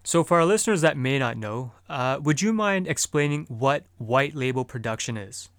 So, 0.04 0.24
for 0.24 0.40
our 0.40 0.46
listeners 0.46 0.82
that 0.82 0.98
may 0.98 1.20
not 1.20 1.38
know, 1.38 1.74
uh, 1.88 2.18
would 2.20 2.42
you 2.42 2.52
mind 2.52 2.88
explaining 2.88 3.46
what 3.48 3.84
white 4.00 4.34
label 4.34 4.66
production 4.66 5.18
is? 5.18 5.50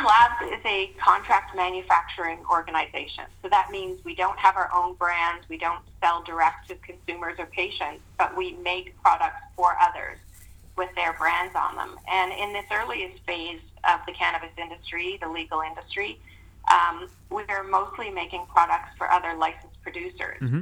Yeah, 0.00 0.06
Labs 0.06 0.52
is 0.52 0.64
a 0.64 0.92
contract 0.98 1.54
manufacturing 1.56 2.38
organization. 2.50 3.24
So 3.42 3.48
that 3.48 3.70
means 3.70 4.04
we 4.04 4.14
don't 4.14 4.38
have 4.38 4.56
our 4.56 4.70
own 4.74 4.94
brands, 4.94 5.48
we 5.48 5.58
don't 5.58 5.80
sell 6.02 6.22
direct 6.22 6.68
to 6.68 6.76
consumers 6.76 7.38
or 7.38 7.46
patients, 7.46 8.00
but 8.18 8.36
we 8.36 8.52
make 8.54 9.00
products 9.02 9.40
for 9.56 9.76
others 9.80 10.18
with 10.76 10.88
their 10.94 11.12
brands 11.14 11.54
on 11.54 11.76
them. 11.76 11.98
And 12.10 12.32
in 12.32 12.52
this 12.52 12.64
earliest 12.72 13.22
phase 13.24 13.60
of 13.84 14.00
the 14.06 14.12
cannabis 14.12 14.50
industry, 14.56 15.18
the 15.20 15.28
legal 15.28 15.60
industry, 15.60 16.18
um, 16.70 17.08
we're 17.28 17.64
mostly 17.64 18.10
making 18.10 18.46
products 18.46 18.90
for 18.96 19.10
other 19.10 19.34
licensed 19.34 19.80
producers. 19.82 20.38
Mm-hmm. 20.40 20.60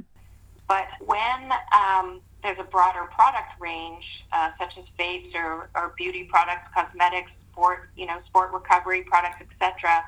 But 0.66 0.88
when 1.04 1.52
um, 1.74 2.20
there's 2.42 2.58
a 2.58 2.64
broader 2.64 3.04
product 3.14 3.60
range, 3.60 4.04
uh, 4.32 4.50
such 4.58 4.76
as 4.78 4.84
vapes 4.98 5.34
or, 5.34 5.70
or 5.74 5.94
beauty 5.96 6.24
products, 6.24 6.68
cosmetics, 6.74 7.30
sport, 7.58 7.90
you 7.96 8.06
know, 8.06 8.18
sport 8.26 8.52
recovery 8.52 9.02
products, 9.02 9.40
etc. 9.40 10.04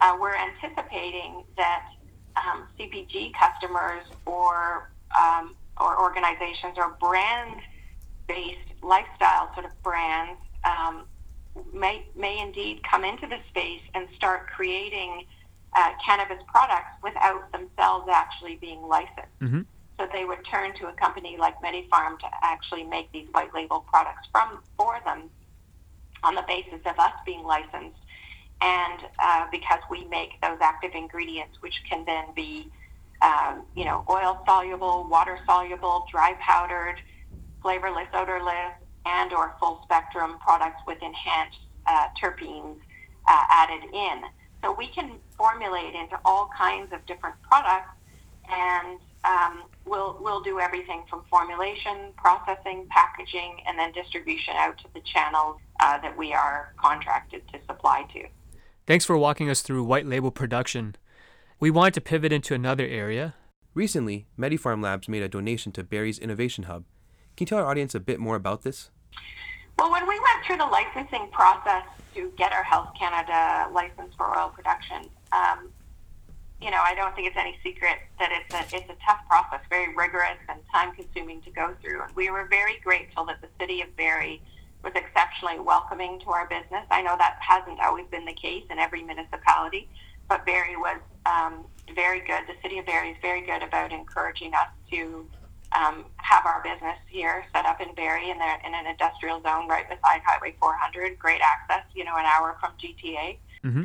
Uh, 0.00 0.16
we're 0.20 0.34
anticipating 0.34 1.44
that 1.56 1.84
um, 2.36 2.66
CPG 2.78 3.32
customers 3.34 4.04
or 4.24 4.90
um, 5.18 5.54
or 5.78 6.00
organizations 6.00 6.76
or 6.76 6.96
brand-based 7.00 8.58
lifestyle 8.82 9.50
sort 9.54 9.66
of 9.66 9.82
brands 9.82 10.40
um, 10.64 11.04
may 11.72 12.04
may 12.16 12.40
indeed 12.40 12.82
come 12.82 13.04
into 13.04 13.26
the 13.26 13.38
space 13.48 13.82
and 13.94 14.08
start 14.16 14.46
creating 14.48 15.24
uh, 15.74 15.90
cannabis 16.04 16.42
products 16.46 16.96
without 17.02 17.50
themselves 17.52 18.08
actually 18.10 18.56
being 18.56 18.82
licensed. 18.82 19.38
Mm-hmm. 19.42 19.60
So 19.98 20.06
they 20.12 20.24
would 20.24 20.44
turn 20.50 20.74
to 20.76 20.88
a 20.88 20.92
company 20.92 21.36
like 21.38 21.54
MediPharm 21.62 22.18
to 22.18 22.26
actually 22.42 22.84
make 22.84 23.10
these 23.12 23.26
white 23.32 23.54
label 23.54 23.84
products 23.90 24.28
from 24.30 24.58
for 24.76 24.98
them 25.04 25.30
on 26.22 26.34
the 26.34 26.44
basis 26.46 26.80
of 26.86 26.98
us 26.98 27.12
being 27.24 27.44
licensed 27.44 27.98
and 28.60 29.00
uh, 29.18 29.46
because 29.50 29.80
we 29.90 30.06
make 30.06 30.40
those 30.42 30.58
active 30.62 30.92
ingredients 30.94 31.58
which 31.60 31.82
can 31.88 32.04
then 32.04 32.24
be 32.34 32.68
um, 33.22 33.64
you 33.74 33.84
know 33.84 34.04
oil 34.10 34.38
soluble 34.46 35.06
water 35.08 35.38
soluble 35.46 36.04
dry 36.10 36.34
powdered 36.40 36.96
flavorless 37.62 38.08
odorless 38.14 38.74
and 39.06 39.32
or 39.32 39.54
full 39.60 39.80
spectrum 39.84 40.38
products 40.40 40.80
with 40.86 40.98
enhanced 41.02 41.58
uh, 41.86 42.06
terpenes 42.20 42.76
uh, 43.28 43.44
added 43.50 43.82
in. 43.92 44.22
So 44.62 44.74
we 44.76 44.88
can 44.88 45.18
formulate 45.36 45.94
into 45.94 46.18
all 46.24 46.48
kinds 46.56 46.92
of 46.92 47.04
different 47.06 47.36
products 47.42 47.94
and 48.50 48.98
um, 49.24 49.64
we'll 49.86 50.18
we'll 50.20 50.40
do 50.40 50.60
everything 50.60 51.04
from 51.08 51.22
formulation, 51.30 52.12
processing, 52.16 52.86
packaging, 52.90 53.60
and 53.66 53.78
then 53.78 53.92
distribution 53.92 54.54
out 54.56 54.76
to 54.78 54.84
the 54.94 55.00
channels 55.00 55.58
uh, 55.80 55.98
that 56.00 56.16
we 56.16 56.32
are 56.32 56.74
contracted 56.76 57.42
to 57.52 57.58
supply 57.66 58.06
to. 58.12 58.24
Thanks 58.86 59.04
for 59.04 59.16
walking 59.16 59.48
us 59.48 59.62
through 59.62 59.84
white 59.84 60.06
label 60.06 60.30
production. 60.30 60.96
We 61.58 61.70
wanted 61.70 61.94
to 61.94 62.00
pivot 62.00 62.32
into 62.32 62.54
another 62.54 62.86
area. 62.86 63.34
Recently, 63.74 64.26
MediPharm 64.38 64.82
Labs 64.82 65.08
made 65.08 65.22
a 65.22 65.28
donation 65.28 65.72
to 65.72 65.82
Barrie's 65.82 66.18
Innovation 66.18 66.64
Hub. 66.64 66.84
Can 67.36 67.44
you 67.44 67.46
tell 67.46 67.58
our 67.58 67.66
audience 67.66 67.94
a 67.94 68.00
bit 68.00 68.18
more 68.18 68.36
about 68.36 68.62
this? 68.62 68.90
Well, 69.78 69.90
when 69.90 70.08
we 70.08 70.18
went 70.18 70.46
through 70.46 70.56
the 70.56 70.66
licensing 70.66 71.28
process 71.32 71.84
to 72.14 72.32
get 72.38 72.52
our 72.52 72.62
Health 72.62 72.90
Canada 72.98 73.68
license 73.72 74.14
for 74.16 74.38
oil 74.38 74.48
production, 74.48 75.10
um, 75.32 75.68
you 76.60 76.70
know, 76.70 76.80
I 76.82 76.94
don't 76.94 77.14
think 77.14 77.28
it's 77.28 77.36
any 77.36 77.58
secret 77.62 77.96
that 78.18 78.30
it's 78.32 78.54
a 78.54 78.76
it's 78.76 78.88
a 78.88 78.96
tough 79.04 79.20
process, 79.28 79.60
very 79.68 79.94
rigorous 79.94 80.38
and 80.48 80.60
time 80.72 80.94
consuming 80.94 81.42
to 81.42 81.50
go 81.50 81.74
through. 81.82 82.02
And 82.02 82.14
we 82.16 82.30
were 82.30 82.46
very 82.48 82.80
grateful 82.82 83.24
that 83.26 83.40
the 83.40 83.48
city 83.60 83.82
of 83.82 83.94
Barrie 83.96 84.40
was 84.82 84.92
exceptionally 84.94 85.60
welcoming 85.60 86.20
to 86.20 86.30
our 86.30 86.46
business. 86.46 86.86
I 86.90 87.02
know 87.02 87.16
that 87.18 87.36
hasn't 87.40 87.80
always 87.80 88.06
been 88.06 88.24
the 88.24 88.32
case 88.32 88.64
in 88.70 88.78
every 88.78 89.02
municipality, 89.02 89.88
but 90.28 90.46
Barrie 90.46 90.76
was 90.76 91.00
um, 91.26 91.64
very 91.94 92.20
good. 92.20 92.42
The 92.46 92.54
city 92.62 92.78
of 92.78 92.86
Barrie 92.86 93.10
is 93.10 93.16
very 93.20 93.42
good 93.42 93.62
about 93.62 93.92
encouraging 93.92 94.54
us 94.54 94.68
to 94.90 95.26
um, 95.72 96.06
have 96.16 96.46
our 96.46 96.62
business 96.62 96.96
here 97.08 97.44
set 97.52 97.66
up 97.66 97.80
in 97.80 97.94
Barrie 97.94 98.30
in, 98.30 98.36
in 98.36 98.74
an 98.74 98.86
industrial 98.86 99.42
zone 99.42 99.68
right 99.68 99.88
beside 99.88 100.22
Highway 100.24 100.54
400. 100.58 101.18
Great 101.18 101.40
access, 101.42 101.84
you 101.94 102.04
know, 102.04 102.16
an 102.16 102.24
hour 102.24 102.56
from 102.60 102.72
GTA. 102.80 103.38
Mm-hmm. 103.64 103.84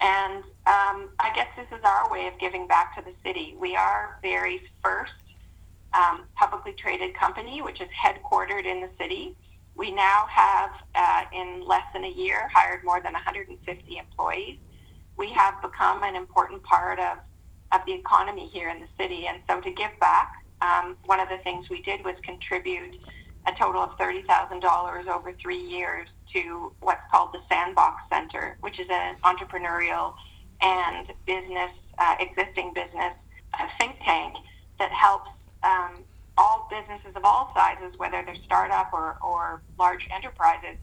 And 0.00 0.44
um, 0.66 1.10
I 1.18 1.32
guess 1.34 1.48
this 1.56 1.66
is 1.76 1.82
our 1.84 2.10
way 2.10 2.26
of 2.28 2.38
giving 2.38 2.66
back 2.66 2.94
to 2.96 3.02
the 3.02 3.12
city. 3.24 3.56
We 3.58 3.74
are 3.74 4.18
Barrie's 4.22 4.60
first 4.82 5.12
um, 5.94 6.24
publicly 6.36 6.72
traded 6.72 7.14
company, 7.14 7.62
which 7.62 7.80
is 7.80 7.88
headquartered 7.88 8.64
in 8.64 8.80
the 8.80 8.90
city. 8.98 9.34
We 9.74 9.90
now 9.90 10.26
have, 10.28 10.70
uh, 10.94 11.22
in 11.32 11.66
less 11.66 11.84
than 11.92 12.04
a 12.04 12.10
year, 12.10 12.48
hired 12.52 12.84
more 12.84 13.00
than 13.00 13.12
150 13.12 13.98
employees. 13.98 14.58
We 15.16 15.30
have 15.32 15.60
become 15.62 16.02
an 16.04 16.16
important 16.16 16.62
part 16.62 16.98
of, 16.98 17.18
of 17.72 17.80
the 17.86 17.94
economy 17.94 18.48
here 18.52 18.70
in 18.70 18.80
the 18.80 18.88
city. 18.98 19.26
And 19.28 19.40
so 19.48 19.60
to 19.60 19.70
give 19.72 19.90
back, 20.00 20.32
um, 20.60 20.96
one 21.06 21.20
of 21.20 21.28
the 21.28 21.38
things 21.38 21.70
we 21.70 21.82
did 21.82 22.04
was 22.04 22.14
contribute 22.24 22.96
a 23.46 23.52
total 23.58 23.82
of 23.82 23.96
$30,000 23.98 25.06
over 25.06 25.32
three 25.40 25.60
years 25.60 26.08
to 26.32 26.72
what's 26.80 27.02
called 27.10 27.32
the 27.32 27.40
Sandbox 27.48 28.02
Center, 28.10 28.56
which 28.60 28.78
is 28.78 28.86
an 28.90 29.16
entrepreneurial 29.24 30.14
and 30.60 31.08
business, 31.26 31.70
uh, 31.98 32.16
existing 32.20 32.72
business 32.74 33.14
uh, 33.54 33.66
think 33.78 33.96
tank 34.04 34.34
that 34.78 34.90
helps 34.92 35.30
um, 35.62 36.04
all 36.36 36.68
businesses 36.70 37.14
of 37.16 37.24
all 37.24 37.52
sizes, 37.54 37.98
whether 37.98 38.22
they're 38.24 38.36
startup 38.44 38.92
or, 38.92 39.18
or 39.22 39.62
large 39.78 40.08
enterprises, 40.14 40.76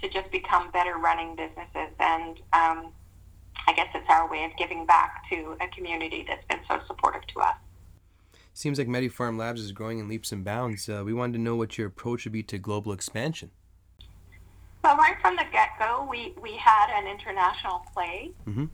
to 0.00 0.08
just 0.08 0.30
become 0.30 0.70
better 0.70 0.96
running 0.96 1.36
businesses. 1.36 1.94
And 2.00 2.38
um, 2.52 2.92
I 3.66 3.72
guess 3.74 3.88
it's 3.94 4.08
our 4.08 4.28
way 4.30 4.44
of 4.44 4.50
giving 4.56 4.86
back 4.86 5.28
to 5.30 5.56
a 5.60 5.68
community 5.68 6.24
that's 6.26 6.44
been 6.46 6.60
so 6.68 6.80
supportive 6.86 7.26
to 7.28 7.40
us. 7.40 7.54
Seems 8.54 8.78
like 8.78 8.88
MediPharm 8.88 9.38
Labs 9.38 9.62
is 9.62 9.72
growing 9.72 9.98
in 9.98 10.08
leaps 10.08 10.32
and 10.32 10.44
bounds. 10.44 10.88
Uh, 10.88 11.02
we 11.04 11.14
wanted 11.14 11.34
to 11.34 11.38
know 11.38 11.56
what 11.56 11.78
your 11.78 11.86
approach 11.86 12.24
would 12.24 12.32
be 12.32 12.42
to 12.44 12.58
global 12.58 12.92
expansion. 12.92 13.50
Well, 14.82 14.96
right 14.96 15.14
from 15.20 15.36
the 15.36 15.44
get 15.52 15.70
go, 15.78 16.06
we, 16.10 16.34
we 16.42 16.56
had 16.56 16.88
an 16.90 17.06
international 17.06 17.82
play. 17.94 18.32
Mm-hmm. 18.48 18.64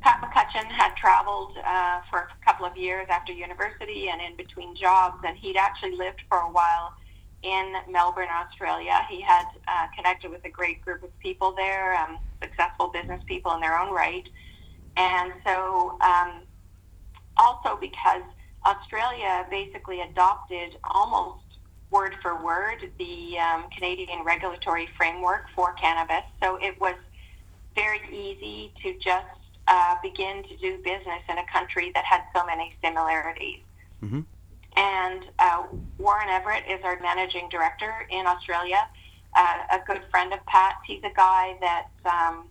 Pat 0.00 0.22
McCutcheon 0.22 0.70
had 0.70 0.94
traveled 0.96 1.52
uh, 1.64 2.00
for 2.10 2.20
a 2.20 2.44
couple 2.44 2.64
of 2.64 2.76
years 2.76 3.06
after 3.10 3.32
university 3.32 4.08
and 4.08 4.20
in 4.20 4.36
between 4.36 4.74
jobs, 4.74 5.18
and 5.26 5.36
he'd 5.36 5.56
actually 5.56 5.96
lived 5.96 6.22
for 6.28 6.38
a 6.38 6.50
while 6.50 6.92
in 7.42 7.74
Melbourne, 7.90 8.28
Australia. 8.32 9.06
He 9.10 9.20
had 9.20 9.44
uh, 9.68 9.88
connected 9.94 10.30
with 10.30 10.44
a 10.44 10.48
great 10.48 10.80
group 10.82 11.02
of 11.02 11.16
people 11.18 11.52
there, 11.54 11.94
um, 11.96 12.18
successful 12.42 12.88
business 12.88 13.22
people 13.26 13.52
in 13.52 13.60
their 13.60 13.78
own 13.78 13.92
right. 13.92 14.26
And 14.96 15.32
so, 15.44 15.98
um, 16.00 16.42
also 17.36 17.76
because 17.78 18.22
Australia 18.64 19.44
basically 19.50 20.00
adopted 20.00 20.76
almost 20.82 21.44
word 21.90 22.16
for 22.22 22.42
word 22.42 22.90
the 22.98 23.38
um, 23.38 23.64
Canadian 23.70 24.24
regulatory 24.24 24.88
framework 24.96 25.46
for 25.54 25.72
cannabis. 25.74 26.24
So 26.42 26.56
it 26.56 26.80
was 26.80 26.96
very 27.74 28.00
easy 28.12 28.72
to 28.82 28.98
just 28.98 29.26
uh, 29.68 29.96
begin 30.02 30.42
to 30.44 30.56
do 30.56 30.78
business 30.78 31.22
in 31.28 31.38
a 31.38 31.46
country 31.52 31.92
that 31.94 32.04
had 32.04 32.22
so 32.34 32.44
many 32.44 32.74
similarities. 32.82 33.60
Mm-hmm. 34.02 34.20
And 34.76 35.24
uh, 35.38 35.62
Warren 35.98 36.28
Everitt 36.28 36.64
is 36.68 36.84
our 36.84 36.98
managing 37.00 37.48
director 37.48 38.06
in 38.10 38.26
Australia. 38.26 38.88
uh, 39.36 39.58
a 39.70 39.78
good 39.86 40.02
friend 40.10 40.32
of 40.32 40.44
Pat's. 40.46 40.78
He's 40.86 41.04
a 41.04 41.14
guy 41.14 41.56
that 41.60 41.88
um, 42.04 42.46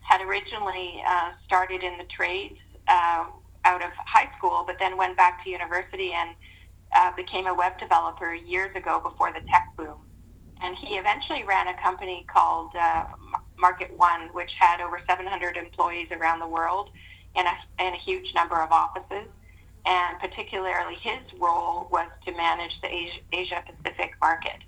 had 0.00 0.20
originally 0.20 1.02
uh, 1.06 1.32
started 1.46 1.82
in 1.82 1.96
the 1.98 2.04
trades 2.04 2.58
uh, 2.86 3.24
out 3.64 3.82
of 3.82 3.90
high 3.96 4.30
school, 4.36 4.64
but 4.66 4.76
then 4.78 4.96
went 4.96 5.16
back 5.16 5.42
to 5.44 5.50
university 5.50 6.12
and 6.12 6.30
uh, 6.96 7.10
became 7.16 7.46
a 7.46 7.54
web 7.54 7.78
developer 7.78 8.34
years 8.34 8.74
ago 8.76 9.00
before 9.02 9.32
the 9.32 9.40
tech 9.50 9.68
boom. 9.76 9.96
And 10.60 10.76
he 10.76 10.96
eventually 10.96 11.44
ran 11.44 11.68
a 11.68 11.80
company 11.80 12.26
called 12.32 12.70
uh, 12.74 13.04
Market 13.58 13.96
One, 13.96 14.28
which 14.32 14.50
had 14.58 14.80
over 14.80 15.00
700 15.08 15.56
employees 15.56 16.08
around 16.10 16.40
the 16.40 16.48
world 16.48 16.88
in 17.36 17.46
a, 17.46 17.84
in 17.86 17.94
a 17.94 17.98
huge 17.98 18.34
number 18.34 18.60
of 18.60 18.72
offices. 18.72 19.28
And 19.86 20.18
particularly 20.20 20.96
his 21.00 21.20
role 21.40 21.88
was 21.90 22.08
to 22.26 22.32
manage 22.32 22.72
the 22.82 22.92
Asia, 22.92 23.20
Asia 23.32 23.62
Pacific 23.66 24.12
market. 24.20 24.58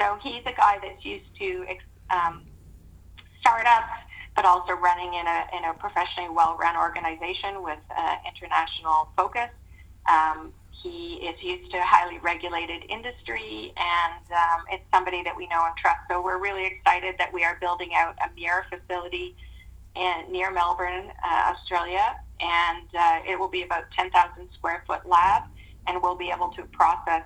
So 0.00 0.18
he's 0.22 0.42
a 0.46 0.52
guy 0.56 0.78
that's 0.82 1.04
used 1.04 1.26
to 1.38 1.66
um, 2.10 2.42
startups, 3.40 3.92
but 4.36 4.44
also 4.44 4.72
running 4.72 5.14
in 5.14 5.26
a, 5.26 5.44
in 5.56 5.64
a 5.64 5.74
professionally 5.74 6.30
well-run 6.30 6.76
organization 6.76 7.62
with 7.62 7.78
uh, 7.96 8.16
international 8.26 9.08
focus. 9.16 9.50
Um, 10.10 10.52
he 10.82 11.14
is 11.14 11.40
used 11.42 11.70
to 11.70 11.78
a 11.78 11.84
highly 11.84 12.18
regulated 12.18 12.82
industry, 12.88 13.72
and 13.76 14.24
um, 14.32 14.64
it's 14.70 14.84
somebody 14.92 15.22
that 15.22 15.36
we 15.36 15.46
know 15.46 15.64
and 15.64 15.76
trust. 15.76 16.00
So 16.10 16.20
we're 16.20 16.38
really 16.38 16.66
excited 16.66 17.14
that 17.18 17.32
we 17.32 17.44
are 17.44 17.56
building 17.60 17.90
out 17.94 18.16
a 18.18 18.34
mirror 18.34 18.66
facility 18.68 19.36
in, 19.94 20.30
near 20.30 20.50
Melbourne, 20.50 21.12
uh, 21.24 21.52
Australia, 21.54 22.16
and 22.40 22.88
uh, 22.98 23.20
it 23.26 23.38
will 23.38 23.48
be 23.48 23.62
about 23.62 23.84
10,000 23.92 24.48
square 24.54 24.82
foot 24.86 25.06
lab, 25.06 25.42
and 25.86 26.02
we'll 26.02 26.16
be 26.16 26.30
able 26.30 26.48
to 26.50 26.64
process 26.72 27.22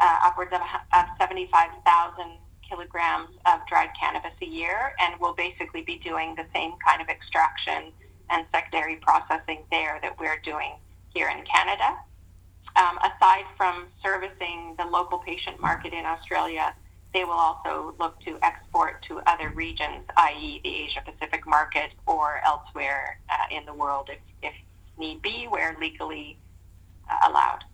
uh, 0.00 0.18
upwards 0.22 0.52
of, 0.52 0.60
of 0.94 1.06
75,000 1.18 2.38
kilograms 2.68 3.30
of 3.46 3.60
dried 3.68 3.90
cannabis 3.98 4.32
a 4.42 4.46
year, 4.46 4.94
and 5.00 5.14
we'll 5.20 5.34
basically 5.34 5.82
be 5.82 5.98
doing 5.98 6.34
the 6.34 6.46
same 6.54 6.72
kind 6.84 7.02
of 7.02 7.08
extraction 7.08 7.92
and 8.30 8.46
secondary 8.52 8.96
processing 8.96 9.62
there 9.70 9.98
that 10.02 10.18
we're 10.18 10.40
doing 10.44 10.74
here 11.14 11.28
in 11.28 11.44
Canada. 11.44 11.96
Um, 12.76 12.98
aside 12.98 13.44
from 13.56 13.86
servicing 14.02 14.74
the 14.78 14.84
local 14.84 15.18
patient 15.18 15.60
market 15.60 15.94
in 15.94 16.04
Australia, 16.04 16.74
they 17.14 17.24
will 17.24 17.32
also 17.32 17.94
look 17.98 18.20
to 18.20 18.38
export 18.42 19.02
to 19.08 19.20
other 19.26 19.50
regions, 19.54 20.04
i.e., 20.18 20.60
the 20.62 20.74
Asia 20.84 21.00
Pacific 21.02 21.46
market 21.46 21.92
or 22.06 22.42
elsewhere 22.44 23.18
uh, 23.30 23.56
in 23.56 23.64
the 23.64 23.72
world 23.72 24.10
if, 24.12 24.18
if 24.42 24.52
need 24.98 25.22
be, 25.22 25.46
where 25.48 25.74
legally 25.80 26.38
uh, 27.10 27.30
allowed. 27.30 27.64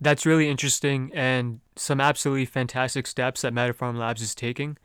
That's 0.00 0.26
really 0.26 0.48
interesting 0.48 1.12
and 1.14 1.60
some 1.76 2.00
absolutely 2.00 2.46
fantastic 2.46 3.06
steps 3.06 3.42
that 3.42 3.54
MediPharm 3.54 3.96
Labs 3.96 4.20
is 4.20 4.34
taking. 4.34 4.76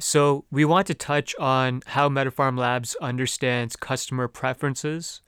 So, 0.00 0.44
we 0.50 0.64
want 0.64 0.86
to 0.88 0.94
touch 0.94 1.34
on 1.36 1.82
how 1.86 2.08
MediPharm 2.08 2.58
Labs 2.58 2.96
understands 2.96 3.76
customer 3.76 4.28
preferences 4.28 5.20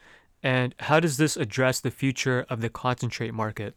and 0.43 0.75
how 0.81 1.01
does 1.01 1.17
this 1.17 1.37
address 1.37 1.81
the 1.81 1.91
future 1.91 2.47
of 2.49 2.61
the 2.61 2.69
concentrate 2.69 3.35
market? 3.35 3.75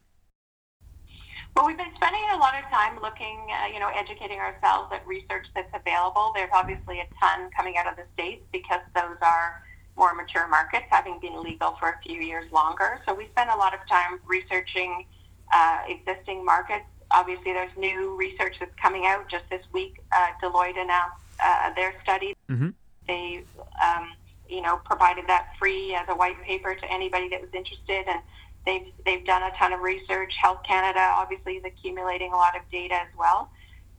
Well, 1.55 1.65
we've 1.67 1.77
been 1.77 1.93
spending 1.95 2.21
a 2.33 2.37
lot 2.37 2.53
of 2.55 2.69
time 2.69 2.97
looking, 3.01 3.37
uh, 3.51 3.67
you 3.67 3.79
know, 3.79 3.89
educating 3.93 4.39
ourselves 4.39 4.91
at 4.93 5.05
research 5.05 5.47
that's 5.53 5.71
available. 5.73 6.31
There's 6.33 6.49
obviously 6.53 7.01
a 7.01 7.07
ton 7.19 7.49
coming 7.55 7.75
out 7.77 7.87
of 7.87 7.97
the 7.97 8.05
States 8.13 8.43
because 8.53 8.79
those 8.95 9.17
are 9.21 9.61
more 9.97 10.13
mature 10.13 10.47
markets, 10.47 10.85
having 10.89 11.19
been 11.19 11.43
legal 11.43 11.75
for 11.77 11.89
a 11.89 11.99
few 12.01 12.21
years 12.21 12.49
longer. 12.53 13.01
So 13.05 13.13
we 13.13 13.27
spend 13.27 13.49
a 13.49 13.57
lot 13.57 13.73
of 13.73 13.81
time 13.89 14.19
researching 14.25 15.05
uh, 15.53 15.79
existing 15.87 16.45
markets. 16.45 16.85
Obviously, 17.11 17.51
there's 17.51 17.75
new 17.77 18.15
research 18.15 18.55
that's 18.59 18.75
coming 18.81 19.05
out. 19.05 19.27
Just 19.27 19.43
this 19.49 19.65
week, 19.73 19.99
uh, 20.13 20.27
Deloitte 20.41 20.81
announced 20.81 21.17
uh, 21.43 21.73
their 21.73 21.93
study. 22.01 22.33
Mm-hmm. 22.49 22.69
They, 23.07 23.43
um, 23.83 24.13
you 24.51 24.61
know, 24.61 24.81
provided 24.85 25.25
that 25.27 25.47
free 25.57 25.95
as 25.95 26.05
a 26.09 26.15
white 26.15 26.41
paper 26.43 26.75
to 26.75 26.91
anybody 26.91 27.29
that 27.29 27.41
was 27.41 27.49
interested, 27.53 28.05
and 28.07 28.21
they've 28.65 28.91
they've 29.05 29.25
done 29.25 29.43
a 29.43 29.51
ton 29.57 29.73
of 29.73 29.79
research. 29.79 30.33
Health 30.39 30.59
Canada 30.67 30.99
obviously 30.99 31.53
is 31.53 31.63
accumulating 31.65 32.33
a 32.33 32.35
lot 32.35 32.55
of 32.55 32.61
data 32.71 32.95
as 32.95 33.07
well. 33.17 33.49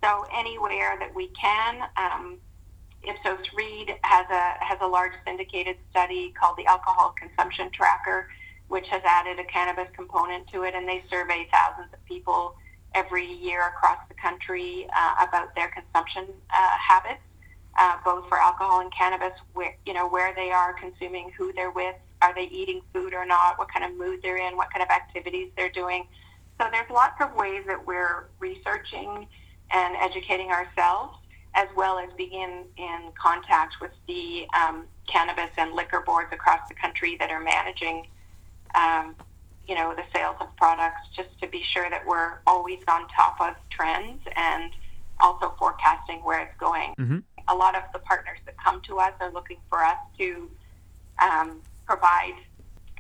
So 0.05 0.27
anywhere 0.37 0.97
that 1.01 1.15
we 1.15 1.29
can. 1.29 1.83
Um, 1.97 2.39
Ipsos 3.05 3.47
Reid 3.55 3.95
has 4.05 4.27
a 4.31 4.65
has 4.65 4.79
a 4.81 4.87
large 4.87 5.13
syndicated 5.27 5.77
study 5.91 6.33
called 6.39 6.57
the 6.57 6.67
Alcohol 6.67 7.15
Consumption 7.19 7.71
Tracker, 7.73 8.29
which 8.69 8.87
has 8.89 9.03
added 9.05 9.39
a 9.39 9.45
cannabis 9.45 9.89
component 9.95 10.47
to 10.49 10.63
it, 10.63 10.75
and 10.75 10.89
they 10.89 11.03
survey 11.11 11.49
thousands 11.51 11.93
of 11.93 12.05
people 12.05 12.55
every 12.95 13.27
year 13.27 13.67
across 13.67 13.99
the 14.09 14.15
country 14.15 14.87
uh, 14.95 15.27
about 15.27 15.55
their 15.55 15.69
consumption 15.69 16.27
uh, 16.51 16.71
habits, 16.79 17.23
uh, 17.79 17.97
both 18.05 18.29
for 18.29 18.39
alcohol 18.39 18.81
and 18.81 18.93
cannabis. 18.93 19.39
Where 19.55 19.77
you 19.87 19.93
know 19.93 20.09
where 20.09 20.35
they 20.35 20.51
are 20.51 20.73
consuming, 20.75 21.33
who 21.37 21.53
they're 21.53 21.71
with, 21.71 21.97
are 22.21 22.35
they 22.35 22.45
eating 22.45 22.83
food 22.93 23.15
or 23.15 23.27
not, 23.27 23.59
what 23.59 23.69
kind 23.73 23.85
of 23.85 23.97
mood 23.97 24.21
they're 24.23 24.39
in, 24.39 24.57
what 24.57 24.73
kind 24.73 24.83
of 24.83 24.91
activities 24.91 25.51
they're 25.57 25.71
doing. 25.71 26.07
So 26.61 26.69
there's 26.71 26.91
lots 26.91 27.21
of 27.21 27.35
ways 27.35 27.65
that 27.67 27.87
we're 27.87 28.27
researching 28.39 29.27
and 29.71 29.97
educating 29.97 30.51
ourselves, 30.51 31.17
as 31.55 31.67
well 31.77 31.99
as 31.99 32.09
being 32.17 32.65
in, 32.77 33.13
contact 33.21 33.77
with 33.81 33.93
the 34.07 34.47
um, 34.59 34.85
cannabis 35.09 35.51
and 35.57 35.73
liquor 35.73 36.03
boards 36.05 36.29
across 36.33 36.61
the 36.69 36.75
country 36.75 37.17
that 37.19 37.31
are 37.31 37.41
managing 37.41 38.07
um, 38.75 39.15
you 39.69 39.75
know, 39.75 39.95
the 39.95 40.03
sales 40.15 40.37
of 40.41 40.55
products 40.57 41.09
just 41.15 41.29
to 41.41 41.47
be 41.49 41.63
sure 41.73 41.89
that 41.89 42.05
we're 42.07 42.39
always 42.47 42.81
on 42.89 43.07
top 43.09 43.41
of 43.41 43.55
trends 43.71 44.21
and 44.37 44.73
also 45.21 45.55
forecasting 45.59 46.19
where 46.25 46.41
it's 46.41 46.57
going. 46.59 46.95
Mm-hmm. 46.99 47.19
A 47.49 47.55
lot 47.55 47.75
of 47.75 47.83
the 47.93 47.99
partners 47.99 48.39
that 48.47 48.57
come 48.63 48.81
to 48.83 48.99
us 48.99 49.13
are 49.21 49.33
looking 49.33 49.59
for 49.69 49.85
us 49.85 49.99
to 50.19 50.49
um, 51.23 51.61
provide 51.87 52.35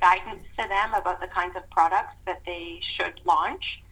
guidance 0.00 0.44
to 0.58 0.68
them 0.68 0.94
about 0.94 1.20
the 1.20 1.28
kinds 1.28 1.56
of 1.56 1.68
products 1.70 2.14
that 2.26 2.42
they 2.44 2.80
should 2.96 3.20
launch. 3.24 3.82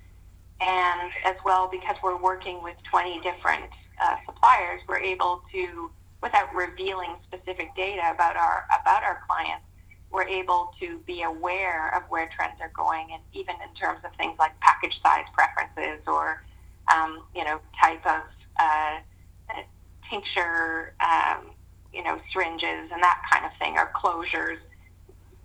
And 0.60 1.10
as 1.24 1.36
well, 1.44 1.68
because 1.70 1.96
we're 2.02 2.20
working 2.20 2.62
with 2.62 2.76
20 2.90 3.20
different 3.20 3.70
uh, 4.02 4.16
suppliers, 4.26 4.80
we're 4.88 4.98
able 4.98 5.42
to, 5.52 5.90
without 6.22 6.54
revealing 6.54 7.16
specific 7.26 7.74
data 7.76 8.02
about 8.12 8.36
our 8.36 8.64
about 8.82 9.02
our 9.02 9.20
clients, 9.26 9.64
we're 10.10 10.28
able 10.28 10.72
to 10.80 10.98
be 11.06 11.22
aware 11.22 11.96
of 11.96 12.02
where 12.10 12.28
trends 12.28 12.60
are 12.60 12.72
going, 12.74 13.08
and 13.12 13.22
even 13.32 13.54
in 13.66 13.74
terms 13.74 14.00
of 14.04 14.10
things 14.16 14.34
like 14.38 14.58
package 14.60 15.00
size 15.02 15.24
preferences 15.32 16.02
or 16.06 16.42
um, 16.92 17.22
you 17.34 17.44
know 17.44 17.58
type 17.80 18.04
of 18.04 18.22
uh, 18.58 18.98
tincture, 20.10 20.94
um, 21.00 21.52
you 21.94 22.02
know 22.02 22.20
syringes 22.32 22.90
and 22.92 23.02
that 23.02 23.22
kind 23.30 23.44
of 23.44 23.52
thing, 23.58 23.76
or 23.76 23.90
closures. 23.94 24.58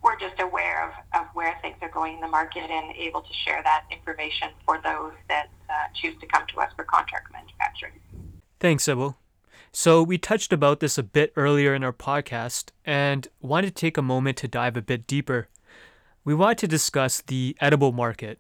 We're 0.04 0.20
just 0.20 0.40
aware 0.40 0.88
of, 0.88 0.94
of 1.20 1.28
where 1.34 1.58
things 1.64 1.78
are 1.82 1.90
going 1.90 2.14
in 2.14 2.22
the 2.22 2.28
market 2.28 2.70
and 2.70 2.96
able 2.96 3.22
to 3.22 3.34
share 3.44 3.64
that 3.64 3.86
information 3.92 4.50
for 4.64 4.80
those 4.84 5.14
that 5.30 5.50
uh, 5.68 5.74
choose 6.00 6.14
to 6.20 6.28
come 6.28 6.44
to 6.54 6.60
us 6.60 6.72
for 6.76 6.84
contract 6.84 7.34
manufacturing. 7.34 7.94
Thanks, 8.60 8.84
Sybil. 8.84 9.18
So, 9.72 10.04
we 10.04 10.18
touched 10.20 10.54
about 10.54 10.80
this 10.80 10.98
a 11.00 11.04
bit 11.04 11.34
earlier 11.36 11.74
in 11.74 11.84
our 11.84 11.92
podcast 11.92 12.70
and 12.86 13.28
wanted 13.42 13.68
to 13.68 13.74
take 13.74 13.98
a 13.98 14.02
moment 14.02 14.38
to 14.38 14.48
dive 14.48 14.78
a 14.78 14.82
bit 14.82 15.08
deeper. 15.08 15.50
We 16.24 16.34
want 16.34 16.60
to 16.60 16.68
discuss 16.68 17.22
the 17.22 17.58
edible 17.60 17.92
market. 17.92 18.40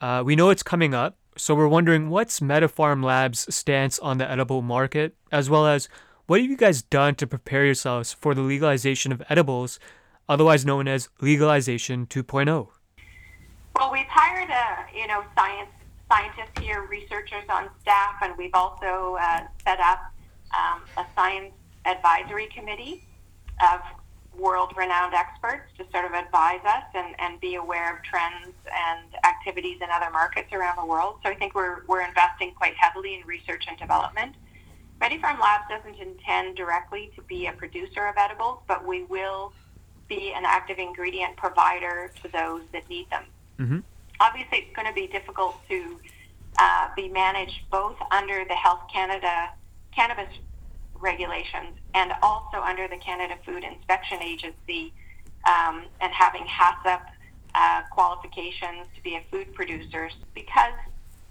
Uh, 0.00 0.22
we 0.24 0.36
know 0.36 0.50
it's 0.50 0.62
coming 0.62 0.92
up, 0.92 1.16
so 1.40 1.54
we're 1.54 1.68
wondering 1.68 2.10
what's 2.10 2.40
MediPharm 2.40 3.02
Labs' 3.02 3.52
stance 3.52 3.98
on 4.00 4.18
the 4.18 4.30
edible 4.30 4.60
market, 4.60 5.16
as 5.32 5.48
well 5.48 5.66
as 5.66 5.88
what 6.26 6.38
have 6.40 6.50
you 6.50 6.56
guys 6.56 6.82
done 6.82 7.14
to 7.14 7.26
prepare 7.26 7.64
yourselves 7.64 8.12
for 8.12 8.34
the 8.34 8.42
legalization 8.42 9.10
of 9.10 9.22
edibles, 9.30 9.80
otherwise 10.28 10.66
known 10.66 10.86
as 10.86 11.08
Legalization 11.20 12.06
2.0? 12.06 12.68
Well, 13.74 13.90
we've 13.90 14.04
hired 14.06 14.50
a 14.50 14.96
you 14.96 15.06
know 15.06 15.24
science 15.34 15.70
scientists 16.10 16.60
here, 16.60 16.86
researchers 16.90 17.44
on 17.48 17.70
staff, 17.80 18.16
and 18.22 18.36
we've 18.36 18.54
also 18.54 19.16
uh, 19.18 19.40
set 19.64 19.80
up 19.80 20.12
um, 20.52 20.82
a 20.98 21.06
science 21.16 21.54
advisory 21.86 22.48
committee 22.48 23.02
of 23.62 23.80
world 24.38 24.72
renowned 24.76 25.14
experts 25.14 25.70
to 25.76 25.84
sort 25.92 26.04
of 26.04 26.12
advise 26.12 26.60
us 26.64 26.84
and, 26.94 27.14
and 27.18 27.40
be 27.40 27.56
aware 27.56 27.94
of 27.94 28.02
trends 28.02 28.54
and 28.72 29.14
activities 29.24 29.78
in 29.82 29.88
other 29.90 30.10
markets 30.10 30.52
around 30.52 30.76
the 30.76 30.84
world. 30.84 31.16
So 31.22 31.30
I 31.30 31.34
think 31.34 31.54
we're, 31.54 31.84
we're 31.86 32.02
investing 32.02 32.52
quite 32.54 32.74
heavily 32.76 33.14
in 33.20 33.26
research 33.26 33.66
and 33.68 33.78
development. 33.78 34.34
MediPharm 35.00 35.40
Labs 35.40 35.64
doesn't 35.68 35.98
intend 35.98 36.56
directly 36.56 37.10
to 37.16 37.22
be 37.22 37.46
a 37.46 37.52
producer 37.52 38.06
of 38.06 38.14
edibles, 38.18 38.60
but 38.68 38.86
we 38.86 39.04
will 39.04 39.52
be 40.08 40.32
an 40.32 40.44
active 40.44 40.78
ingredient 40.78 41.36
provider 41.36 42.12
to 42.22 42.28
those 42.28 42.62
that 42.72 42.88
need 42.88 43.08
them. 43.10 43.24
Mm-hmm. 43.58 43.78
Obviously, 44.20 44.58
it's 44.58 44.76
going 44.76 44.88
to 44.88 44.94
be 44.94 45.06
difficult 45.06 45.56
to 45.68 45.98
uh, 46.58 46.88
be 46.94 47.08
managed 47.08 47.62
both 47.70 47.96
under 48.10 48.44
the 48.44 48.54
Health 48.54 48.82
Canada 48.92 49.50
cannabis 49.94 50.28
regulations 51.00 51.76
and 51.94 52.12
also 52.22 52.58
under 52.58 52.88
the 52.88 52.96
Canada 52.96 53.34
Food 53.44 53.64
Inspection 53.64 54.22
Agency 54.22 54.92
um, 55.46 55.84
and 56.00 56.12
having 56.12 56.42
HACCP 56.42 57.00
uh, 57.54 57.82
qualifications 57.90 58.86
to 58.94 59.02
be 59.02 59.16
a 59.16 59.22
food 59.30 59.52
producer 59.54 60.08
because 60.34 60.74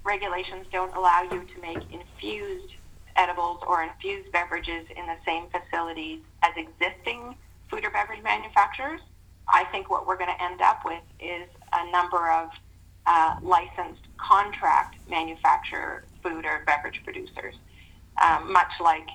regulations 0.03 0.65
don't 0.71 0.93
allow 0.95 1.21
you 1.21 1.45
to 1.45 1.61
make 1.61 1.79
infused 1.91 2.73
edibles 3.15 3.59
or 3.67 3.83
infused 3.83 4.31
beverages 4.31 4.85
in 4.95 5.05
the 5.05 5.15
same 5.25 5.45
facilities 5.49 6.19
as 6.43 6.51
existing 6.57 7.35
food 7.69 7.85
or 7.85 7.91
beverage 7.91 8.23
manufacturers, 8.23 9.01
I 9.47 9.65
think 9.65 9.89
what 9.89 10.07
we're 10.07 10.17
going 10.17 10.29
to 10.35 10.43
end 10.43 10.61
up 10.61 10.81
with 10.85 11.03
is 11.19 11.47
a 11.73 11.91
number 11.91 12.31
of 12.31 12.49
uh, 13.05 13.35
licensed 13.41 14.01
contract 14.17 14.97
manufacturer 15.09 16.05
food 16.21 16.45
or 16.45 16.63
beverage 16.65 17.01
producers, 17.03 17.55
um, 18.21 18.51
much 18.51 18.71
like 18.79 19.07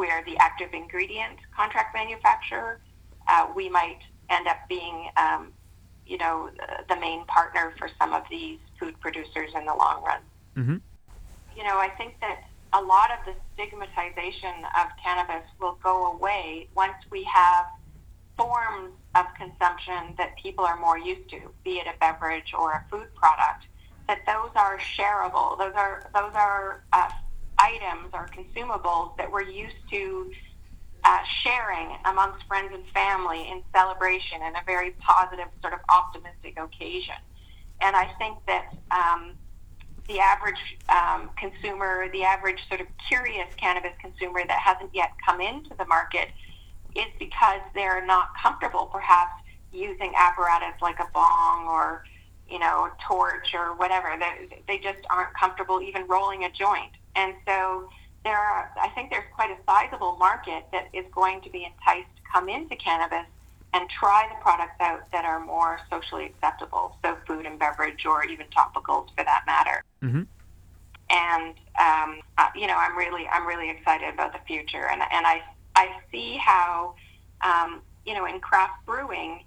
where 0.00 0.24
the 0.24 0.34
active 0.38 0.70
ingredient 0.72 1.36
contract 1.54 1.94
manufacturer, 1.94 2.80
uh, 3.28 3.46
we 3.54 3.68
might 3.68 3.98
end 4.30 4.46
up 4.46 4.56
being, 4.66 5.10
um, 5.18 5.52
you 6.06 6.16
know, 6.16 6.48
the, 6.56 6.94
the, 6.94 6.98
main 6.98 7.22
partner 7.26 7.74
for 7.76 7.90
some 8.00 8.14
of 8.14 8.22
these 8.30 8.58
food 8.78 8.98
producers 9.00 9.50
in 9.54 9.66
the 9.66 9.74
long 9.74 10.02
run. 10.02 10.20
Mm-hmm. 10.56 10.76
You 11.54 11.64
know, 11.64 11.76
I 11.76 11.90
think 11.98 12.14
that 12.22 12.44
a 12.72 12.80
lot 12.80 13.10
of 13.10 13.18
the 13.26 13.34
stigmatization 13.52 14.64
of 14.80 14.86
cannabis 15.04 15.46
will 15.60 15.76
go 15.82 16.12
away 16.12 16.68
once 16.74 16.96
we 17.10 17.22
have 17.24 17.66
forms 18.38 18.92
of 19.14 19.26
consumption 19.36 20.14
that 20.16 20.34
people 20.42 20.64
are 20.64 20.80
more 20.80 20.96
used 20.96 21.28
to, 21.28 21.40
be 21.62 21.72
it 21.72 21.86
a 21.86 21.98
beverage 22.00 22.54
or 22.58 22.72
a 22.72 22.84
food 22.90 23.14
product, 23.14 23.66
that 24.08 24.24
those 24.24 24.50
are 24.56 24.78
shareable. 24.78 25.58
Those 25.58 25.74
are 25.74 26.08
those 26.14 26.32
are 26.34 26.84
uh, 26.94 27.10
items 27.60 28.10
or 28.12 28.28
consumables 28.28 29.16
that 29.16 29.30
we're 29.30 29.42
used 29.42 29.76
to 29.90 30.30
uh, 31.04 31.18
sharing 31.42 31.96
amongst 32.04 32.44
friends 32.46 32.70
and 32.72 32.84
family 32.92 33.48
in 33.50 33.62
celebration 33.74 34.42
in 34.42 34.54
a 34.56 34.62
very 34.66 34.92
positive, 34.92 35.46
sort 35.60 35.72
of 35.72 35.80
optimistic 35.88 36.58
occasion. 36.58 37.14
And 37.80 37.96
I 37.96 38.06
think 38.18 38.38
that 38.46 38.74
um, 38.90 39.32
the 40.08 40.20
average 40.20 40.78
um, 40.88 41.30
consumer, 41.38 42.08
the 42.12 42.24
average 42.24 42.58
sort 42.68 42.80
of 42.80 42.86
curious 43.08 43.46
cannabis 43.56 43.92
consumer 44.00 44.40
that 44.46 44.58
hasn't 44.58 44.94
yet 44.94 45.12
come 45.24 45.40
into 45.40 45.70
the 45.78 45.86
market 45.86 46.28
is 46.94 47.06
because 47.18 47.60
they're 47.74 48.04
not 48.04 48.28
comfortable 48.40 48.86
perhaps 48.86 49.32
using 49.72 50.12
apparatus 50.16 50.74
like 50.82 50.98
a 50.98 51.06
bong 51.14 51.66
or 51.68 52.04
you 52.48 52.58
know 52.58 52.86
a 52.86 52.92
torch 53.06 53.54
or 53.54 53.76
whatever 53.76 54.12
they, 54.18 54.62
they 54.66 54.78
just 54.78 54.98
aren't 55.08 55.32
comfortable 55.34 55.80
even 55.80 56.04
rolling 56.08 56.42
a 56.42 56.50
joint 56.50 56.90
and 57.16 57.34
so 57.46 57.88
there 58.24 58.38
are 58.38 58.70
i 58.80 58.88
think 58.90 59.10
there's 59.10 59.24
quite 59.34 59.50
a 59.50 59.56
sizable 59.66 60.16
market 60.16 60.64
that 60.72 60.88
is 60.92 61.04
going 61.14 61.40
to 61.40 61.50
be 61.50 61.64
enticed 61.64 62.08
to 62.16 62.22
come 62.32 62.48
into 62.48 62.76
cannabis 62.76 63.26
and 63.72 63.88
try 63.88 64.26
the 64.28 64.42
products 64.42 64.80
out 64.80 65.00
that 65.12 65.24
are 65.24 65.38
more 65.38 65.78
socially 65.88 66.24
acceptable. 66.26 66.96
So 67.04 67.16
food 67.24 67.46
and 67.46 67.56
beverage 67.56 68.04
or 68.04 68.24
even 68.24 68.46
topicals 68.46 69.10
for 69.16 69.22
that 69.24 69.44
matter. 69.46 69.84
Mm-hmm. 70.02 70.22
and 71.10 71.54
um, 71.78 72.20
uh, 72.38 72.48
you 72.56 72.66
know 72.66 72.74
i'm 72.76 72.96
really 72.96 73.28
i'm 73.28 73.46
really 73.46 73.70
excited 73.70 74.12
about 74.12 74.32
the 74.32 74.40
future. 74.46 74.88
And, 74.90 75.02
and 75.02 75.26
i 75.26 75.42
I 75.76 75.88
see 76.10 76.36
how, 76.36 76.94
um, 77.42 77.80
you 78.04 78.14
know, 78.14 78.26
in 78.26 78.40
craft 78.40 78.84
brewing, 78.86 79.44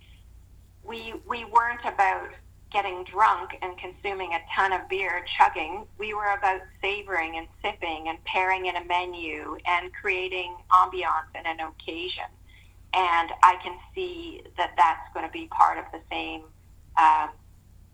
we 0.84 1.14
we 1.28 1.46
weren't 1.46 1.82
about 1.86 2.30
getting 2.74 3.04
drunk 3.04 3.52
and 3.62 3.78
consuming 3.78 4.34
a 4.34 4.40
ton 4.54 4.74
of 4.74 4.90
beer, 4.90 5.24
chugging. 5.38 5.86
We 5.98 6.14
were 6.14 6.34
about 6.38 6.62
savoring 6.82 7.38
and 7.38 7.48
sipping 7.62 8.10
and 8.10 8.22
pairing 8.26 8.66
in 8.66 8.76
a 8.76 8.84
menu 8.86 9.58
and 9.66 9.92
creating 9.94 10.56
ambiance 10.72 11.30
and 11.36 11.46
an 11.48 11.68
occasion. 11.68 12.26
And 12.94 13.32
I 13.44 13.58
can 13.64 13.78
see 13.96 14.42
that 14.58 14.72
that's 14.76 15.14
going 15.14 15.26
to 15.26 15.32
be 15.32 15.48
part 15.48 15.78
of 15.78 15.86
the 15.92 16.00
same 16.12 16.42
uh, 16.98 17.28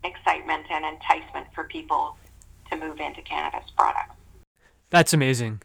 excitement 0.02 0.66
and 0.70 0.84
enticement 0.84 1.46
for 1.54 1.64
people 1.64 2.16
to 2.70 2.76
move 2.76 3.00
into 3.00 3.22
cannabis 3.22 3.70
products. 3.76 4.14
That's 4.90 5.12
amazing. 5.12 5.62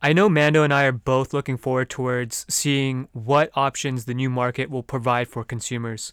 I 0.00 0.12
know 0.12 0.28
Mando 0.28 0.64
and 0.64 0.74
I 0.74 0.84
are 0.84 0.92
both 0.92 1.32
looking 1.32 1.56
forward 1.56 1.88
towards 1.88 2.44
seeing 2.48 3.08
what 3.12 3.50
options 3.54 4.04
the 4.04 4.14
new 4.14 4.28
market 4.28 4.68
will 4.68 4.82
provide 4.82 5.28
for 5.28 5.44
consumers. 5.44 6.12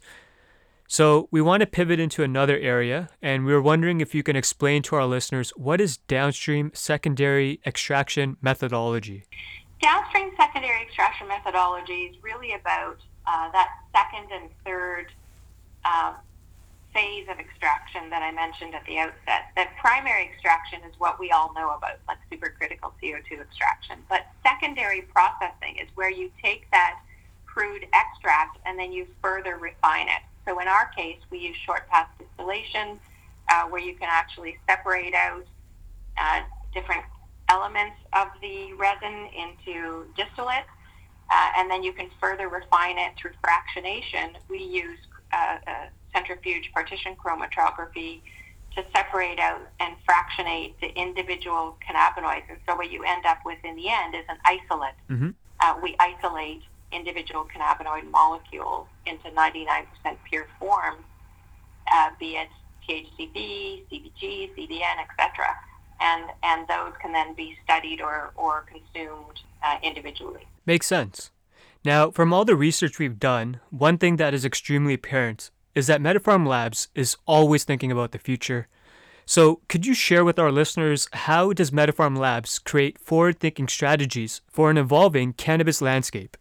So, 0.92 1.28
we 1.30 1.40
want 1.40 1.62
to 1.62 1.68
pivot 1.68 2.00
into 2.00 2.24
another 2.24 2.58
area, 2.58 3.10
and 3.22 3.46
we 3.46 3.54
were 3.54 3.62
wondering 3.62 4.02
if 4.02 4.16
you 4.16 4.24
can 4.24 4.36
explain 4.36 4.82
to 4.84 4.96
our 4.96 5.06
listeners 5.06 5.52
what 5.52 5.80
is 5.80 5.98
downstream 5.98 6.72
secondary 6.74 7.62
extraction 7.64 8.38
methodology. 8.42 9.26
Downstream 9.84 10.32
secondary 10.36 10.82
extraction 10.82 11.28
methodology 11.28 12.06
is 12.06 12.16
really 12.24 12.54
about 12.54 12.98
uh, 13.28 13.52
that 13.52 13.70
second 13.94 14.32
and 14.32 14.50
third 14.66 15.12
uh, 15.86 16.14
phase 16.92 17.28
of 17.30 17.38
extraction 17.38 18.10
that 18.10 18.24
I 18.24 18.32
mentioned 18.32 18.74
at 18.74 18.84
the 18.88 18.98
outset. 18.98 19.54
That 19.56 19.78
primary 19.80 20.24
extraction 20.24 20.80
is 20.90 20.96
what 20.98 21.20
we 21.20 21.30
all 21.30 21.54
know 21.54 21.70
about, 21.70 22.00
like 22.08 22.18
supercritical 22.32 22.94
CO2 23.00 23.40
extraction. 23.40 24.00
But 24.10 24.26
secondary 24.42 25.04
processing 25.04 25.78
is 25.80 25.88
where 25.94 26.10
you 26.10 26.32
take 26.42 26.66
that 26.72 27.00
crude 27.46 27.86
extract 27.94 28.58
and 28.66 28.80
then 28.80 28.92
you 28.92 29.06
further 29.22 29.58
refine 29.58 30.08
it. 30.08 30.24
So 30.50 30.60
in 30.60 30.68
our 30.68 30.88
case, 30.98 31.20
we 31.30 31.38
use 31.38 31.56
short 31.64 31.88
path 31.90 32.10
distillation, 32.18 33.00
uh, 33.50 33.66
where 33.66 33.82
you 33.82 33.94
can 33.94 34.10
actually 34.12 34.58
separate 34.68 35.14
out 35.14 35.46
uh, 36.18 36.42
different 36.74 37.04
elements 37.50 37.98
of 38.14 38.30
the 38.42 38.74
resin 38.74 39.30
into 39.38 40.08
distillate, 40.18 40.66
uh, 41.30 41.52
and 41.58 41.70
then 41.70 41.84
you 41.84 41.94
can 41.94 42.10
further 42.20 42.50
refine 42.50 42.98
it 42.98 43.14
through 43.16 43.32
fractionation. 43.46 44.36
We 44.50 44.58
use 44.58 44.98
uh, 45.32 45.58
uh, 45.68 45.74
centrifugal 46.16 46.68
partition 46.74 47.16
chromatography 47.16 48.22
to 48.76 48.84
separate 48.96 49.40
out 49.40 49.62
and 49.80 49.96
fractionate 50.04 50.80
the 50.82 50.90
individual 51.00 51.78
cannabinoids. 51.88 52.50
And 52.50 52.58
so 52.68 52.76
what 52.76 52.92
you 52.92 53.04
end 53.04 53.26
up 53.26 53.40
with 53.46 53.60
in 53.64 53.76
the 53.76 53.90
end 53.90 54.16
is 54.16 54.26
an 54.30 54.38
isolate. 54.46 54.96
Mm-hmm. 55.12 55.30
Uh, 55.60 55.76
we 55.84 55.96
isolate 56.00 56.64
individual 56.92 57.46
cannabinoid 57.46 58.10
molecules 58.10 58.88
into 59.06 59.30
99% 59.30 59.86
pure 60.30 60.48
forms, 60.60 61.04
uh, 61.94 62.10
be 62.20 62.38
it 62.38 62.48
THCV, 62.88 63.84
CBG, 63.92 64.56
CBN, 64.56 64.96
etc. 65.04 65.56
And, 66.02 66.26
and 66.44 66.68
those 66.68 66.94
can 67.02 67.12
then 67.12 67.36
be 67.36 67.56
studied 67.64 68.02
or, 68.02 68.32
or 68.36 68.66
consumed 68.68 69.40
uh, 69.64 69.78
individually. 69.84 70.48
Makes 70.66 70.88
sense. 70.88 71.32
Now, 71.86 72.12
from 72.12 72.34
all 72.34 72.46
the 72.46 72.56
research 72.56 73.00
we've 73.00 73.20
done, 73.20 73.60
one 73.70 73.98
thing 73.98 74.18
that 74.18 74.34
is 74.34 74.44
extremely 74.44 74.94
apparent 74.96 75.52
is 75.76 75.88
that 75.88 76.02
MediPharm 76.02 76.48
Labs 76.48 76.90
is 76.96 77.16
always 77.26 77.64
thinking 77.64 77.92
about 77.92 78.12
the 78.12 78.20
future. 78.20 78.68
So, 79.26 79.62
could 79.70 79.86
you 79.86 79.94
share 79.94 80.26
with 80.26 80.40
our 80.40 80.52
listeners 80.52 81.08
how 81.14 81.54
does 81.54 81.72
MediPharm 81.72 82.18
Labs 82.18 82.58
create 82.58 83.00
forward-thinking 83.00 83.68
strategies 83.68 84.42
for 84.50 84.72
an 84.72 84.78
evolving 84.78 85.34
cannabis 85.34 85.82
landscape? 85.82 86.36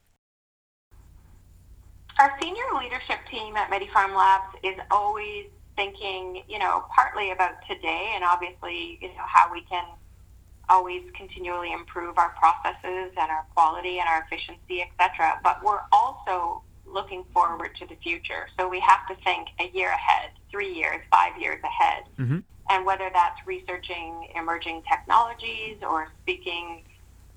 Our 2.18 2.36
senior 2.42 2.64
leadership 2.80 3.18
team 3.30 3.56
at 3.56 3.70
MediPharm 3.70 4.16
Labs 4.16 4.56
is 4.64 4.76
always 4.90 5.46
thinking, 5.76 6.42
you 6.48 6.58
know, 6.58 6.84
partly 6.92 7.30
about 7.30 7.52
today 7.68 8.12
and 8.14 8.24
obviously, 8.24 8.98
you 9.00 9.08
know, 9.08 9.24
how 9.24 9.52
we 9.52 9.62
can 9.62 9.84
always 10.68 11.02
continually 11.14 11.72
improve 11.72 12.18
our 12.18 12.30
processes 12.30 13.12
and 13.16 13.30
our 13.30 13.46
quality 13.54 14.00
and 14.00 14.08
our 14.08 14.24
efficiency, 14.24 14.82
etc. 14.82 15.38
But 15.44 15.62
we're 15.64 15.80
also 15.92 16.62
looking 16.84 17.24
forward 17.32 17.76
to 17.76 17.86
the 17.86 17.94
future. 18.02 18.48
So 18.58 18.68
we 18.68 18.80
have 18.80 19.06
to 19.08 19.14
think 19.22 19.48
a 19.60 19.70
year 19.72 19.90
ahead, 19.90 20.30
three 20.50 20.72
years, 20.74 21.00
five 21.12 21.40
years 21.40 21.62
ahead. 21.62 22.04
Mm-hmm. 22.18 22.38
And 22.70 22.84
whether 22.84 23.10
that's 23.14 23.38
researching 23.46 24.28
emerging 24.34 24.82
technologies 24.90 25.76
or 25.88 26.08
speaking, 26.22 26.82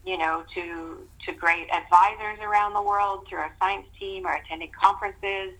you 0.05 0.17
know, 0.17 0.43
to 0.53 1.07
to 1.25 1.31
great 1.33 1.69
advisors 1.71 2.39
around 2.41 2.73
the 2.73 2.81
world 2.81 3.27
through 3.27 3.39
our 3.39 3.55
science 3.59 3.85
team 3.99 4.25
or 4.25 4.33
attending 4.33 4.71
conferences. 4.71 5.53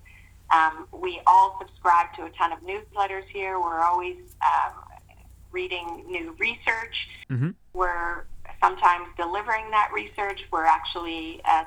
Um, 0.53 0.87
we 0.91 1.21
all 1.27 1.57
subscribe 1.59 2.13
to 2.15 2.25
a 2.25 2.29
ton 2.31 2.51
of 2.51 2.59
newsletters 2.59 3.25
here. 3.31 3.59
We're 3.59 3.81
always 3.81 4.17
um, 4.41 4.73
reading 5.51 6.03
new 6.07 6.35
research. 6.39 7.07
Mm-hmm. 7.29 7.51
We're 7.73 8.25
sometimes 8.61 9.07
delivering 9.15 9.71
that 9.71 9.91
research. 9.93 10.41
We're 10.51 10.65
actually 10.65 11.41
uh, 11.45 11.63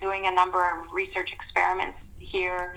doing 0.00 0.26
a 0.26 0.30
number 0.30 0.68
of 0.68 0.92
research 0.92 1.32
experiments 1.32 1.98
here 2.18 2.76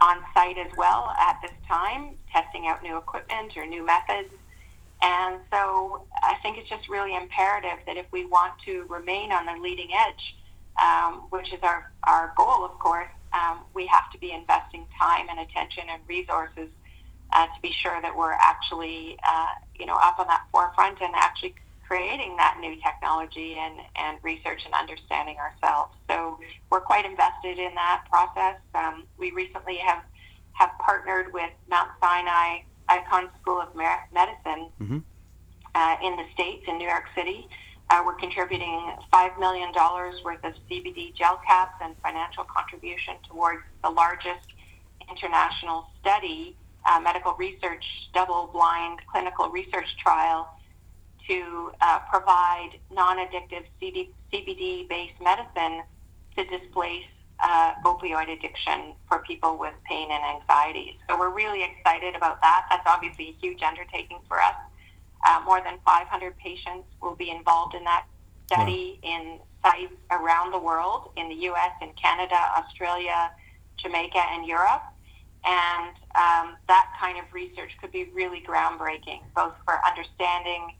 on 0.00 0.18
site 0.34 0.58
as 0.58 0.70
well 0.76 1.14
at 1.18 1.38
this 1.42 1.52
time, 1.68 2.16
testing 2.32 2.66
out 2.66 2.82
new 2.82 2.96
equipment 2.96 3.56
or 3.56 3.66
new 3.66 3.84
methods. 3.84 4.32
And 5.04 5.40
so 5.52 6.06
I 6.22 6.36
think 6.42 6.56
it's 6.56 6.68
just 6.68 6.88
really 6.88 7.14
imperative 7.14 7.78
that 7.86 7.98
if 7.98 8.06
we 8.10 8.24
want 8.24 8.54
to 8.64 8.86
remain 8.88 9.32
on 9.32 9.44
the 9.44 9.60
leading 9.60 9.90
edge, 9.92 10.34
um, 10.80 11.26
which 11.28 11.52
is 11.52 11.58
our, 11.62 11.92
our 12.04 12.32
goal, 12.38 12.64
of 12.64 12.78
course, 12.78 13.12
um, 13.34 13.64
we 13.74 13.86
have 13.86 14.10
to 14.12 14.18
be 14.18 14.32
investing 14.32 14.86
time 14.98 15.26
and 15.28 15.40
attention 15.40 15.84
and 15.90 16.00
resources 16.08 16.68
uh, 17.34 17.44
to 17.46 17.60
be 17.60 17.70
sure 17.82 18.00
that 18.00 18.16
we're 18.16 18.32
actually, 18.32 19.18
uh, 19.28 19.52
you 19.78 19.84
know, 19.84 19.98
up 20.00 20.18
on 20.18 20.26
that 20.28 20.44
forefront 20.50 20.98
and 21.02 21.12
actually 21.14 21.54
creating 21.86 22.34
that 22.38 22.56
new 22.58 22.74
technology 22.80 23.56
and, 23.58 23.74
and 23.96 24.16
research 24.22 24.62
and 24.64 24.72
understanding 24.72 25.36
ourselves. 25.36 25.92
So 26.08 26.38
we're 26.70 26.80
quite 26.80 27.04
invested 27.04 27.58
in 27.58 27.74
that 27.74 28.04
process. 28.10 28.56
Um, 28.74 29.04
we 29.18 29.32
recently 29.32 29.76
have, 29.76 30.02
have 30.52 30.70
partnered 30.78 31.34
with 31.34 31.50
Mount 31.68 31.90
Sinai 32.00 32.60
Icahn 32.88 33.28
School 33.40 33.60
of 33.60 33.74
Medicine 33.74 34.70
mm-hmm. 34.80 34.98
uh, 35.74 35.96
in 36.02 36.16
the 36.16 36.24
States, 36.34 36.64
in 36.68 36.78
New 36.78 36.88
York 36.88 37.06
City, 37.14 37.48
Uh, 37.90 38.02
we're 38.04 38.14
contributing 38.14 38.96
$5 39.12 39.38
million 39.38 39.70
worth 40.24 40.42
of 40.42 40.54
CBD 40.70 41.14
gel 41.14 41.38
caps 41.46 41.76
and 41.82 41.94
financial 42.02 42.44
contribution 42.44 43.14
towards 43.28 43.62
the 43.82 43.90
largest 43.90 44.48
international 45.10 45.86
study, 46.00 46.56
uh, 46.86 46.98
medical 47.00 47.34
research, 47.34 47.84
double 48.14 48.48
blind 48.52 49.00
clinical 49.10 49.50
research 49.50 49.96
trial 49.98 50.48
to 51.28 51.72
uh, 51.80 51.98
provide 52.10 52.70
non 52.90 53.18
addictive 53.18 53.64
CBD 53.80 54.88
based 54.88 55.20
medicine 55.20 55.82
to 56.36 56.44
displace 56.44 57.04
uh, 57.42 57.74
opioid 57.84 58.30
addiction 58.30 58.94
for 59.08 59.18
people 59.20 59.58
with 59.58 59.74
pain 59.88 60.08
and 60.10 60.22
anxiety. 60.24 60.98
So 61.08 61.18
we're 61.18 61.34
really 61.34 61.62
excited 61.62 62.14
about 62.14 62.40
that. 62.42 62.66
That's 62.70 62.86
obviously 62.86 63.28
a 63.28 63.32
huge 63.40 63.62
undertaking 63.62 64.18
for 64.28 64.40
us. 64.40 64.54
Uh, 65.26 65.40
more 65.44 65.60
than 65.62 65.78
500 65.84 66.36
patients 66.38 66.86
will 67.00 67.14
be 67.14 67.30
involved 67.30 67.74
in 67.74 67.84
that 67.84 68.06
study 68.46 69.00
wow. 69.02 69.10
in 69.10 69.38
sites 69.62 69.94
around 70.10 70.52
the 70.52 70.58
world, 70.58 71.10
in 71.16 71.28
the 71.28 71.34
U.S., 71.46 71.72
in 71.80 71.90
Canada, 72.00 72.38
Australia, 72.56 73.30
Jamaica, 73.78 74.22
and 74.32 74.46
Europe. 74.46 74.82
And 75.46 75.94
um, 76.14 76.56
that 76.68 76.90
kind 76.98 77.18
of 77.18 77.24
research 77.32 77.72
could 77.80 77.92
be 77.92 78.10
really 78.14 78.40
groundbreaking, 78.40 79.20
both 79.34 79.54
for 79.64 79.78
understanding 79.86 80.74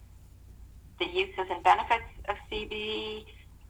the 0.98 1.07
uses 1.07 1.46
and 1.50 1.62
benefits 1.62 2.05
of 2.28 2.36
CBD, 2.50 3.24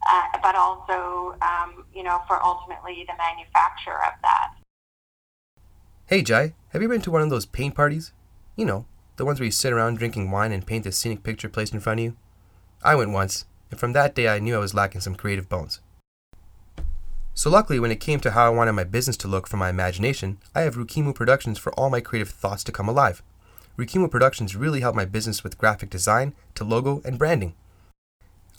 uh, 0.09 0.39
but 0.43 0.55
also, 0.55 1.37
um, 1.43 1.85
you 1.95 2.03
know, 2.03 2.23
for 2.27 2.43
ultimately 2.43 3.05
the 3.07 3.15
manufacture 3.17 4.03
of 4.05 4.13
that. 4.23 4.55
Hey, 6.07 6.23
Jai, 6.23 6.55
have 6.71 6.83
you 6.83 6.89
been 6.89 7.01
to 7.03 7.11
one 7.11 7.23
of 7.23 7.31
those 7.31 7.47
paint 7.47 7.75
parties? 7.75 8.13
You 8.57 8.67
know, 8.67 8.87
the 9.17 9.25
ones 9.25 9.41
where 9.41 9.47
you 9.47 9.51
sit 9.51 9.73
around 9.73 9.99
drinking 9.99 10.31
wine 10.31 10.53
and 10.53 10.67
paint 10.67 10.87
a 10.87 10.93
scenic 10.93 11.23
picture 11.23 11.49
placed 11.49 11.73
in 11.73 11.81
front 11.81 12.01
of 12.01 12.05
you? 12.05 12.17
I 12.83 12.95
went 12.95 13.13
once, 13.13 13.47
and 13.71 13.81
from 13.81 13.95
that 13.95 14.15
day 14.15 14.29
I 14.29 14.39
knew 14.39 14.55
I 14.55 14.59
was 14.59 14.75
lacking 14.75 15.01
some 15.01 15.15
creative 15.15 15.49
bones. 15.49 15.81
So 17.37 17.51
luckily, 17.51 17.81
when 17.81 17.91
it 17.91 17.99
came 18.01 18.21
to 18.21 18.31
how 18.31 18.47
I 18.47 18.51
wanted 18.51 18.73
my 18.73 18.85
business 18.85 19.17
to 19.19 19.29
look 19.29 19.49
for 19.49 19.57
my 19.57 19.69
imagination, 19.69 20.39
I 20.55 20.61
have 20.61 20.77
Rukimo 20.77 21.15
Productions 21.15 21.59
for 21.59 21.73
all 21.73 21.91
my 21.91 22.01
creative 22.01 22.29
thoughts 22.29 22.63
to 22.65 22.73
come 22.73 22.89
alive. 22.89 23.23
Rukimo 23.77 24.09
Productions 24.09 24.55
really 24.55 24.81
helped 24.81 24.97
my 24.97 25.05
business 25.05 25.43
with 25.43 25.59
graphic 25.59 25.91
design 25.91 26.35
to 26.55 26.63
logo 26.63 27.03
and 27.05 27.19
branding. 27.19 27.55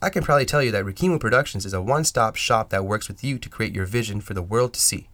I 0.05 0.11
can 0.11 0.21
probably 0.23 0.45
tell 0.45 0.61
you 0.61 0.69
that 0.69 0.85
Rukimo 0.85 1.19
Productions 1.19 1.65
is 1.65 1.73
a 1.73 1.81
one-stop 1.81 2.35
shop 2.35 2.69
that 2.69 2.85
works 2.85 3.07
with 3.07 3.23
you 3.23 3.39
to 3.39 3.49
create 3.49 3.73
your 3.73 3.87
vision 3.87 4.21
for 4.21 4.35
the 4.35 4.41
world 4.43 4.75
to 4.75 4.79
see. 4.79 5.09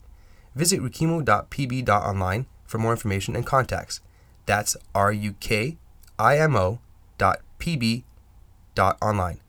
Visit 0.54 0.82
rukimo.pb.online 0.82 2.46
for 2.66 2.78
more 2.78 2.92
information 2.92 3.34
and 3.34 3.46
contacts. 3.46 4.02
That's 4.46 4.76
R-U-K-I-M-O 4.94 6.80
dot 7.18 7.40
P-B 7.58 8.04
dot 8.76 8.98
online. 9.02 9.40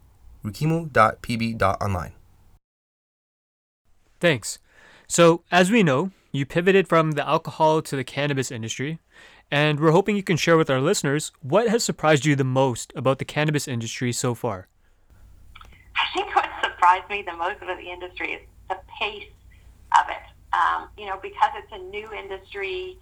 rukimo.pb 0.44 1.58
dot 1.58 1.82
online. 1.82 2.12
Thanks. 4.20 4.60
So, 5.08 5.42
as 5.50 5.72
we 5.72 5.82
know, 5.82 6.12
you 6.30 6.46
pivoted 6.46 6.86
from 6.86 7.12
the 7.12 7.26
alcohol 7.26 7.82
to 7.82 7.96
the 7.96 8.04
cannabis 8.04 8.52
industry, 8.52 9.00
and 9.50 9.80
we're 9.80 9.90
hoping 9.90 10.14
you 10.14 10.22
can 10.22 10.36
share 10.36 10.56
with 10.56 10.70
our 10.70 10.80
listeners 10.80 11.32
what 11.40 11.66
has 11.66 11.82
surprised 11.82 12.24
you 12.24 12.36
the 12.36 12.44
most 12.44 12.92
about 12.94 13.18
the 13.18 13.24
cannabis 13.24 13.66
industry 13.66 14.12
so 14.12 14.36
far. 14.36 14.68
I 15.96 16.04
think 16.14 16.34
what 16.34 16.48
surprised 16.62 17.08
me 17.10 17.22
the 17.22 17.36
most 17.36 17.62
about 17.62 17.78
the 17.78 17.90
industry 17.90 18.32
is 18.32 18.40
the 18.68 18.78
pace 18.98 19.28
of 19.98 20.08
it. 20.08 20.22
Um, 20.52 20.88
you 20.98 21.06
know, 21.06 21.18
because 21.22 21.50
it's 21.56 21.72
a 21.72 21.78
new 21.78 22.12
industry 22.12 22.98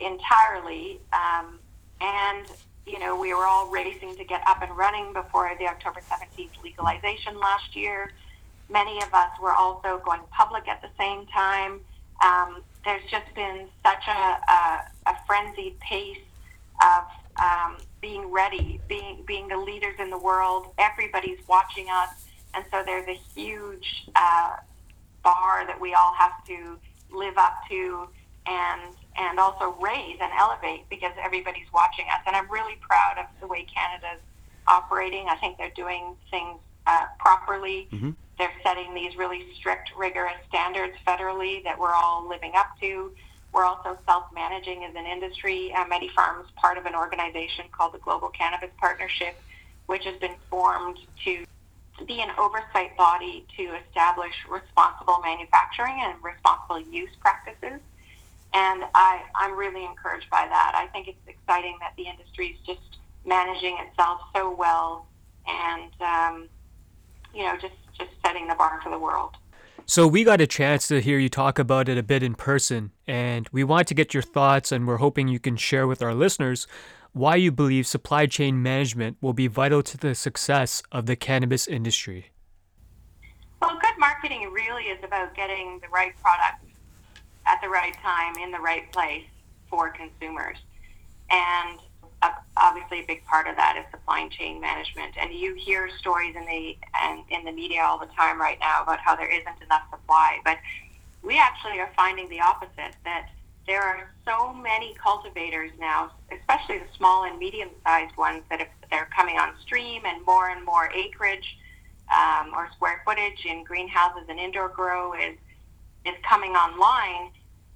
entirely, 0.00 1.00
um, 1.12 1.58
and 2.00 2.46
you 2.86 2.98
know, 2.98 3.18
we 3.18 3.32
were 3.32 3.44
all 3.44 3.68
racing 3.68 4.16
to 4.16 4.24
get 4.24 4.42
up 4.46 4.60
and 4.62 4.76
running 4.76 5.12
before 5.12 5.52
the 5.58 5.66
October 5.66 6.00
17th 6.00 6.62
legalization 6.62 7.38
last 7.38 7.76
year. 7.76 8.12
Many 8.68 9.00
of 9.02 9.14
us 9.14 9.30
were 9.40 9.52
also 9.52 10.00
going 10.04 10.20
public 10.30 10.66
at 10.66 10.82
the 10.82 10.88
same 10.98 11.26
time. 11.26 11.80
Um, 12.24 12.62
there's 12.84 13.02
just 13.10 13.32
been 13.34 13.68
such 13.84 14.02
a, 14.08 14.10
a, 14.10 14.90
a 15.06 15.16
frenzied 15.26 15.78
pace 15.80 16.18
of 16.82 17.04
um, 17.40 17.76
being 18.02 18.30
ready, 18.30 18.80
being 18.88 19.22
being 19.26 19.48
the 19.48 19.56
leaders 19.56 19.94
in 19.98 20.10
the 20.10 20.18
world. 20.18 20.74
Everybody's 20.76 21.38
watching 21.48 21.86
us, 21.90 22.26
and 22.52 22.64
so 22.70 22.82
there's 22.84 23.08
a 23.08 23.18
huge 23.34 24.10
uh, 24.14 24.56
bar 25.22 25.66
that 25.66 25.80
we 25.80 25.94
all 25.94 26.12
have 26.12 26.44
to 26.46 26.78
live 27.10 27.38
up 27.38 27.62
to, 27.70 28.08
and 28.46 28.94
and 29.16 29.38
also 29.38 29.76
raise 29.80 30.18
and 30.20 30.32
elevate 30.38 30.88
because 30.90 31.12
everybody's 31.22 31.72
watching 31.72 32.04
us. 32.12 32.20
And 32.26 32.36
I'm 32.36 32.50
really 32.50 32.76
proud 32.80 33.16
of 33.18 33.26
the 33.40 33.46
way 33.46 33.64
Canada's 33.64 34.22
operating. 34.66 35.28
I 35.28 35.36
think 35.36 35.56
they're 35.56 35.70
doing 35.76 36.16
things 36.30 36.58
uh, 36.86 37.06
properly. 37.18 37.88
Mm-hmm. 37.92 38.10
They're 38.38 38.52
setting 38.64 38.94
these 38.94 39.16
really 39.16 39.46
strict, 39.54 39.90
rigorous 39.96 40.34
standards 40.48 40.94
federally 41.06 41.62
that 41.64 41.78
we're 41.78 41.94
all 41.94 42.28
living 42.28 42.52
up 42.56 42.68
to. 42.80 43.12
We're 43.52 43.64
also 43.64 43.98
self-managing 44.06 44.84
as 44.84 44.94
an 44.94 45.06
industry. 45.06 45.72
Uh, 45.74 45.84
MediPharm 45.84 46.42
is 46.42 46.50
part 46.56 46.78
of 46.78 46.86
an 46.86 46.94
organization 46.94 47.66
called 47.70 47.92
the 47.92 47.98
Global 47.98 48.28
Cannabis 48.28 48.70
Partnership, 48.78 49.36
which 49.86 50.04
has 50.04 50.18
been 50.18 50.36
formed 50.48 50.98
to 51.24 51.44
be 52.06 52.20
an 52.20 52.30
oversight 52.38 52.96
body 52.96 53.46
to 53.56 53.74
establish 53.86 54.32
responsible 54.48 55.20
manufacturing 55.22 56.00
and 56.00 56.14
responsible 56.22 56.80
use 56.80 57.10
practices. 57.20 57.80
And 58.54 58.84
I, 58.94 59.22
I'm 59.34 59.56
really 59.56 59.84
encouraged 59.84 60.28
by 60.30 60.46
that. 60.48 60.72
I 60.74 60.86
think 60.88 61.08
it's 61.08 61.26
exciting 61.26 61.76
that 61.80 61.92
the 61.96 62.08
industry 62.08 62.48
is 62.48 62.66
just 62.66 62.98
managing 63.24 63.78
itself 63.78 64.20
so 64.34 64.54
well 64.54 65.06
and, 65.46 65.92
um, 66.00 66.48
you 67.34 67.44
know, 67.44 67.56
just, 67.60 67.74
just 67.98 68.10
setting 68.24 68.48
the 68.48 68.54
bar 68.54 68.80
for 68.82 68.90
the 68.90 68.98
world. 68.98 69.36
So 69.84 70.06
we 70.06 70.24
got 70.24 70.40
a 70.40 70.46
chance 70.46 70.88
to 70.88 71.00
hear 71.00 71.18
you 71.18 71.28
talk 71.28 71.58
about 71.58 71.88
it 71.88 71.98
a 71.98 72.02
bit 72.02 72.22
in 72.22 72.34
person, 72.34 72.92
and 73.06 73.48
we 73.52 73.64
want 73.64 73.88
to 73.88 73.94
get 73.94 74.14
your 74.14 74.22
thoughts, 74.22 74.70
and 74.72 74.86
we're 74.86 74.98
hoping 74.98 75.28
you 75.28 75.40
can 75.40 75.56
share 75.56 75.86
with 75.86 76.02
our 76.02 76.14
listeners 76.14 76.66
why 77.12 77.36
you 77.36 77.52
believe 77.52 77.86
supply 77.86 78.26
chain 78.26 78.62
management 78.62 79.16
will 79.20 79.32
be 79.32 79.48
vital 79.48 79.82
to 79.82 79.98
the 79.98 80.14
success 80.14 80.82
of 80.92 81.06
the 81.06 81.16
cannabis 81.16 81.66
industry. 81.66 82.30
Well, 83.60 83.78
good 83.80 83.98
marketing 83.98 84.50
really 84.52 84.84
is 84.84 85.02
about 85.04 85.34
getting 85.34 85.78
the 85.80 85.88
right 85.88 86.14
product 86.22 86.64
at 87.46 87.60
the 87.60 87.68
right 87.68 87.94
time 88.00 88.34
in 88.42 88.50
the 88.50 88.60
right 88.60 88.90
place 88.92 89.26
for 89.68 89.90
consumers. 89.90 90.56
And 91.30 91.78
obviously, 92.56 93.00
a 93.00 93.06
big 93.06 93.24
part 93.24 93.46
of 93.46 93.56
that 93.56 93.76
is 93.76 93.84
supply 93.90 94.28
chain 94.28 94.60
management. 94.60 95.14
And 95.20 95.32
you 95.32 95.54
hear 95.54 95.88
stories 95.98 96.34
in 96.36 96.44
the 96.46 96.76
and 97.02 97.22
in 97.30 97.44
the 97.44 97.52
media 97.52 97.82
all 97.82 97.98
the 97.98 98.12
time 98.16 98.40
right 98.40 98.58
now 98.60 98.82
about 98.82 98.98
how 99.00 99.16
there 99.16 99.30
isn't 99.30 99.62
enough 99.62 99.82
supply. 99.90 100.40
But 100.44 100.58
we 101.22 101.38
actually 101.38 101.78
are 101.80 101.90
finding 101.96 102.28
the 102.28 102.40
opposite 102.40 102.94
that 103.04 103.28
there 103.66 103.82
are 103.82 104.10
so 104.26 104.52
many 104.52 104.94
cultivators 104.94 105.70
now, 105.78 106.10
especially 106.32 106.78
the 106.78 106.88
small 106.96 107.24
and 107.24 107.38
medium-sized 107.38 108.16
ones 108.16 108.42
that 108.50 108.58
have, 108.58 108.68
they're 108.90 109.08
coming 109.14 109.38
on 109.38 109.54
stream, 109.62 110.02
and 110.04 110.24
more 110.26 110.50
and 110.50 110.64
more 110.64 110.90
acreage 110.92 111.56
um, 112.12 112.52
or 112.54 112.68
square 112.74 113.02
footage 113.04 113.44
in 113.44 113.64
greenhouses 113.64 114.24
and 114.28 114.38
indoor 114.38 114.68
grow 114.68 115.14
is 115.14 115.36
is 116.04 116.14
coming 116.28 116.52
online, 116.52 117.30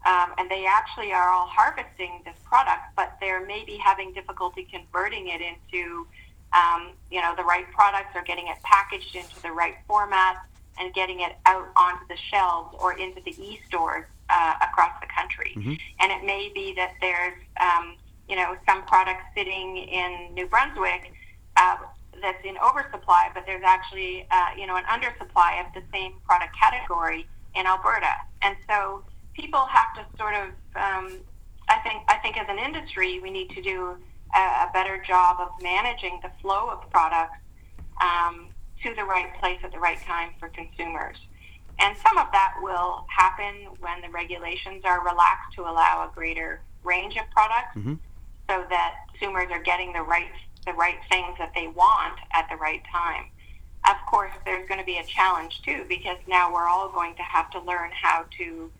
um, 0.06 0.32
and 0.38 0.48
they 0.48 0.64
actually 0.66 1.12
are 1.12 1.28
all 1.28 1.46
harvesting 1.46 2.22
this 2.24 2.36
product, 2.44 2.94
but 2.94 3.16
they're 3.20 3.44
maybe 3.44 3.76
having 3.76 4.12
difficulty 4.12 4.66
converting 4.70 5.28
it 5.28 5.40
into 5.40 6.06
um, 6.52 6.92
you 7.10 7.20
know 7.20 7.34
the 7.36 7.42
right 7.42 7.70
products 7.72 8.14
or 8.14 8.22
getting 8.22 8.46
it 8.46 8.56
packaged 8.62 9.16
into 9.16 9.42
the 9.42 9.50
right 9.50 9.74
format 9.88 10.36
and 10.78 10.94
getting 10.94 11.20
it 11.20 11.36
out 11.46 11.68
onto 11.76 12.06
the 12.08 12.16
shelves 12.30 12.74
or 12.78 12.98
into 12.98 13.20
the 13.22 13.34
e-stores 13.42 14.04
uh, 14.28 14.54
across 14.62 14.92
the 15.00 15.06
country. 15.06 15.54
Mm-hmm. 15.56 15.74
And 16.00 16.12
it 16.12 16.24
may 16.24 16.50
be 16.54 16.74
that 16.74 16.92
there's, 17.00 17.40
um, 17.60 17.96
you 18.28 18.36
know, 18.36 18.56
some 18.68 18.84
products 18.84 19.24
sitting 19.34 19.78
in 19.78 20.34
New 20.34 20.46
Brunswick 20.46 21.12
uh, 21.56 21.76
that's 22.20 22.44
in 22.44 22.56
oversupply, 22.58 23.30
but 23.34 23.44
there's 23.46 23.64
actually, 23.64 24.26
uh, 24.30 24.48
you 24.56 24.66
know, 24.66 24.76
an 24.76 24.84
undersupply 24.84 25.66
of 25.66 25.72
the 25.74 25.82
same 25.92 26.14
product 26.26 26.54
category 26.58 27.26
in 27.54 27.66
Alberta. 27.66 28.12
And 28.42 28.56
so 28.68 29.02
people 29.36 29.66
have 29.66 29.94
to 29.94 30.18
sort 30.18 30.34
of, 30.34 30.48
um, 30.74 31.20
I 31.68 31.78
think, 31.84 32.02
I 32.08 32.16
think 32.22 32.38
as 32.38 32.46
an 32.48 32.58
industry, 32.58 33.20
we 33.20 33.30
need 33.30 33.50
to 33.50 33.62
do 33.62 33.96
a, 34.34 34.38
a 34.38 34.70
better 34.72 35.02
job 35.06 35.36
of 35.40 35.50
managing 35.62 36.20
the 36.22 36.30
flow 36.40 36.70
of 36.70 36.90
products 36.90 37.38
um, 38.02 38.48
to 38.82 38.94
the 38.94 39.04
right 39.04 39.32
place 39.38 39.58
at 39.62 39.72
the 39.72 39.78
right 39.78 40.00
time 40.02 40.30
for 40.38 40.48
consumers. 40.48 41.16
And 41.78 41.96
some 41.98 42.16
of 42.16 42.28
that 42.32 42.54
will 42.62 43.04
happen 43.08 43.68
when 43.80 44.00
the 44.00 44.08
regulations 44.08 44.82
are 44.84 45.04
relaxed 45.04 45.54
to 45.56 45.62
allow 45.62 46.08
a 46.08 46.14
greater 46.14 46.62
range 46.82 47.16
of 47.16 47.24
products 47.30 47.76
mm-hmm. 47.76 47.94
so 48.48 48.64
that 48.70 48.94
consumers 49.10 49.48
are 49.50 49.62
getting 49.62 49.92
the 49.92 50.02
right 50.02 50.30
the 50.64 50.72
right 50.72 50.98
things 51.08 51.36
that 51.38 51.52
they 51.54 51.68
want 51.68 52.18
at 52.32 52.48
the 52.50 52.56
right 52.56 52.82
time. 52.90 53.26
Of 53.88 53.96
course, 54.10 54.32
there's 54.44 54.66
going 54.66 54.80
to 54.80 54.84
be 54.84 54.98
a 54.98 55.04
challenge 55.04 55.62
too 55.62 55.84
because 55.88 56.18
now 56.26 56.52
we're 56.52 56.66
all 56.66 56.90
going 56.90 57.14
to 57.14 57.22
have 57.22 57.50
to 57.50 57.60
learn 57.60 57.90
how 57.92 58.24
to 58.38 58.70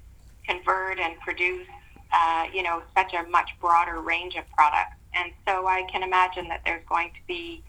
convert 0.47 0.99
and 0.99 1.19
produce, 1.21 1.67
uh, 2.13 2.47
you 2.53 2.63
know, 2.63 2.83
such 2.97 3.13
a 3.15 3.23
much 3.29 3.51
broader 3.61 4.01
range 4.01 4.37
of 4.37 4.45
products. 4.51 4.97
And 5.15 5.33
so 5.47 5.67
I 5.67 5.83
can 5.91 6.03
imagine 6.03 6.49
that 6.49 6.61
there's 6.65 6.85
going 6.89 7.09
to 7.11 7.21
be 7.27 7.63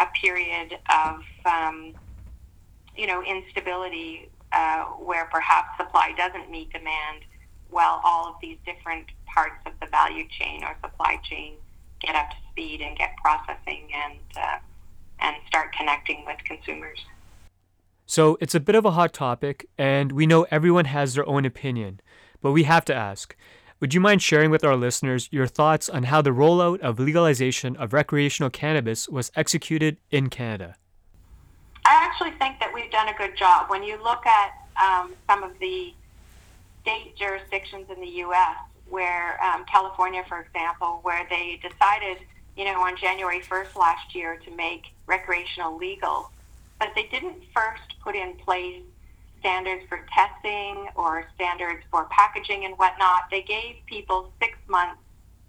a 0.00 0.06
period 0.20 0.78
of, 0.90 1.20
um, 1.44 1.94
you 2.96 3.06
know, 3.06 3.22
instability 3.22 4.28
uh, 4.52 4.84
where 4.84 5.26
perhaps 5.26 5.76
supply 5.76 6.12
doesn't 6.16 6.50
meet 6.50 6.72
demand 6.72 7.24
while 7.70 8.00
all 8.04 8.28
of 8.28 8.34
these 8.40 8.58
different 8.64 9.06
parts 9.26 9.56
of 9.66 9.72
the 9.80 9.86
value 9.86 10.26
chain 10.28 10.62
or 10.64 10.76
supply 10.82 11.18
chain 11.24 11.54
get 12.00 12.14
up 12.14 12.30
to 12.30 12.36
speed 12.50 12.80
and 12.80 12.96
get 12.96 13.16
processing 13.16 13.88
and 13.94 14.18
uh, 14.36 14.58
and 15.18 15.36
start 15.46 15.74
connecting 15.74 16.24
with 16.26 16.36
consumers. 16.44 16.98
So 18.06 18.38
it's 18.40 18.54
a 18.54 18.60
bit 18.60 18.76
of 18.76 18.84
a 18.84 18.92
hot 18.92 19.12
topic, 19.12 19.68
and 19.76 20.12
we 20.12 20.26
know 20.26 20.46
everyone 20.48 20.84
has 20.84 21.14
their 21.14 21.28
own 21.28 21.44
opinion, 21.44 22.00
but 22.40 22.52
we 22.52 22.62
have 22.62 22.84
to 22.84 22.94
ask. 22.94 23.34
Would 23.80 23.94
you 23.94 24.00
mind 24.00 24.22
sharing 24.22 24.52
with 24.52 24.64
our 24.64 24.76
listeners 24.76 25.28
your 25.32 25.48
thoughts 25.48 25.88
on 25.88 26.04
how 26.04 26.22
the 26.22 26.30
rollout 26.30 26.78
of 26.80 27.00
legalization 27.00 27.76
of 27.76 27.92
recreational 27.92 28.48
cannabis 28.48 29.08
was 29.08 29.32
executed 29.34 29.98
in 30.12 30.30
Canada? 30.30 30.76
I 31.84 31.94
actually 31.94 32.30
think 32.38 32.60
that 32.60 32.72
we've 32.72 32.90
done 32.92 33.08
a 33.08 33.14
good 33.14 33.36
job. 33.36 33.68
When 33.70 33.82
you 33.82 34.00
look 34.02 34.24
at 34.24 34.52
um, 34.80 35.12
some 35.28 35.42
of 35.42 35.58
the 35.58 35.92
state 36.82 37.16
jurisdictions 37.16 37.90
in 37.90 38.00
the 38.00 38.08
U.S., 38.24 38.56
where 38.88 39.42
um, 39.42 39.64
California, 39.64 40.24
for 40.28 40.40
example, 40.40 41.00
where 41.02 41.26
they 41.28 41.60
decided, 41.60 42.18
you 42.56 42.64
know, 42.64 42.80
on 42.80 42.96
January 42.96 43.40
1st 43.40 43.74
last 43.74 44.14
year 44.14 44.36
to 44.44 44.50
make 44.52 44.92
recreational 45.06 45.76
legal, 45.76 46.30
but 46.78 46.88
they 46.94 47.04
didn't 47.04 47.42
first 47.54 47.94
put 48.02 48.14
in 48.14 48.34
place 48.36 48.82
standards 49.40 49.82
for 49.88 50.04
testing 50.12 50.88
or 50.94 51.28
standards 51.34 51.82
for 51.90 52.06
packaging 52.10 52.64
and 52.64 52.74
whatnot. 52.78 53.22
They 53.30 53.42
gave 53.42 53.76
people 53.86 54.32
six 54.40 54.58
months 54.68 55.00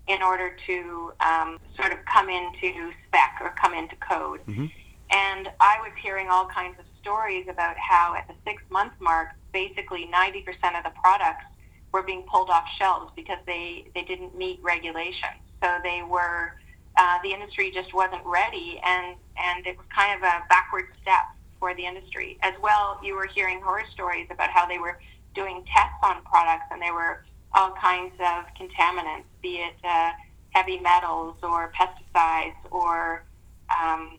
in 0.08 0.22
order 0.22 0.56
to 0.68 1.12
um, 1.20 1.60
sort 1.76 1.92
of 1.92 2.00
come 2.06 2.30
into 2.30 2.92
spec 3.08 3.40
or 3.42 3.54
come 3.62 3.74
into 3.74 3.96
code. 3.98 4.40
Mm-hmm. 4.48 4.68
And 5.10 5.50
I 5.60 5.78
was 5.82 5.92
hearing 6.02 6.28
all 6.30 6.48
kinds 6.48 6.78
of 6.80 6.86
stories 7.02 7.46
about 7.50 7.76
how 7.78 8.16
at 8.16 8.28
the 8.28 8.34
six 8.46 8.62
month 8.70 8.94
mark, 9.00 9.30
basically 9.54 10.10
90% 10.14 10.78
of 10.78 10.84
the 10.84 10.92
products 11.02 11.46
were 11.92 12.04
being 12.04 12.24
pulled 12.24 12.50
off 12.50 12.66
shelves 12.78 13.12
because 13.16 13.40
they, 13.46 13.86
they 13.96 14.04
didn't 14.04 14.38
meet 14.38 14.60
regulations. 14.62 15.42
So 15.62 15.78
they 15.84 16.04
were, 16.08 16.54
uh, 16.98 17.20
the 17.24 17.32
industry 17.32 17.72
just 17.72 17.94
wasn't 17.94 18.26
ready, 18.26 18.82
and, 18.84 19.16
and 19.38 19.66
it 19.66 19.78
was 19.78 19.86
kind 19.96 20.18
of 20.18 20.24
a 20.24 20.44
backward 20.50 20.86
step 21.02 21.24
for 21.60 21.74
the 21.76 21.86
industry. 21.86 22.38
As 22.42 22.54
well, 22.62 23.00
you 23.04 23.16
were 23.16 23.28
hearing 23.28 23.62
horror 23.62 23.84
stories 23.94 24.28
about 24.30 24.50
how 24.50 24.68
they 24.68 24.78
were 24.78 25.00
doing 25.38 25.64
tests 25.72 26.02
on 26.04 26.24
products 26.24 26.66
and 26.72 26.82
there 26.82 26.94
were 26.94 27.24
all 27.54 27.72
kinds 27.72 28.14
of 28.20 28.46
contaminants, 28.60 29.24
be 29.42 29.58
it 29.58 29.76
uh, 29.84 30.12
heavy 30.50 30.80
metals 30.80 31.36
or 31.44 31.72
pesticides 31.80 32.56
or 32.72 33.24
um, 33.70 34.18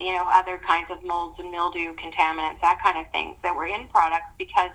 you 0.00 0.12
know 0.12 0.24
other 0.32 0.58
kinds 0.66 0.90
of 0.90 1.04
molds 1.04 1.38
and 1.38 1.50
mildew 1.50 1.94
contaminants, 1.94 2.60
that 2.62 2.80
kind 2.82 2.98
of 2.98 3.10
things 3.12 3.36
that 3.42 3.54
were 3.54 3.66
in 3.66 3.86
products 3.88 4.32
because 4.38 4.70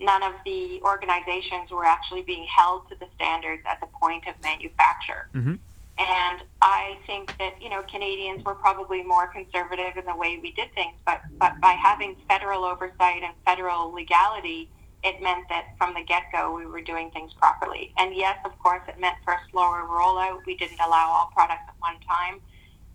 none 0.00 0.22
of 0.22 0.32
the 0.44 0.80
organizations 0.82 1.70
were 1.70 1.84
actually 1.84 2.22
being 2.22 2.46
held 2.54 2.88
to 2.88 2.96
the 2.96 3.06
standards 3.14 3.62
at 3.66 3.80
the 3.80 3.86
point 4.00 4.26
of 4.28 4.34
manufacture. 4.42 5.28
Mm-hmm. 5.34 5.54
And 5.98 6.42
I 6.62 6.96
think 7.06 7.36
that, 7.38 7.60
you 7.60 7.68
know, 7.68 7.82
Canadians 7.82 8.44
were 8.44 8.54
probably 8.54 9.02
more 9.02 9.26
conservative 9.26 9.96
in 9.96 10.04
the 10.04 10.14
way 10.14 10.38
we 10.40 10.52
did 10.52 10.72
things, 10.74 10.94
but, 11.04 11.20
but 11.38 11.60
by 11.60 11.72
having 11.72 12.14
federal 12.28 12.64
oversight 12.64 13.22
and 13.24 13.34
federal 13.44 13.92
legality, 13.92 14.70
it 15.02 15.20
meant 15.22 15.48
that 15.48 15.74
from 15.76 15.94
the 15.94 16.04
get-go 16.04 16.54
we 16.54 16.66
were 16.66 16.80
doing 16.80 17.10
things 17.10 17.32
properly. 17.34 17.92
And 17.98 18.14
yes, 18.14 18.38
of 18.44 18.56
course, 18.60 18.82
it 18.86 19.00
meant 19.00 19.16
for 19.24 19.32
a 19.34 19.40
slower 19.50 19.82
rollout. 19.88 20.46
We 20.46 20.56
didn't 20.56 20.80
allow 20.80 21.08
all 21.08 21.30
products 21.34 21.64
at 21.68 21.74
one 21.80 21.98
time. 22.06 22.40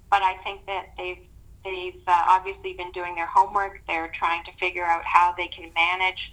But 0.10 0.22
I 0.22 0.36
think 0.44 0.66
that 0.68 0.92
they've, 0.98 1.28
they've 1.66 2.02
uh, 2.08 2.24
obviously 2.28 2.74
been 2.74 2.92
doing 2.92 3.16
their 3.16 3.28
homework. 3.28 3.82
They're 3.88 4.10
trying 4.10 4.44
to 4.46 4.52
figure 4.60 4.86
out 4.86 5.04
how 5.06 5.34
they 5.38 5.48
can 5.48 5.74
manage 5.74 6.32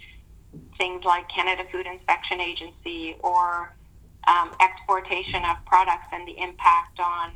things 0.77 1.03
like 1.03 1.27
Canada 1.29 1.63
Food 1.71 1.85
Inspection 1.85 2.39
Agency 2.39 3.15
or 3.21 3.73
um, 4.27 4.51
exportation 4.59 5.43
of 5.45 5.57
products 5.65 6.07
and 6.11 6.27
the 6.27 6.37
impact 6.39 6.99
on 6.99 7.31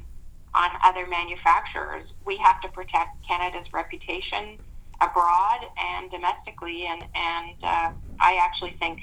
on 0.53 0.69
other 0.83 1.05
manufacturers. 1.05 2.07
We 2.25 2.37
have 2.37 2.61
to 2.61 2.69
protect 2.69 3.27
Canada's 3.27 3.71
reputation 3.73 4.57
abroad 5.01 5.65
and 5.77 6.09
domestically, 6.09 6.85
and 6.85 7.03
and 7.13 7.55
uh, 7.63 7.91
I 8.19 8.39
actually 8.41 8.75
think, 8.79 8.99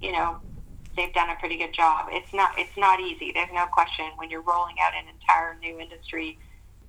you 0.00 0.12
know, 0.12 0.36
they've 0.96 1.12
done 1.14 1.30
a 1.30 1.36
pretty 1.36 1.56
good 1.56 1.72
job. 1.72 2.08
It's 2.10 2.32
not 2.32 2.52
it's 2.58 2.76
not 2.76 3.00
easy. 3.00 3.32
There's 3.32 3.52
no 3.52 3.66
question 3.66 4.06
when 4.16 4.30
you're 4.30 4.42
rolling 4.42 4.76
out 4.82 4.92
an 4.94 5.08
entire 5.08 5.56
new 5.60 5.80
industry 5.80 6.38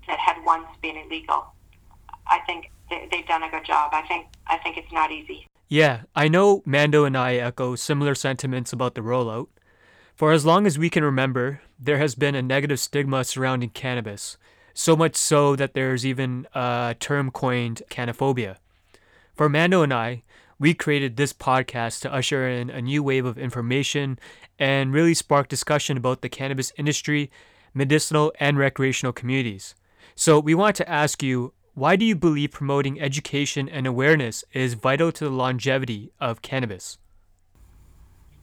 that 0.08 0.20
had 0.20 0.44
once 0.46 0.68
been 0.82 0.98
illegal. 0.98 1.46
I 2.30 2.40
think 2.40 2.72
they've 2.90 3.28
done 3.28 3.44
a 3.44 3.50
good 3.50 3.66
job. 3.66 3.92
I 3.94 4.02
think 4.02 4.28
I 4.48 4.58
think 4.58 4.78
it's 4.78 4.92
not 4.92 5.12
easy. 5.12 5.48
Yeah, 5.70 6.04
I 6.16 6.30
know 6.30 6.64
Mando 6.66 7.04
and 7.04 7.18
I 7.18 7.36
echo 7.36 7.76
similar 7.76 8.16
sentiments 8.16 8.72
about 8.72 8.96
the 8.96 9.02
rollout. 9.02 9.48
For 10.18 10.32
as 10.32 10.48
long 10.48 10.66
as 10.66 10.80
we 10.80 10.90
can 10.90 11.04
remember, 11.04 11.62
there 11.80 12.00
has 12.00 12.16
been 12.16 12.34
a 12.34 12.42
negative 12.42 12.80
stigma 12.80 13.24
surrounding 13.24 13.70
cannabis, 13.70 14.36
so 14.74 14.96
much 14.96 15.16
so 15.16 15.56
that 15.56 15.76
there's 15.76 16.08
even 16.08 16.48
a 16.56 16.96
term 17.00 17.30
coined 17.30 17.84
canophobia. 17.92 18.56
For 19.36 19.48
Mando 19.48 19.84
and 19.84 19.94
I, 19.94 20.24
we 20.58 20.74
created 20.74 21.18
this 21.18 21.34
podcast 21.34 22.02
to 22.02 22.12
usher 22.12 22.50
in 22.50 22.72
a 22.72 22.82
new 22.82 23.04
wave 23.04 23.28
of 23.28 23.38
information 23.38 24.18
and 24.58 24.92
really 24.92 25.14
spark 25.14 25.50
discussion 25.50 25.98
about 25.98 26.24
the 26.24 26.30
cannabis 26.30 26.74
industry, 26.78 27.30
medicinal, 27.76 28.34
and 28.40 28.58
recreational 28.58 29.14
communities. 29.14 29.76
So 30.16 30.40
we 30.40 30.56
want 30.56 30.76
to 30.78 30.90
ask 30.90 31.22
you 31.22 31.54
why 31.76 31.96
do 31.96 32.06
you 32.06 32.16
believe 32.16 32.50
promoting 32.50 33.00
education 33.00 33.70
and 33.70 33.86
awareness 33.86 34.44
is 34.52 34.74
vital 34.74 35.12
to 35.12 35.26
the 35.26 35.30
longevity 35.30 36.12
of 36.20 36.42
cannabis? 36.42 36.98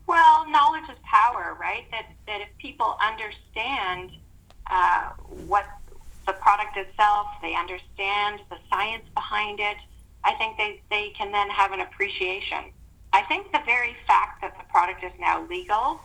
Well, 0.07 0.49
knowledge 0.49 0.83
is 0.89 0.97
power, 1.03 1.57
right? 1.59 1.85
That, 1.91 2.05
that 2.27 2.41
if 2.41 2.49
people 2.57 2.97
understand 3.01 4.11
uh, 4.69 5.09
what 5.47 5.65
the 6.27 6.33
product 6.33 6.77
itself, 6.77 7.27
they 7.41 7.55
understand 7.55 8.41
the 8.49 8.57
science 8.69 9.03
behind 9.13 9.59
it, 9.59 9.77
I 10.23 10.33
think 10.33 10.57
they, 10.57 10.81
they 10.89 11.09
can 11.09 11.31
then 11.31 11.49
have 11.49 11.71
an 11.71 11.81
appreciation. 11.81 12.71
I 13.13 13.21
think 13.23 13.51
the 13.51 13.61
very 13.65 13.95
fact 14.07 14.41
that 14.41 14.57
the 14.57 14.65
product 14.65 15.03
is 15.03 15.11
now 15.19 15.45
legal 15.47 15.99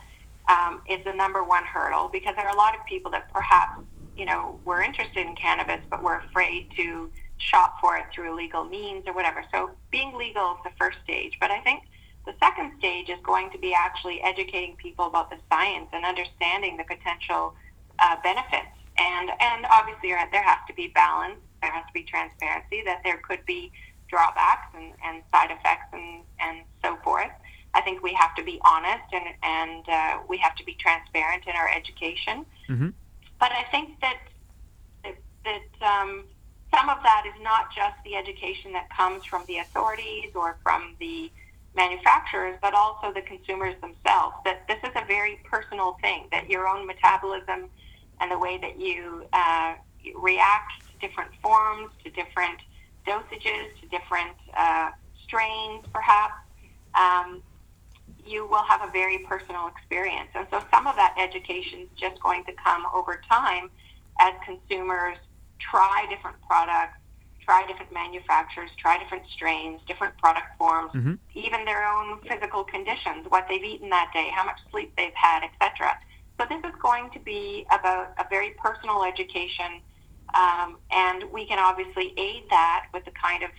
um, 0.48 0.82
is 0.88 1.04
the 1.04 1.12
number 1.12 1.42
one 1.42 1.64
hurdle 1.64 2.08
because 2.12 2.36
there 2.36 2.46
are 2.46 2.54
a 2.54 2.58
lot 2.58 2.74
of 2.74 2.84
people 2.86 3.10
that 3.12 3.32
perhaps, 3.32 3.80
you 4.16 4.26
know, 4.26 4.58
were 4.64 4.82
interested 4.82 5.26
in 5.26 5.34
cannabis 5.36 5.80
but 5.90 6.02
were 6.02 6.22
afraid 6.28 6.68
to 6.76 7.10
shop 7.38 7.76
for 7.80 7.96
it 7.96 8.04
through 8.14 8.32
illegal 8.32 8.64
means 8.64 9.04
or 9.06 9.14
whatever. 9.14 9.44
So 9.52 9.70
being 9.90 10.14
legal 10.16 10.52
is 10.52 10.58
the 10.64 10.70
first 10.78 10.98
stage. 11.02 11.38
But 11.40 11.50
I 11.50 11.60
think 11.60 11.82
the 12.26 12.34
second 12.38 12.72
stage 12.78 13.08
is 13.08 13.18
going 13.22 13.50
to 13.50 13.58
be 13.58 13.72
actually 13.74 14.20
educating 14.22 14.76
people 14.76 15.06
about 15.06 15.30
the 15.30 15.36
science 15.50 15.88
and 15.92 16.04
understanding 16.04 16.76
the 16.76 16.84
potential 16.84 17.54
uh, 17.98 18.16
benefits. 18.22 18.76
And, 18.98 19.30
and 19.40 19.66
obviously, 19.70 20.10
there 20.10 20.42
has 20.42 20.58
to 20.68 20.74
be 20.74 20.88
balance, 20.88 21.40
there 21.62 21.72
has 21.72 21.86
to 21.86 21.92
be 21.92 22.02
transparency, 22.02 22.82
that 22.84 23.00
there 23.04 23.20
could 23.26 23.44
be 23.46 23.72
drawbacks 24.08 24.74
and, 24.76 24.92
and 25.04 25.22
side 25.32 25.50
effects 25.50 25.88
and, 25.92 26.22
and 26.40 26.58
so 26.84 26.96
forth. 27.02 27.30
I 27.72 27.80
think 27.80 28.02
we 28.02 28.12
have 28.14 28.34
to 28.34 28.42
be 28.42 28.60
honest 28.64 29.04
and, 29.12 29.24
and 29.42 29.88
uh, 29.88 30.18
we 30.28 30.36
have 30.38 30.56
to 30.56 30.64
be 30.64 30.74
transparent 30.74 31.44
in 31.46 31.54
our 31.54 31.68
education. 31.68 32.44
Mm-hmm. 32.68 32.88
But 33.38 33.52
I 33.52 33.62
think 33.70 34.00
that, 34.00 34.18
that, 35.04 35.16
that 35.44 35.86
um, 35.86 36.24
some 36.74 36.88
of 36.88 36.98
that 37.02 37.24
is 37.26 37.40
not 37.42 37.72
just 37.74 37.96
the 38.04 38.16
education 38.16 38.72
that 38.72 38.90
comes 38.90 39.24
from 39.24 39.44
the 39.46 39.58
authorities 39.58 40.30
or 40.34 40.58
from 40.62 40.96
the 40.98 41.30
manufacturers, 41.74 42.56
but 42.60 42.74
also 42.74 43.12
the 43.12 43.22
consumers 43.22 43.74
themselves. 43.80 44.36
That 44.44 44.66
this 44.68 44.78
is 44.84 44.90
a 44.96 45.04
very 45.06 45.40
personal 45.44 45.96
thing, 46.00 46.26
that 46.32 46.48
your 46.48 46.66
own 46.66 46.86
metabolism 46.86 47.68
and 48.20 48.30
the 48.30 48.38
way 48.38 48.58
that 48.58 48.78
you 48.78 49.24
uh, 49.32 49.74
react 50.20 50.72
to 50.90 51.06
different 51.06 51.30
forms, 51.42 51.90
to 52.04 52.10
different 52.10 52.60
dosages, 53.06 53.68
to 53.80 53.88
different 53.90 54.36
uh, 54.56 54.90
strains, 55.24 55.84
perhaps, 55.92 56.34
um, 56.98 57.42
you 58.26 58.46
will 58.46 58.62
have 58.64 58.82
a 58.82 58.90
very 58.92 59.18
personal 59.18 59.68
experience. 59.68 60.28
And 60.34 60.46
so 60.50 60.62
some 60.70 60.86
of 60.86 60.96
that 60.96 61.14
education 61.18 61.80
is 61.80 61.88
just 61.98 62.20
going 62.20 62.44
to 62.44 62.52
come 62.62 62.84
over 62.92 63.20
time 63.28 63.70
as 64.20 64.34
consumers 64.44 65.16
try 65.58 66.06
different 66.10 66.36
products 66.46 66.99
try 67.44 67.66
different 67.66 67.92
manufacturers, 67.92 68.70
try 68.76 68.98
different 68.98 69.24
strains, 69.32 69.80
different 69.86 70.16
product 70.18 70.46
forms, 70.58 70.92
mm-hmm. 70.92 71.14
even 71.34 71.64
their 71.64 71.86
own 71.86 72.20
physical 72.28 72.64
conditions, 72.64 73.26
what 73.28 73.46
they've 73.48 73.64
eaten 73.64 73.88
that 73.90 74.10
day, 74.12 74.28
how 74.32 74.44
much 74.44 74.58
sleep 74.70 74.92
they've 74.96 75.14
had, 75.14 75.42
etc. 75.44 75.98
So 76.38 76.46
this 76.48 76.64
is 76.64 76.76
going 76.80 77.10
to 77.10 77.18
be 77.18 77.66
about 77.70 78.14
a 78.18 78.26
very 78.28 78.50
personal 78.62 79.04
education, 79.04 79.80
um, 80.34 80.78
and 80.90 81.24
we 81.32 81.46
can 81.46 81.58
obviously 81.58 82.14
aid 82.16 82.44
that 82.50 82.86
with 82.94 83.04
the 83.04 83.10
kind 83.12 83.42
of 83.42 83.50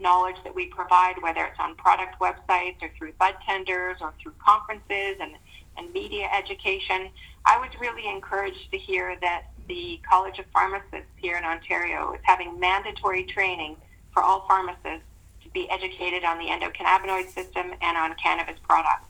knowledge 0.00 0.36
that 0.44 0.54
we 0.54 0.66
provide, 0.66 1.20
whether 1.20 1.44
it's 1.44 1.58
on 1.58 1.74
product 1.76 2.18
websites 2.20 2.82
or 2.82 2.90
through 2.96 3.12
bud 3.18 3.34
tenders 3.46 3.98
or 4.00 4.14
through 4.22 4.32
conferences 4.44 5.16
and, 5.20 5.32
and 5.76 5.92
media 5.92 6.26
education. 6.36 7.10
I 7.44 7.58
was 7.58 7.68
really 7.80 8.08
encouraged 8.08 8.70
to 8.72 8.78
hear 8.78 9.16
that 9.20 9.44
the 9.70 10.00
College 10.02 10.40
of 10.40 10.46
Pharmacists 10.52 11.14
here 11.14 11.36
in 11.36 11.44
Ontario 11.44 12.12
is 12.12 12.20
having 12.24 12.58
mandatory 12.58 13.22
training 13.22 13.76
for 14.12 14.20
all 14.20 14.44
pharmacists 14.48 15.06
to 15.44 15.48
be 15.50 15.70
educated 15.70 16.24
on 16.24 16.38
the 16.38 16.46
endocannabinoid 16.46 17.32
system 17.32 17.70
and 17.80 17.96
on 17.96 18.16
cannabis 18.20 18.58
products. 18.68 19.06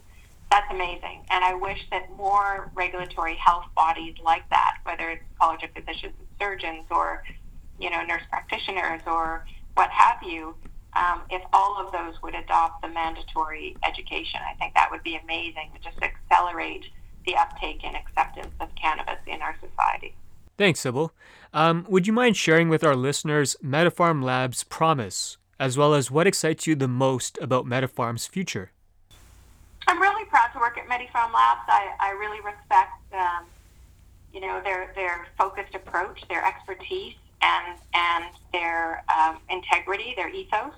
That's 0.50 0.70
amazing. 0.70 1.24
And 1.30 1.42
I 1.42 1.54
wish 1.54 1.86
that 1.90 2.14
more 2.14 2.70
regulatory 2.74 3.36
health 3.36 3.64
bodies 3.74 4.16
like 4.22 4.46
that, 4.50 4.76
whether 4.84 5.08
it's 5.08 5.22
College 5.40 5.62
of 5.62 5.70
Physicians 5.70 6.12
and 6.18 6.28
Surgeons 6.38 6.84
or, 6.90 7.24
you 7.78 7.88
know, 7.88 8.02
nurse 8.02 8.24
practitioners 8.28 9.00
or 9.06 9.46
what 9.76 9.88
have 9.88 10.22
you, 10.22 10.54
um, 10.92 11.22
if 11.30 11.40
all 11.54 11.80
of 11.80 11.90
those 11.90 12.20
would 12.22 12.34
adopt 12.34 12.82
the 12.82 12.88
mandatory 12.88 13.78
education, 13.88 14.40
I 14.46 14.52
think 14.58 14.74
that 14.74 14.90
would 14.90 15.04
be 15.04 15.16
amazing 15.16 15.70
to 15.74 15.80
just 15.80 16.02
accelerate 16.02 16.84
the 17.24 17.36
uptake 17.36 17.80
and 17.82 17.96
acceptance 17.96 18.52
of 18.60 18.68
cannabis 18.74 19.20
in 19.26 19.40
our 19.40 19.56
society. 19.58 20.14
Thanks, 20.60 20.80
Sybil. 20.80 21.14
Um, 21.54 21.86
would 21.88 22.06
you 22.06 22.12
mind 22.12 22.36
sharing 22.36 22.68
with 22.68 22.84
our 22.84 22.94
listeners 22.94 23.56
MediPharm 23.64 24.22
Lab's 24.22 24.62
promise, 24.62 25.38
as 25.58 25.78
well 25.78 25.94
as 25.94 26.10
what 26.10 26.26
excites 26.26 26.66
you 26.66 26.74
the 26.74 26.86
most 26.86 27.38
about 27.40 27.64
MediPharm's 27.64 28.26
future? 28.26 28.70
I'm 29.86 29.98
really 29.98 30.26
proud 30.26 30.48
to 30.52 30.58
work 30.58 30.76
at 30.76 30.86
MediPharm 30.86 31.32
Labs. 31.32 31.62
I, 31.66 31.94
I 31.98 32.10
really 32.10 32.42
respect, 32.42 32.92
um, 33.14 33.46
you 34.34 34.42
know, 34.42 34.60
their 34.62 34.92
their 34.94 35.28
focused 35.38 35.74
approach, 35.74 36.20
their 36.28 36.44
expertise, 36.44 37.14
and 37.40 37.78
and 37.94 38.26
their 38.52 39.02
um, 39.18 39.38
integrity, 39.48 40.12
their 40.14 40.28
ethos. 40.28 40.74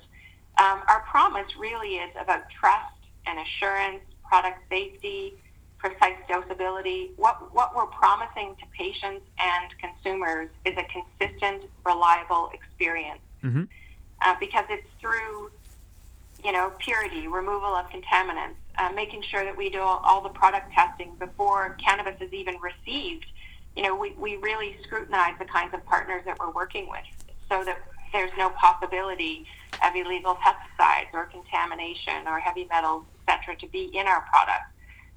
Um, 0.61 0.83
our 0.87 1.01
promise 1.11 1.57
really 1.59 1.97
is 1.97 2.12
about 2.20 2.49
trust 2.51 2.95
and 3.26 3.37
assurance, 3.41 4.05
product 4.28 4.61
safety, 4.70 5.35
precise 5.83 6.18
dosability. 6.30 7.11
What, 7.16 7.53
what 7.53 7.74
we're 7.74 7.87
promising 7.87 8.55
to 8.61 8.66
patients 8.76 9.26
and 9.39 9.74
consumers 9.85 10.49
is 10.64 10.74
a 10.78 10.87
consistent, 10.97 11.64
reliable 11.85 12.51
experience. 12.55 13.20
Mm-hmm. 13.43 13.64
Uh, 14.24 14.37
because 14.39 14.64
it's 14.70 14.87
through, 15.01 15.51
you 16.45 16.53
know, 16.53 16.72
purity, 16.78 17.26
removal 17.26 17.74
of 17.74 17.87
contaminants, 17.87 18.55
uh, 18.78 18.91
making 18.95 19.22
sure 19.22 19.45
that 19.45 19.57
we 19.57 19.68
do 19.68 19.80
all, 19.80 20.01
all, 20.05 20.20
the 20.22 20.28
product 20.28 20.72
testing 20.72 21.12
before 21.18 21.76
cannabis 21.85 22.14
is 22.20 22.33
even 22.33 22.55
received. 22.61 23.26
You 23.74 23.83
know, 23.83 23.97
we, 23.97 24.12
we 24.12 24.37
really 24.37 24.76
scrutinize 24.85 25.35
the 25.41 25.47
kinds 25.47 25.74
of 25.74 25.85
partners 25.85 26.22
that 26.26 26.39
we're 26.39 26.53
working 26.53 26.89
with 26.89 27.03
so 27.49 27.64
that 27.64 27.78
there's 28.12 28.30
no 28.39 28.51
possibility 28.51 29.45
of 29.85 29.97
illegal 29.97 30.37
pesticides 30.37 31.12
or 31.12 31.24
contamination 31.26 32.28
or 32.28 32.39
heavy 32.39 32.68
metals, 32.70 33.05
et 33.26 33.41
cetera, 33.41 33.57
to 33.57 33.66
be 33.66 33.91
in 33.93 34.07
our 34.07 34.20
products. 34.30 34.71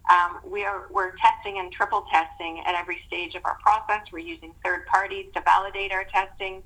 Um, 0.09 0.39
we 0.49 0.63
are, 0.65 0.83
we're 0.91 1.11
testing 1.17 1.59
and 1.59 1.71
triple 1.71 2.05
testing 2.11 2.61
at 2.65 2.75
every 2.75 2.99
stage 3.07 3.35
of 3.35 3.41
our 3.45 3.57
process. 3.61 4.05
We're 4.11 4.19
using 4.19 4.53
third 4.63 4.85
parties 4.87 5.27
to 5.35 5.41
validate 5.41 5.91
our 5.91 6.05
testing. 6.05 6.61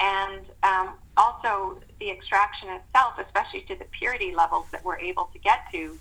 And 0.00 0.44
um, 0.62 0.94
also 1.16 1.78
the 2.00 2.10
extraction 2.10 2.68
itself, 2.70 3.14
especially 3.24 3.62
to 3.68 3.76
the 3.76 3.86
purity 3.98 4.34
levels 4.36 4.66
that 4.72 4.84
we're 4.84 4.98
able 4.98 5.28
to 5.32 5.38
get 5.38 5.60
to, 5.72 5.98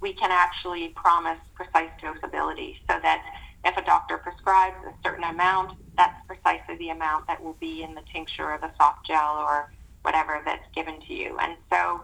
we 0.00 0.12
can 0.12 0.30
actually 0.30 0.90
promise 0.90 1.38
precise 1.54 1.90
dosability 2.02 2.74
so 2.90 2.98
that 3.02 3.22
if 3.64 3.76
a 3.76 3.84
doctor 3.84 4.18
prescribes 4.18 4.76
a 4.86 4.92
certain 5.04 5.24
amount, 5.24 5.72
that's 5.96 6.14
precisely 6.26 6.76
the 6.78 6.90
amount 6.90 7.26
that 7.26 7.42
will 7.42 7.56
be 7.60 7.82
in 7.82 7.94
the 7.94 8.02
tincture 8.12 8.44
or 8.52 8.58
the 8.60 8.70
soft 8.76 9.06
gel 9.06 9.36
or 9.36 9.68
whatever 10.02 10.40
that's 10.44 10.64
given 10.74 11.00
to 11.08 11.14
you. 11.14 11.36
And 11.40 11.56
so 11.70 12.00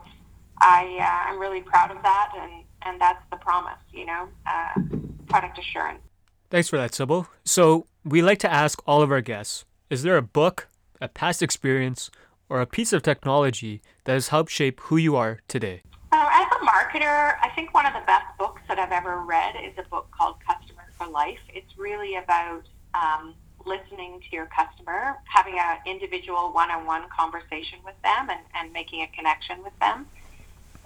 I, 0.60 0.98
uh, 1.00 1.30
I'm 1.32 1.40
really 1.40 1.62
proud 1.62 1.90
of 1.90 2.02
that 2.02 2.30
and 2.40 2.63
and 2.84 3.00
that's 3.00 3.22
the 3.30 3.36
promise, 3.36 3.78
you 3.92 4.06
know, 4.06 4.28
uh, 4.46 4.80
product 5.28 5.58
assurance. 5.58 6.00
Thanks 6.50 6.68
for 6.68 6.76
that, 6.76 6.94
Sybil. 6.94 7.26
So 7.44 7.86
we 8.04 8.22
like 8.22 8.38
to 8.40 8.52
ask 8.52 8.82
all 8.86 9.02
of 9.02 9.10
our 9.10 9.20
guests: 9.20 9.64
Is 9.90 10.02
there 10.02 10.16
a 10.16 10.22
book, 10.22 10.68
a 11.00 11.08
past 11.08 11.42
experience, 11.42 12.10
or 12.48 12.60
a 12.60 12.66
piece 12.66 12.92
of 12.92 13.02
technology 13.02 13.82
that 14.04 14.12
has 14.12 14.28
helped 14.28 14.52
shape 14.52 14.80
who 14.82 14.96
you 14.96 15.16
are 15.16 15.40
today? 15.48 15.82
Uh, 16.12 16.28
as 16.30 16.46
a 16.46 16.64
marketer, 16.64 17.34
I 17.42 17.50
think 17.56 17.74
one 17.74 17.86
of 17.86 17.92
the 17.92 18.06
best 18.06 18.26
books 18.38 18.62
that 18.68 18.78
I've 18.78 18.92
ever 18.92 19.20
read 19.22 19.56
is 19.56 19.72
a 19.78 19.88
book 19.88 20.08
called 20.16 20.36
Customer 20.46 20.84
for 20.96 21.08
Life. 21.08 21.40
It's 21.48 21.76
really 21.76 22.16
about 22.16 22.62
um, 22.94 23.34
listening 23.66 24.20
to 24.20 24.36
your 24.36 24.46
customer, 24.46 25.16
having 25.24 25.58
an 25.58 25.78
individual 25.86 26.52
one-on-one 26.52 27.08
conversation 27.08 27.80
with 27.84 28.00
them, 28.04 28.30
and, 28.30 28.40
and 28.54 28.72
making 28.72 29.02
a 29.02 29.08
connection 29.08 29.62
with 29.64 29.76
them. 29.80 30.06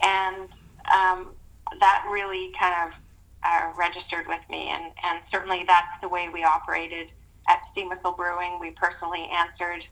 And 0.03 0.49
um, 0.91 1.35
that 1.81 2.07
really 2.11 2.53
kind 2.59 2.75
of 2.89 2.99
uh, 3.43 3.73
registered 3.77 4.27
with 4.27 4.41
me, 4.51 4.69
and, 4.69 4.93
and 5.05 5.21
certainly 5.31 5.65
that's 5.67 6.01
the 6.01 6.09
way 6.09 6.29
we 6.29 6.45
operated 6.45 7.09
at 7.49 7.61
Steam 7.73 7.89
Whistle 7.89 8.13
Brewing. 8.13 8.59
We 8.61 8.71
personally 8.73 9.29
answered 9.33 9.85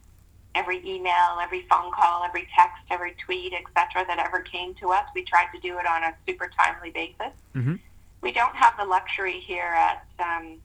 every 0.54 0.78
email, 0.86 1.38
every 1.40 1.66
phone 1.70 1.92
call, 1.92 2.24
every 2.24 2.48
text, 2.56 2.82
every 2.90 3.14
tweet, 3.24 3.52
etc., 3.52 4.04
that 4.06 4.18
ever 4.18 4.40
came 4.40 4.74
to 4.74 4.90
us. 4.90 5.04
We 5.14 5.22
tried 5.22 5.48
to 5.54 5.60
do 5.60 5.78
it 5.78 5.86
on 5.86 6.02
a 6.02 6.14
super 6.26 6.50
timely 6.58 6.90
basis. 6.90 7.34
Mm-hmm. 7.54 7.74
We 8.22 8.32
don't 8.32 8.56
have 8.56 8.74
the 8.78 8.84
luxury 8.84 9.40
here 9.40 9.74
at 9.76 10.06
um, 10.18 10.56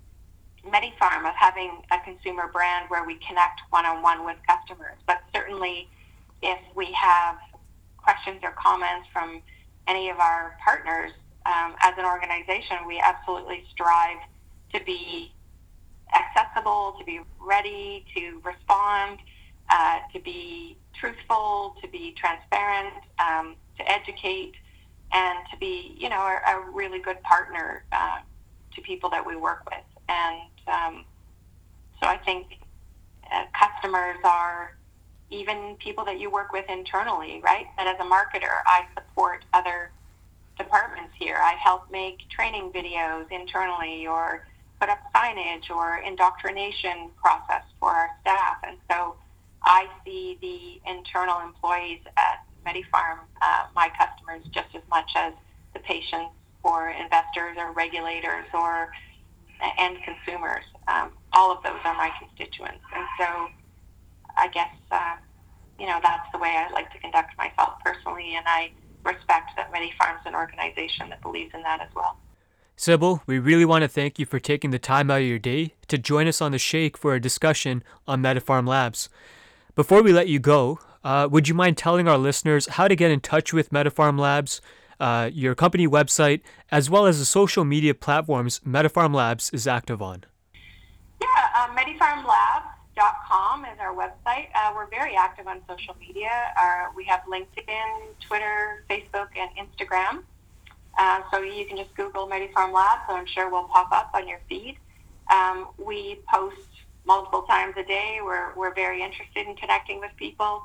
MediPharm 0.65 1.27
of 1.27 1.35
having 1.35 1.81
a 1.91 1.99
consumer 1.99 2.49
brand 2.51 2.89
where 2.89 3.05
we 3.05 3.15
connect 3.15 3.61
one-on-one 3.69 4.25
with 4.25 4.37
customers, 4.47 4.97
but 5.05 5.21
certainly 5.33 5.89
if 6.41 6.59
we 6.75 6.91
have 6.93 7.37
questions 7.97 8.39
or 8.43 8.51
comments 8.51 9.07
from 9.13 9.41
any 9.87 10.09
of 10.09 10.19
our 10.19 10.55
partners 10.63 11.11
um, 11.45 11.75
as 11.81 11.93
an 11.97 12.05
organization, 12.05 12.77
we 12.87 13.01
absolutely 13.03 13.63
strive 13.71 14.17
to 14.73 14.83
be 14.83 15.33
accessible, 16.13 16.95
to 16.99 17.05
be 17.05 17.19
ready 17.39 18.05
to 18.15 18.41
respond, 18.43 19.19
uh, 19.69 19.99
to 20.13 20.19
be 20.19 20.77
truthful, 20.93 21.75
to 21.81 21.87
be 21.87 22.13
transparent, 22.13 22.93
um, 23.19 23.55
to 23.77 23.89
educate, 23.89 24.53
and 25.13 25.39
to 25.51 25.57
be, 25.57 25.95
you 25.97 26.09
know, 26.09 26.21
a, 26.21 26.57
a 26.57 26.71
really 26.71 26.99
good 26.99 27.21
partner 27.23 27.83
uh, 27.91 28.19
to 28.75 28.81
people 28.81 29.09
that 29.09 29.25
we 29.25 29.35
work 29.35 29.63
with. 29.69 29.83
And 30.07 30.41
um, 30.67 31.05
so 32.01 32.07
I 32.07 32.17
think 32.17 32.59
uh, 33.31 33.45
customers 33.57 34.17
are 34.23 34.75
even 35.31 35.75
people 35.79 36.05
that 36.05 36.19
you 36.19 36.29
work 36.29 36.51
with 36.51 36.65
internally, 36.69 37.41
right? 37.43 37.65
And 37.77 37.87
as 37.87 37.95
a 37.99 38.03
marketer, 38.03 38.61
I 38.65 38.85
support 38.93 39.45
other 39.53 39.91
departments 40.57 41.13
here. 41.17 41.37
I 41.37 41.53
help 41.53 41.89
make 41.89 42.27
training 42.29 42.71
videos 42.71 43.25
internally 43.31 44.05
or 44.05 44.45
put 44.79 44.89
up 44.89 44.99
signage 45.15 45.69
or 45.69 45.97
indoctrination 45.97 47.09
process 47.21 47.63
for 47.79 47.89
our 47.89 48.09
staff. 48.21 48.57
And 48.67 48.77
so 48.89 49.15
I 49.63 49.87
see 50.05 50.37
the 50.41 50.89
internal 50.89 51.39
employees 51.39 51.99
at 52.17 52.43
MediPharm, 52.65 53.19
uh, 53.41 53.65
my 53.75 53.89
customers, 53.97 54.43
just 54.51 54.75
as 54.75 54.81
much 54.89 55.09
as 55.15 55.33
the 55.73 55.79
patients 55.79 56.33
or 56.63 56.89
investors 56.89 57.55
or 57.57 57.71
regulators 57.71 58.45
or 58.53 58.89
end 59.77 59.97
consumers. 60.03 60.65
Um, 60.87 61.11
all 61.33 61.51
of 61.51 61.63
those 61.63 61.79
are 61.85 61.95
my 61.95 62.11
constituents. 62.19 62.83
And 62.93 63.05
so 63.19 63.47
I 64.37 64.47
guess, 64.47 64.73
uh, 64.91 65.15
you 65.79 65.87
know, 65.87 65.99
that's 66.01 66.31
the 66.31 66.39
way 66.39 66.49
I 66.49 66.71
like 66.71 66.91
to 66.93 66.99
conduct 66.99 67.37
myself 67.37 67.79
personally, 67.83 68.35
and 68.35 68.45
I 68.47 68.71
respect 69.03 69.51
that 69.55 69.71
MediPharm's 69.73 70.21
and 70.25 70.35
organization 70.35 71.09
that 71.09 71.21
believes 71.21 71.53
in 71.53 71.63
that 71.63 71.81
as 71.81 71.89
well. 71.95 72.17
Sybil, 72.75 73.21
we 73.27 73.37
really 73.37 73.65
want 73.65 73.83
to 73.83 73.87
thank 73.87 74.17
you 74.17 74.25
for 74.25 74.39
taking 74.39 74.71
the 74.71 74.79
time 74.79 75.11
out 75.11 75.21
of 75.21 75.27
your 75.27 75.39
day 75.39 75.75
to 75.87 75.97
join 75.97 76.27
us 76.27 76.41
on 76.41 76.51
the 76.51 76.57
Shake 76.57 76.97
for 76.97 77.13
a 77.13 77.19
discussion 77.19 77.83
on 78.07 78.23
MediPharm 78.23 78.67
Labs. 78.67 79.09
Before 79.75 80.01
we 80.01 80.11
let 80.11 80.27
you 80.27 80.39
go, 80.39 80.79
uh, 81.03 81.27
would 81.31 81.47
you 81.47 81.53
mind 81.53 81.77
telling 81.77 82.07
our 82.07 82.17
listeners 82.17 82.67
how 82.67 82.87
to 82.87 82.95
get 82.95 83.11
in 83.11 83.19
touch 83.19 83.53
with 83.53 83.71
MediPharm 83.71 84.19
Labs, 84.19 84.61
uh, 84.99 85.29
your 85.31 85.55
company 85.55 85.87
website, 85.87 86.41
as 86.71 86.89
well 86.89 87.05
as 87.05 87.19
the 87.19 87.25
social 87.25 87.63
media 87.65 87.93
platforms 87.93 88.59
MediPharm 88.61 89.13
Labs 89.13 89.49
is 89.51 89.67
active 89.67 90.01
on? 90.01 90.23
Yeah, 91.21 91.27
uh, 91.55 91.67
MediPharm 91.75 92.25
Labs 92.25 92.80
com 92.97 93.65
is 93.65 93.79
our 93.79 93.93
website. 93.93 94.47
Uh, 94.55 94.73
we're 94.75 94.89
very 94.89 95.15
active 95.15 95.47
on 95.47 95.61
social 95.67 95.95
media. 95.99 96.29
Our, 96.59 96.91
we 96.95 97.05
have 97.05 97.21
LinkedIn, 97.29 98.15
Twitter, 98.27 98.83
Facebook, 98.89 99.29
and 99.35 99.49
Instagram. 99.57 100.23
Uh, 100.97 101.21
so 101.31 101.41
you 101.41 101.65
can 101.65 101.77
just 101.77 101.93
Google 101.95 102.27
MediPharm 102.27 102.73
Lab, 102.73 102.99
so 103.07 103.15
I'm 103.15 103.25
sure 103.25 103.49
we'll 103.49 103.63
pop 103.65 103.91
up 103.91 104.11
on 104.13 104.27
your 104.27 104.39
feed. 104.49 104.77
Um, 105.31 105.69
we 105.77 106.19
post 106.31 106.57
multiple 107.05 107.43
times 107.43 107.75
a 107.77 107.83
day. 107.83 108.19
We're, 108.23 108.53
we're 108.55 108.73
very 108.75 109.01
interested 109.01 109.47
in 109.47 109.55
connecting 109.55 109.99
with 109.99 110.11
people. 110.17 110.61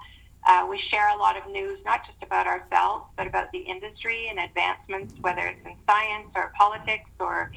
Uh, 0.47 0.66
we 0.68 0.79
share 0.91 1.09
a 1.14 1.16
lot 1.16 1.37
of 1.37 1.51
news, 1.51 1.79
not 1.85 2.07
just 2.07 2.22
about 2.22 2.47
ourselves, 2.47 3.05
but 3.16 3.27
about 3.27 3.51
the 3.53 3.59
industry 3.59 4.29
and 4.29 4.39
advancements, 4.39 5.14
whether 5.20 5.47
it's 5.47 5.64
in 5.64 5.74
science 5.89 6.29
or 6.35 6.53
politics 6.57 7.11
or 7.18 7.51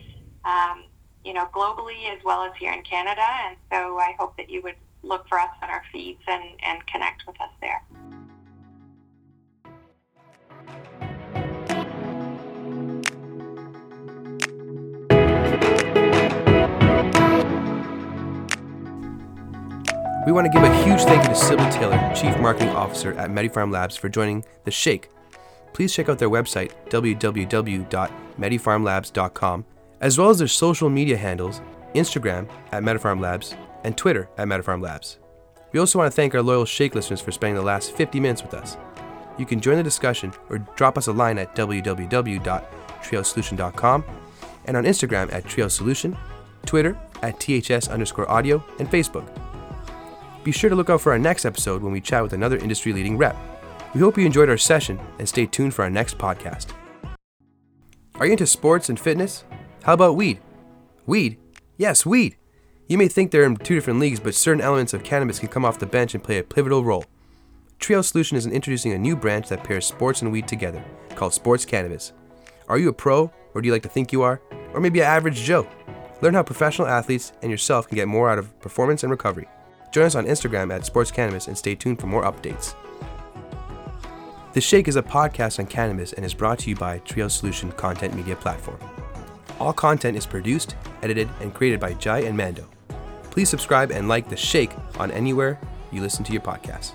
um, 0.46 0.84
you 1.24 1.34
know, 1.34 1.48
globally 1.54 2.16
as 2.16 2.24
well 2.24 2.44
as 2.44 2.52
here 2.60 2.74
in 2.74 2.84
Canada. 2.84 3.26
And 3.46 3.58
so 3.72 3.98
I 3.98 4.16
hope 4.20 4.36
that 4.38 4.50
you 4.50 4.62
would 4.64 4.76
look 5.04 5.28
for 5.28 5.40
us 5.40 5.50
on 5.62 5.70
our 5.70 5.84
feeds 5.92 6.22
and, 6.28 6.44
and 6.64 6.86
connect 6.88 7.26
with 7.28 7.40
us 7.42 7.52
there. 7.62 7.82
We 20.30 20.34
want 20.34 20.46
to 20.46 20.52
give 20.52 20.62
a 20.62 20.84
huge 20.84 21.02
thank 21.06 21.24
you 21.24 21.30
to 21.30 21.36
Sybil 21.36 21.68
Taylor, 21.70 21.98
Chief 22.14 22.38
Marketing 22.38 22.70
Officer 22.70 23.14
at 23.14 23.32
MediPharm 23.32 23.74
Labs, 23.74 23.96
for 23.96 24.10
joining 24.10 24.46
The 24.64 24.70
Shake. 24.70 25.10
Please 25.74 25.92
check 25.92 26.08
out 26.08 26.20
their 26.20 26.30
website, 26.30 26.72
www.medipharmlabs.com, 26.90 29.66
as 30.02 30.18
well 30.18 30.30
as 30.30 30.40
their 30.40 30.48
social 30.48 30.90
media 30.90 31.18
handles 31.18 31.62
Instagram 31.96 32.48
at 32.72 32.84
MediPharm 32.84 33.20
Labs 33.20 33.56
and 33.84 33.98
Twitter 33.98 34.30
at 34.38 34.48
MediPharm 34.48 34.82
Labs. 34.82 35.20
We 35.72 35.80
also 35.80 36.00
want 36.00 36.12
to 36.12 36.16
thank 36.16 36.34
our 36.34 36.42
loyal 36.42 36.66
Shake 36.66 36.96
listeners 36.96 37.22
for 37.22 37.32
spending 37.32 37.56
the 37.56 37.62
last 37.62 37.92
50 37.92 38.20
minutes 38.20 38.42
with 38.42 38.54
us. 38.54 38.78
You 39.38 39.46
can 39.46 39.62
join 39.62 39.78
the 39.78 39.84
discussion 39.84 40.34
or 40.50 40.58
drop 40.76 40.98
us 40.98 41.08
a 41.08 41.14
line 41.14 41.38
at 41.38 41.56
www.treehousesolution.com 41.56 44.04
and 44.66 44.78
on 44.78 44.84
Instagram 44.84 45.32
at 45.32 45.46
treehousesolution, 45.46 46.18
Twitter 46.66 47.00
at 47.22 47.40
THS 47.40 47.88
underscore 47.88 48.30
audio, 48.30 48.64
and 48.80 48.90
Facebook. 48.90 49.30
Be 50.44 50.52
sure 50.52 50.70
to 50.70 50.76
look 50.76 50.90
out 50.90 51.02
for 51.02 51.12
our 51.12 51.20
next 51.20 51.46
episode 51.46 51.82
when 51.82 51.92
we 51.92 52.02
chat 52.02 52.24
with 52.24 52.34
another 52.34 52.58
industry 52.58 52.94
leading 52.94 53.18
rep. 53.18 53.36
We 53.94 54.02
hope 54.02 54.18
you 54.18 54.26
enjoyed 54.26 54.50
our 54.50 54.58
session 54.58 55.00
and 55.18 55.28
stay 55.28 55.46
tuned 55.46 55.74
for 55.74 55.84
our 55.84 55.90
next 55.90 56.18
podcast. 56.18 56.68
Are 58.16 58.26
you 58.26 58.34
into 58.34 58.46
sports 58.46 58.90
and 58.90 59.00
fitness? 59.00 59.46
How 59.84 59.94
about 59.94 60.16
weed? 60.16 60.40
Weed? 61.06 61.38
Yes, 61.78 62.06
weed! 62.06 62.36
You 62.88 62.98
may 62.98 63.08
think 63.08 63.32
they're 63.32 63.44
in 63.44 63.56
two 63.56 63.76
different 63.76 64.00
leagues, 64.00 64.20
but 64.20 64.36
certain 64.36 64.62
elements 64.62 64.94
of 64.94 65.04
cannabis 65.04 65.40
can 65.40 65.48
come 65.48 65.64
off 65.64 65.80
the 65.80 65.86
bench 65.86 66.14
and 66.14 66.24
play 66.24 66.38
a 66.38 66.44
pivotal 66.44 66.84
role. 66.84 67.06
Treehouse 67.80 68.06
Solution 68.06 68.36
is 68.36 68.46
introducing 68.46 68.92
a 68.92 68.98
new 68.98 69.16
branch 69.16 69.48
that 69.48 69.64
pairs 69.64 69.86
sports 69.86 70.22
and 70.22 70.32
weed 70.32 70.48
together, 70.48 70.84
called 71.16 71.34
Sports 71.34 71.64
Cannabis. 71.64 72.12
Are 72.68 72.78
you 72.78 72.90
a 72.90 72.94
pro, 72.94 73.32
or 73.54 73.62
do 73.62 73.68
you 73.68 73.72
like 73.72 73.84
to 73.84 73.90
think 73.90 74.12
you 74.12 74.22
are? 74.22 74.42
Or 74.74 74.82
maybe 74.82 75.00
an 75.00 75.06
average 75.06 75.38
Joe? 75.42 75.68
Learn 76.22 76.34
how 76.34 76.44
professional 76.44 76.88
athletes 76.88 77.32
and 77.42 77.50
yourself 77.50 77.88
can 77.88 77.96
get 77.96 78.08
more 78.08 78.30
out 78.30 78.38
of 78.38 78.60
performance 78.60 79.04
and 79.04 79.12
recovery. 79.12 79.48
Join 79.94 80.06
us 80.06 80.16
on 80.16 80.26
Instagram 80.26 80.76
at 80.76 80.86
Sports 80.86 81.10
Cannabis 81.10 81.48
and 81.48 81.58
stay 81.58 81.74
tuned 81.74 82.02
for 82.02 82.08
more 82.08 82.24
updates. 82.24 82.76
The 84.54 84.62
Shake 84.62 84.88
is 84.88 84.98
a 84.98 85.04
podcast 85.04 85.60
on 85.60 85.68
cannabis 85.68 86.12
and 86.14 86.26
is 86.26 86.34
brought 86.34 86.60
to 86.60 86.70
you 86.70 86.76
by 86.76 87.00
Treehouse 87.00 87.32
Solution 87.32 87.72
Content 87.72 88.14
Media 88.14 88.36
Platform. 88.36 88.80
All 89.60 89.74
content 89.74 90.18
is 90.18 90.26
produced, 90.26 90.76
edited, 91.02 91.30
and 91.42 91.54
created 91.54 91.80
by 91.80 91.94
Jai 91.94 92.20
and 92.22 92.38
Mando. 92.38 92.66
Please 93.24 93.50
subscribe 93.50 93.92
and 93.92 94.08
like 94.08 94.30
The 94.30 94.38
Shake 94.38 94.72
on 94.98 95.12
anywhere 95.12 95.60
you 95.92 96.02
listen 96.02 96.24
to 96.26 96.32
your 96.32 96.42
podcasts. 96.42 96.94